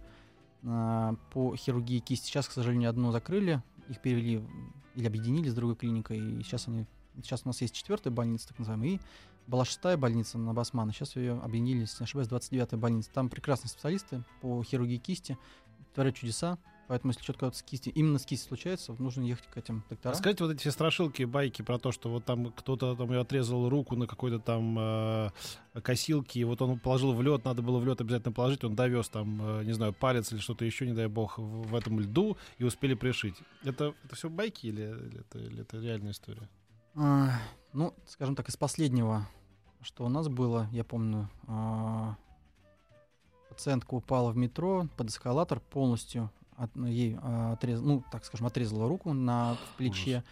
а, 0.65 1.15
по 1.33 1.57
хирургии 1.57 2.01
кисти. 2.01 2.27
Сейчас, 2.27 2.49
к 2.49 2.53
сожалению, 2.53 2.91
одну 2.91 3.11
закрыли, 3.13 3.63
их 3.89 4.03
перевели 4.03 4.45
или 4.95 5.07
объединили 5.07 5.49
с 5.49 5.55
другой 5.55 5.77
клиникой, 5.77 6.19
и 6.19 6.43
сейчас 6.43 6.69
они... 6.69 6.87
Сейчас 7.17 7.43
у 7.45 7.49
нас 7.49 7.61
есть 7.61 7.75
четвертая 7.75 8.13
больница, 8.13 8.49
так 8.49 8.59
называемая, 8.59 8.91
и 8.91 9.01
была 9.49 9.65
шестая 9.65 9.97
больница 9.97 10.39
на 10.39 10.53
Басмана. 10.53 10.93
Сейчас 10.93 11.17
ее 11.17 11.33
объединили, 11.33 11.81
если 11.81 12.03
не 12.03 12.05
ошибаюсь, 12.05 12.29
29-я 12.29 12.79
больница. 12.79 13.11
Там 13.13 13.29
прекрасные 13.29 13.71
специалисты 13.71 14.23
по 14.41 14.63
хирургии 14.63 14.99
кисти, 14.99 15.39
творят 15.95 16.15
чудеса. 16.15 16.59
Поэтому, 16.87 17.11
если 17.11 17.23
что-то 17.23 17.53
с 17.53 17.63
кисти, 17.63 17.91
именно 17.91 18.19
с 18.19 18.25
кисти 18.25 18.49
случается, 18.49 18.95
нужно 18.99 19.23
ехать 19.23 19.47
к 19.47 19.59
этим 19.59 19.85
докторам. 19.91 20.15
Расскажите 20.15 20.45
вот 20.45 20.55
эти 20.55 20.61
все 20.61 20.71
страшилки, 20.71 21.23
байки 21.25 21.61
про 21.61 21.79
то, 21.79 21.93
что 21.93 22.09
вот 22.09 22.25
там 22.25 22.51
кто-то 22.51 22.97
там 22.97 23.13
отрезал 23.13 23.69
руку 23.69 23.95
на 23.95 24.07
какой-то 24.07 24.39
там 24.39 24.79
э, 24.79 25.31
косилке, 25.83 26.41
и 26.41 26.45
вот 26.45 26.63
он 26.63 26.79
положил 26.79 27.13
в 27.13 27.21
лед, 27.21 27.45
надо 27.45 27.61
было 27.61 27.79
в 27.79 27.87
лед 27.87 28.01
обязательно 28.01 28.33
положить, 28.33 28.65
он 28.65 28.75
довез 28.75 29.11
там, 29.11 29.61
э, 29.61 29.65
не 29.65 29.73
знаю, 29.73 29.93
палец 29.93 30.33
или 30.33 30.41
что-то 30.41 30.65
еще, 30.65 30.87
не 30.87 30.95
дай 30.95 31.09
бог, 31.09 31.37
в, 31.37 31.69
в 31.69 31.75
этом 31.75 32.01
льду 32.01 32.39
и 32.57 32.65
успели 32.65 32.95
пришить. 32.95 33.37
Это, 33.65 33.95
это 34.03 34.17
все 34.17 34.31
байки 34.31 34.69
или, 34.69 34.85
или 34.85 35.21
это, 35.21 35.39
или 35.39 35.61
это 35.61 35.77
реальная 35.79 36.13
история? 36.13 36.49
А, 37.01 37.31
ну, 37.73 37.95
скажем 38.07 38.35
так, 38.35 38.49
из 38.49 38.57
последнего, 38.57 39.27
что 39.83 40.05
у 40.05 40.09
нас 40.09 40.29
было, 40.29 40.67
я 40.73 40.83
помню, 40.85 41.29
а, 41.47 42.17
пациентка 43.49 43.95
упала 43.95 44.31
в 44.33 44.37
метро 44.37 44.89
под 44.97 45.09
эскалатор 45.11 45.61
полностью, 45.61 46.31
от- 46.57 46.75
ей 46.77 47.17
а, 47.23 47.55
отрез- 47.55 47.81
ну, 47.81 48.03
так 48.11 48.25
скажем, 48.25 48.47
отрезала 48.47 48.89
руку 48.89 49.13
на 49.13 49.55
в 49.55 49.77
плече. 49.77 50.25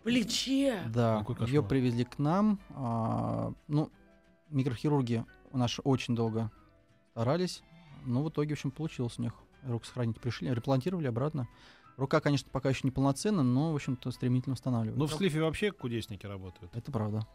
В 0.00 0.04
плече! 0.04 0.82
Да, 0.86 1.18
ее 1.46 1.62
привезли 1.62 2.04
к 2.04 2.18
нам. 2.18 2.58
а, 2.70 3.52
ну, 3.68 3.90
микрохирурги 4.48 5.24
у 5.52 5.58
нас 5.58 5.78
очень 5.84 6.14
долго 6.14 6.50
старались, 7.10 7.62
но 8.04 8.22
в 8.22 8.28
итоге, 8.30 8.50
в 8.50 8.58
общем, 8.58 8.70
получилось 8.70 9.18
у 9.18 9.22
них 9.22 9.34
руку 9.62 9.84
сохранить. 9.84 10.20
Пришли, 10.20 10.52
реплантировали 10.52 11.06
обратно. 11.06 11.48
Рука, 11.96 12.20
конечно, 12.20 12.48
пока 12.50 12.68
еще 12.70 12.80
не 12.84 12.90
полноценна, 12.90 13.42
но, 13.42 13.72
в 13.72 13.74
общем-то, 13.76 14.10
стремительно 14.10 14.54
восстанавливают. 14.54 14.98
Ну, 14.98 15.06
в 15.06 15.12
слифе 15.12 15.40
вообще 15.40 15.70
кудесники 15.70 16.26
работают. 16.26 16.74
Это 16.76 16.90
правда. 16.90 17.26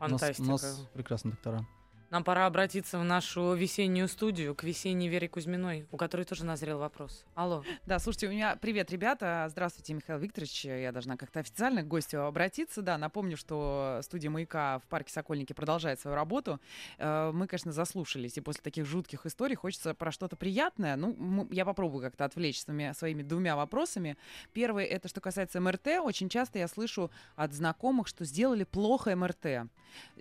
У 0.00 0.04
нас- 0.08 0.20
Фантастика. 0.20 0.42
У 0.42 0.50
нас, 0.50 0.88
прекрасные 0.94 1.32
доктора. 1.32 1.66
Нам 2.12 2.24
пора 2.24 2.44
обратиться 2.44 2.98
в 2.98 3.04
нашу 3.04 3.54
весеннюю 3.54 4.06
студию 4.06 4.54
к 4.54 4.64
весенней 4.64 5.08
Вере 5.08 5.30
Кузьминой, 5.30 5.86
у 5.90 5.96
которой 5.96 6.24
тоже 6.24 6.44
назрел 6.44 6.78
вопрос. 6.78 7.24
Алло. 7.34 7.64
Да, 7.86 7.98
слушайте, 7.98 8.26
у 8.26 8.30
меня 8.32 8.54
привет, 8.60 8.90
ребята. 8.90 9.46
Здравствуйте, 9.48 9.94
Михаил 9.94 10.18
Викторович. 10.18 10.66
Я 10.66 10.92
должна 10.92 11.16
как-то 11.16 11.40
официально 11.40 11.82
к 11.82 11.88
гостю 11.88 12.26
обратиться. 12.26 12.82
Да, 12.82 12.98
напомню, 12.98 13.38
что 13.38 14.00
студия 14.02 14.28
«Маяка» 14.28 14.80
в 14.80 14.88
парке 14.88 15.10
«Сокольники» 15.10 15.54
продолжает 15.54 16.00
свою 16.00 16.14
работу. 16.14 16.60
Э, 16.98 17.30
Мы, 17.32 17.46
конечно, 17.46 17.72
заслушались, 17.72 18.36
и 18.36 18.42
после 18.42 18.60
таких 18.60 18.84
жутких 18.84 19.24
историй 19.24 19.56
хочется 19.56 19.94
про 19.94 20.12
что-то 20.12 20.36
приятное. 20.36 20.96
Ну, 20.96 21.48
я 21.50 21.64
попробую 21.64 22.02
как-то 22.02 22.26
отвлечь 22.26 22.60
своими, 22.60 22.92
своими 22.92 23.22
двумя 23.22 23.56
вопросами. 23.56 24.18
Первый— 24.52 24.84
это 24.86 25.08
что 25.08 25.22
касается 25.22 25.62
МРТ. 25.62 25.86
Очень 26.02 26.28
часто 26.28 26.58
я 26.58 26.68
слышу 26.68 27.10
от 27.36 27.54
знакомых, 27.54 28.06
что 28.06 28.26
сделали 28.26 28.64
плохо 28.64 29.16
МРТ. 29.16 29.70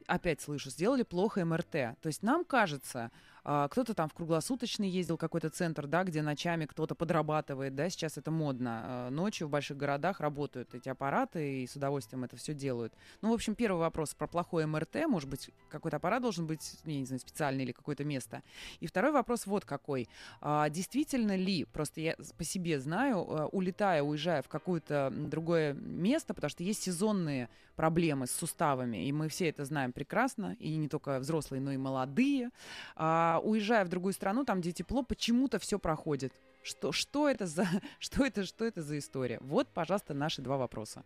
Опять 0.08 0.39
слышу, 0.39 0.70
сделали 0.70 1.04
плохо 1.04 1.44
МРТ. 1.44 1.81
То 2.02 2.08
есть 2.08 2.24
нам 2.24 2.46
кажется, 2.46 3.12
а, 3.44 3.68
кто-то 3.68 3.94
там 3.94 4.08
в 4.08 4.14
круглосуточный 4.14 4.90
ездил, 4.90 5.18
какой-то 5.18 5.50
центр, 5.50 5.88
да, 5.88 6.04
где 6.04 6.22
ночами 6.22 6.66
кто-то 6.66 6.94
подрабатывает, 6.94 7.76
да, 7.76 7.90
сейчас 7.90 8.18
это 8.18 8.30
модно. 8.30 8.82
А, 8.84 9.10
Ночью 9.10 9.48
в 9.48 9.52
больших 9.52 9.78
городах 9.78 10.20
работают 10.20 10.74
эти 10.76 10.90
аппараты 10.90 11.64
и 11.64 11.68
с 11.68 11.76
удовольствием 11.76 12.24
это 12.24 12.38
все 12.38 12.54
делают. 12.54 12.94
Ну, 13.22 13.32
в 13.32 13.34
общем, 13.34 13.56
первый 13.56 13.80
вопрос 13.80 14.14
про 14.14 14.28
плохое 14.28 14.68
МРТ. 14.68 15.08
Может 15.08 15.30
быть, 15.30 15.50
какой-то 15.70 15.98
аппарат 15.98 16.22
должен 16.22 16.46
быть, 16.46 16.80
я 16.86 17.00
не 17.00 17.06
знаю, 17.06 17.20
специальный 17.20 17.64
или 17.64 17.72
какое-то 17.72 18.04
место. 18.04 18.44
И 18.80 18.88
второй 18.88 19.12
вопрос 19.12 19.48
вот 19.48 19.66
какой. 19.66 20.08
А, 20.40 20.70
Действительно 20.70 21.36
ли, 21.36 21.66
просто 21.66 22.02
я 22.02 22.16
по 22.38 22.44
себе 22.44 22.80
знаю, 22.80 23.20
улетая, 23.52 24.04
уезжая 24.04 24.42
в 24.42 24.50
какое-то 24.50 25.12
другое 25.12 25.74
место, 25.74 26.34
потому 26.34 26.50
что 26.50 26.64
есть 26.64 26.84
сезонные 26.84 27.50
проблемы 27.82 28.28
с 28.28 28.32
суставами, 28.32 29.08
и 29.08 29.12
мы 29.12 29.28
все 29.28 29.50
это 29.50 29.66
знаем 29.66 29.92
прекрасно, 29.92 30.56
и 30.60 30.76
не 30.76 30.88
только 30.88 31.18
взрослые, 31.18 31.62
но 31.62 31.72
и 31.72 31.78
молодые. 31.78 32.52
А, 32.96 33.42
уезжая 33.44 33.84
в 33.86 33.90
другую 33.90 34.14
страну, 34.14 34.46
там, 34.46 34.62
где 34.62 34.72
тепло, 34.72 35.02
почему-то 35.02 35.58
все 35.58 35.80
проходит. 35.80 36.32
Что, 36.62 36.92
что, 36.92 37.28
это 37.28 37.48
за, 37.48 37.66
что, 38.00 38.24
это, 38.24 38.46
что 38.46 38.66
это 38.66 38.84
за 38.84 39.00
история? 39.00 39.40
Вот, 39.42 39.68
пожалуйста, 39.74 40.14
наши 40.14 40.44
два 40.44 40.58
вопроса. 40.58 41.04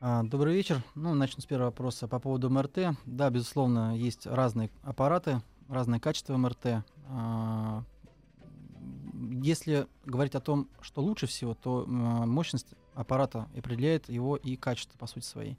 А, 0.00 0.22
Добрый 0.22 0.54
вечер. 0.54 0.82
Ну, 0.94 1.12
начну 1.12 1.42
с 1.42 1.44
первого 1.44 1.66
вопроса 1.66 2.08
по 2.08 2.18
поводу 2.18 2.48
МРТ. 2.48 2.96
Да, 3.04 3.28
безусловно, 3.28 3.94
есть 3.94 4.26
разные 4.26 4.70
аппараты, 4.82 5.42
разное 5.68 6.00
качество 6.00 6.38
МРТ. 6.38 6.66
А, 7.10 7.82
Если 9.42 9.88
говорить 10.06 10.36
о 10.36 10.40
том, 10.40 10.70
что 10.80 11.02
лучше 11.02 11.26
всего, 11.26 11.52
то 11.54 11.84
мощность 11.86 12.74
аппарата 12.94 13.48
определяет 13.56 14.08
его 14.08 14.36
и 14.36 14.56
качество, 14.56 14.96
по 14.98 15.06
сути 15.06 15.24
своей. 15.24 15.58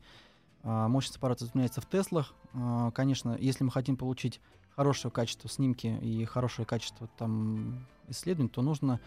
А, 0.63 0.87
Мощность 0.87 1.17
аппарата 1.17 1.45
изменяется 1.45 1.81
в 1.81 1.89
Теслах. 1.89 2.33
А, 2.53 2.91
Конечно, 2.91 3.37
если 3.39 3.63
мы 3.63 3.71
хотим 3.71 3.97
получить 3.97 4.41
хорошее 4.75 5.11
качество 5.11 5.49
снимки 5.49 5.87
и 6.01 6.25
хорошее 6.25 6.65
качество 6.65 7.07
там 7.17 7.85
исследований, 8.07 8.49
то 8.49 8.61
нужно 8.61 8.99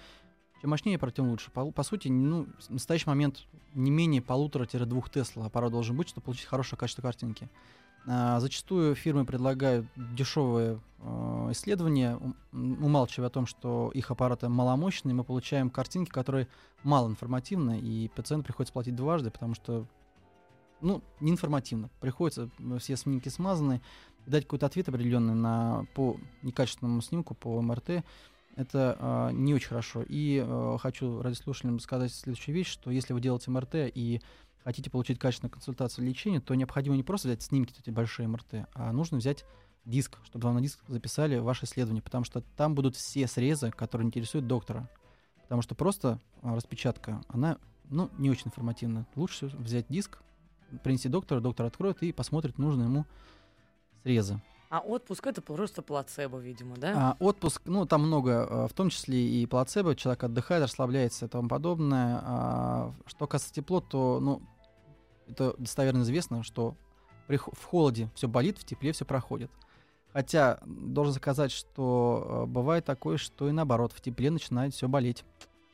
чем 0.61 0.71
мощнее 0.71 0.97
аппарат, 0.97 1.15
тем 1.15 1.29
лучше. 1.29 1.51
По, 1.51 1.71
по 1.71 1.83
сути, 1.83 2.09
ну, 2.09 2.47
в 2.59 2.71
настоящий 2.71 3.09
момент 3.09 3.47
не 3.75 3.91
менее 3.91 4.21
полутора-двух 4.21 5.09
Тесла 5.09 5.47
аппарат 5.47 5.71
должен 5.71 5.97
быть, 5.97 6.09
чтобы 6.09 6.25
получить 6.25 6.47
хорошее 6.47 6.79
качество 6.79 7.03
картинки. 7.03 7.49
А, 8.11 8.41
зачастую 8.41 8.95
фирмы 8.95 9.27
предлагают 9.27 9.87
дешевые 9.95 10.81
э, 11.01 11.49
исследования, 11.51 12.17
ум- 12.17 12.35
умалчивая 12.83 13.29
о 13.29 13.31
том, 13.31 13.45
что 13.47 13.91
их 13.93 14.11
аппараты 14.11 14.49
маломощные, 14.49 15.15
мы 15.15 15.25
получаем 15.25 15.69
картинки, 15.69 16.09
которые 16.09 16.49
мало 16.83 17.09
информативны, 17.09 17.79
и 17.79 18.09
пациент 18.09 18.47
приходится 18.47 18.73
платить 18.73 18.97
дважды, 18.97 19.31
потому 19.31 19.55
что 19.55 19.87
ну, 20.81 21.03
неинформативно. 21.21 21.91
Приходится, 22.01 22.49
все 22.79 22.97
снимки 22.97 23.29
смазаны, 23.29 23.83
дать 24.27 24.45
какой-то 24.45 24.65
ответ 24.65 24.89
определенный 24.89 25.35
на, 25.35 25.85
по 25.95 26.17
некачественному 26.43 27.03
снимку, 27.03 27.35
по 27.35 27.61
МРТ, 27.61 28.05
это 28.57 28.97
а, 28.99 29.31
не 29.33 29.55
очень 29.55 29.69
хорошо. 29.69 30.03
И 30.09 30.43
а, 30.43 30.79
хочу 30.79 31.21
радиослушателям 31.21 31.79
сказать 31.79 32.13
следующую 32.13 32.55
вещь, 32.55 32.69
что 32.69 32.91
если 32.91 33.13
вы 33.13 33.21
делаете 33.21 33.51
МРТ 33.51 33.75
и 33.95 34.23
хотите 34.65 34.91
получить 34.91 35.19
качественную 35.19 35.53
консультацию 35.53 36.05
или 36.05 36.11
лечение, 36.11 36.41
то 36.41 36.55
необходимо 36.55 36.97
не 36.97 37.03
просто 37.03 37.29
взять 37.29 37.43
снимки, 37.43 37.75
эти 37.79 37.91
большие 37.91 38.29
МРТ, 38.29 38.69
а 38.75 38.93
нужно 38.93 39.19
взять 39.19 39.45
диск, 39.85 40.19
чтобы 40.25 40.47
вам 40.47 40.57
на 40.57 40.61
диск 40.61 40.81
записали 40.89 41.39
ваше 41.39 41.65
исследование, 41.65 42.03
потому 42.03 42.25
что 42.25 42.43
там 42.57 42.75
будут 42.75 42.97
все 42.97 43.27
срезы, 43.27 43.71
которые 43.71 44.07
интересуют 44.07 44.47
доктора. 44.47 44.89
Потому 45.43 45.63
что 45.63 45.75
просто 45.75 46.21
а, 46.43 46.55
распечатка, 46.55 47.23
она 47.29 47.59
ну, 47.89 48.11
не 48.19 48.31
очень 48.31 48.49
информативна. 48.49 49.07
Лучше 49.15 49.47
взять 49.47 49.87
диск, 49.89 50.19
принести 50.85 51.09
доктора, 51.09 51.41
доктор 51.41 51.67
откроет 51.67 52.03
и 52.03 52.13
посмотрит 52.13 52.59
нужные 52.59 52.85
ему 52.85 53.07
срезы. 54.03 54.41
А 54.71 54.81
отпуск 54.81 55.27
это 55.27 55.41
просто 55.41 55.81
плацебо, 55.81 56.37
видимо, 56.37 56.77
да? 56.77 56.93
А, 56.95 57.17
отпуск, 57.21 57.63
ну, 57.65 57.87
там 57.87 58.03
много, 58.03 58.45
а, 58.45 58.69
в 58.69 58.75
том 58.75 58.91
числе 58.91 59.19
и 59.19 59.47
плацебо, 59.47 59.97
человек 59.97 60.25
отдыхает, 60.25 60.63
расслабляется 60.65 61.25
и 61.25 61.29
тому 61.29 61.49
подобное. 61.49 62.21
А, 62.23 62.95
что 63.07 63.27
касается 63.27 63.55
тепло, 63.55 63.81
то, 63.81 64.21
ну, 64.21 64.43
это 65.27 65.55
достоверно 65.59 66.03
известно, 66.03 66.43
что 66.43 66.77
при, 67.27 67.39
в 67.39 67.65
холоде 67.65 68.11
все 68.15 68.29
болит, 68.29 68.59
в 68.59 68.65
тепле 68.65 68.93
все 68.93 69.07
проходит. 69.07 69.51
Хотя, 70.13 70.61
должен 70.67 71.15
сказать, 71.15 71.51
что 71.51 72.27
а, 72.27 72.47
бывает 72.47 72.85
такое, 72.85 73.17
что 73.17 73.49
и 73.49 73.53
наоборот, 73.53 73.93
в 73.95 74.03
тепле 74.03 74.31
начинает 74.31 74.75
все 74.75 74.87
болеть. 74.87 75.25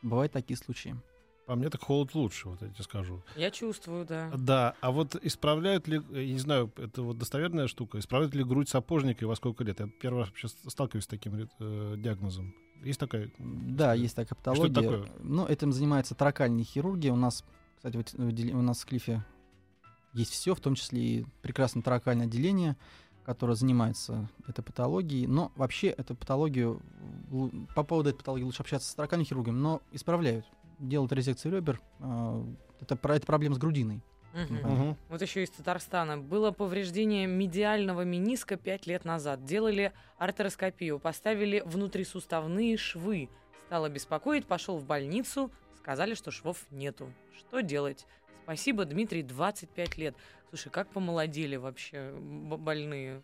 Бывают 0.02 0.32
такие 0.32 0.56
случаи. 0.56 0.94
По 1.46 1.56
мне 1.56 1.68
так 1.68 1.82
холод 1.82 2.14
лучше, 2.14 2.48
вот 2.48 2.62
я 2.62 2.68
тебе 2.68 2.82
скажу. 2.82 3.22
Я 3.36 3.50
чувствую, 3.50 4.06
да. 4.06 4.30
Да, 4.34 4.74
а 4.80 4.90
вот 4.90 5.14
исправляют 5.22 5.86
ли, 5.88 6.00
я 6.10 6.32
не 6.32 6.38
знаю, 6.38 6.72
это 6.76 7.02
вот 7.02 7.18
достоверная 7.18 7.66
штука, 7.68 7.98
исправляют 7.98 8.34
ли 8.34 8.42
грудь 8.44 8.70
сапожника 8.70 9.24
и 9.24 9.28
во 9.28 9.36
сколько 9.36 9.62
лет? 9.62 9.78
Я 9.80 9.88
первый 10.00 10.20
раз 10.20 10.30
сейчас 10.34 10.56
сталкиваюсь 10.66 11.04
с 11.04 11.08
таким 11.08 11.34
э, 11.60 11.94
диагнозом. 11.98 12.54
Есть 12.82 12.98
такая? 12.98 13.30
Да, 13.38 13.92
есть 13.92 14.16
такая 14.16 14.26
Что 14.26 14.34
патология. 14.36 14.70
это 14.70 15.02
такое? 15.04 15.18
Ну, 15.22 15.46
этим 15.46 15.72
занимается 15.72 16.14
таракальная 16.14 16.64
хирургия. 16.64 17.12
У 17.12 17.16
нас, 17.16 17.44
кстати, 17.76 17.96
отделе- 17.96 18.54
у 18.54 18.62
нас 18.62 18.80
в 18.80 18.86
Клифе 18.86 19.22
есть 20.14 20.32
все, 20.32 20.54
в 20.54 20.60
том 20.60 20.74
числе 20.74 21.00
и 21.02 21.26
прекрасное 21.42 21.82
таракальное 21.82 22.26
отделение, 22.26 22.76
которое 23.24 23.54
занимается 23.54 24.30
этой 24.46 24.62
патологией. 24.62 25.26
Но 25.26 25.52
вообще 25.56 25.88
эту 25.88 26.14
патологию, 26.14 26.80
по 27.74 27.84
поводу 27.84 28.10
этой 28.10 28.18
патологии 28.18 28.44
лучше 28.44 28.62
общаться 28.62 28.88
с 28.90 28.94
таракальным 28.94 29.26
хирургом, 29.26 29.60
но 29.60 29.82
исправляют. 29.92 30.46
Делают 30.88 31.12
резекцию 31.12 31.56
ребер. 31.56 31.80
а, 32.00 32.44
Это, 32.80 32.96
про- 32.96 33.16
это 33.16 33.26
проблема 33.26 33.54
с 33.54 33.58
грудиной. 33.58 34.02
Мгм. 34.34 34.56
Мгм. 34.56 34.96
Вот 35.08 35.22
еще 35.22 35.44
из 35.44 35.50
Татарстана. 35.50 36.18
Было 36.18 36.50
повреждение 36.50 37.26
медиального 37.26 38.02
мениска 38.02 38.56
пять 38.56 38.86
лет 38.86 39.04
назад. 39.04 39.44
Делали 39.44 39.92
артероскопию, 40.18 40.98
поставили 40.98 41.62
внутрисуставные 41.64 42.76
швы. 42.76 43.28
Стало 43.66 43.88
беспокоить, 43.88 44.44
пошел 44.46 44.76
в 44.76 44.84
больницу, 44.84 45.50
сказали, 45.78 46.14
что 46.14 46.30
швов 46.30 46.66
нету. 46.70 47.10
Что 47.38 47.60
делать? 47.60 48.06
Спасибо, 48.42 48.84
Дмитрий, 48.84 49.22
25 49.22 49.96
лет. 49.96 50.14
Слушай, 50.50 50.70
как 50.70 50.88
помолодели 50.90 51.56
вообще 51.56 52.12
больные. 52.18 53.22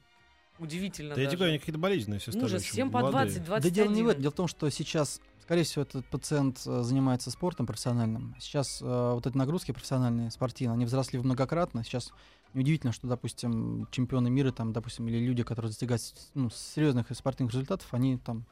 Удивительно 0.59 1.15
Да 1.15 1.21
я 1.21 1.27
даже. 1.27 1.37
тебе 1.37 1.39
говорю, 1.39 1.51
они 1.53 1.59
какие-то 1.59 1.79
болезненные 1.81 2.21
все 2.21 2.33
стали. 2.33 2.45
Ужас, 2.45 2.63
всем 2.63 2.91
по 2.91 3.01
молодые. 3.01 3.25
20, 3.41 3.45
21. 3.45 3.63
Да 3.63 3.71
дело 3.71 3.95
не 3.95 4.03
в 4.03 4.09
этом. 4.09 4.23
Дело 4.23 4.33
в 4.33 4.35
том, 4.37 4.47
что 4.47 4.69
сейчас, 4.71 5.21
скорее 5.51 5.65
всего, 5.65 5.83
этот 5.83 6.07
пациент 6.07 6.63
э, 6.65 6.83
занимается 6.85 7.29
спортом 7.33 7.67
профессиональным. 7.67 8.37
Сейчас 8.39 8.81
э, 8.81 8.85
вот 8.87 9.27
эти 9.27 9.37
нагрузки 9.37 9.73
профессиональные, 9.73 10.31
спортивные, 10.31 10.75
они 10.75 10.85
взросли 10.85 11.19
многократно. 11.19 11.83
Сейчас 11.83 12.13
неудивительно, 12.55 12.93
что, 12.93 13.09
допустим, 13.09 13.89
чемпионы 13.91 14.31
мира, 14.31 14.53
там, 14.53 14.73
допустим, 14.73 15.09
или 15.09 15.19
люди, 15.19 15.43
которые 15.43 15.71
достигают 15.71 16.03
ну, 16.35 16.51
серьезных 16.51 17.07
спортивных 17.11 17.53
результатов, 17.53 17.93
они 17.93 18.17
там 18.19 18.45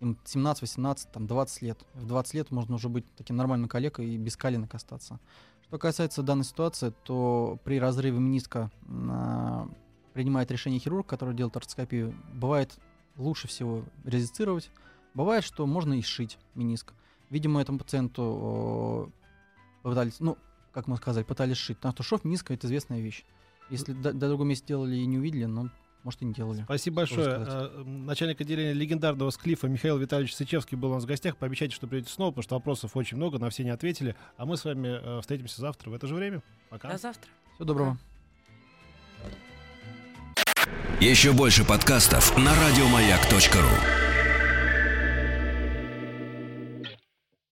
им 0.00 0.18
17, 0.26 0.60
18, 0.60 1.10
там, 1.10 1.26
20 1.26 1.62
лет. 1.62 1.78
В 1.94 2.06
20 2.06 2.34
лет 2.34 2.50
можно 2.50 2.74
уже 2.74 2.90
быть 2.90 3.06
таким 3.16 3.36
нормальным 3.36 3.70
коллегой 3.70 4.06
и 4.06 4.18
без 4.18 4.36
коленок 4.36 4.74
остаться. 4.74 5.18
Что 5.62 5.78
касается 5.78 6.22
данной 6.22 6.44
ситуации, 6.44 6.92
то 7.04 7.58
при 7.64 7.80
разрыве 7.80 8.18
мениска 8.18 8.70
а, 8.90 9.70
принимает 10.12 10.50
решение 10.50 10.80
хирург, 10.80 11.06
который 11.06 11.34
делает 11.34 11.56
ортоскопию. 11.56 12.14
Бывает 12.34 12.76
лучше 13.16 13.48
всего 13.48 13.84
резицировать. 14.04 14.70
Бывает, 15.16 15.44
что 15.44 15.66
можно 15.66 15.94
и 15.94 16.02
сшить 16.02 16.36
мениск. 16.54 16.92
Видимо, 17.30 17.62
этому 17.62 17.78
пациенту 17.78 19.10
э, 19.10 19.82
попытались, 19.82 20.20
ну, 20.20 20.36
как 20.72 20.88
мы 20.88 20.98
сказали, 20.98 21.24
пытались 21.24 21.56
сшить. 21.56 21.78
Потому 21.78 21.94
что 21.94 22.02
шов 22.02 22.22
мениска— 22.24 22.52
это 22.54 22.66
известная 22.66 23.00
вещь. 23.00 23.24
Если 23.70 23.94
до, 23.94 24.12
до 24.12 24.28
другого 24.28 24.46
месте 24.46 24.66
делали 24.68 24.94
и 24.94 25.06
не 25.06 25.16
увидели, 25.16 25.46
ну, 25.46 25.70
может, 26.04 26.20
и 26.20 26.26
не 26.26 26.34
делали. 26.34 26.64
Спасибо 26.64 26.96
большое. 26.96 27.24
сказать? 27.24 27.48
Э, 27.48 27.82
Начальник 27.86 28.42
отделения 28.42 28.74
легендарного 28.74 29.30
Склифа 29.30 29.68
Михаил 29.68 29.96
Витальевич 29.96 30.34
Сычевский 30.36 30.76
был 30.76 30.90
у 30.90 30.94
нас 30.96 31.04
в 31.04 31.06
гостях. 31.06 31.38
Пообещайте, 31.38 31.74
что 31.74 31.86
придете 31.86 32.12
снова, 32.12 32.32
потому 32.32 32.42
что 32.42 32.54
вопросов 32.56 32.94
очень 32.94 33.16
много, 33.16 33.38
на 33.38 33.48
все 33.48 33.64
не 33.64 33.70
ответили. 33.70 34.14
А 34.36 34.44
мы 34.44 34.58
с 34.58 34.66
вами 34.66 35.00
э, 35.02 35.20
встретимся 35.22 35.62
завтра 35.62 35.88
в 35.88 35.94
это 35.94 36.06
же 36.06 36.14
время. 36.14 36.42
Пока. 36.68 36.92
До 36.92 36.98
завтра. 36.98 37.30
Всего 37.54 37.64
доброго. 37.64 37.98
Еще 41.00 41.32
больше 41.32 41.64
подкастов 41.64 42.36
на 42.36 42.54
радиомаяк.ру. 42.54 44.05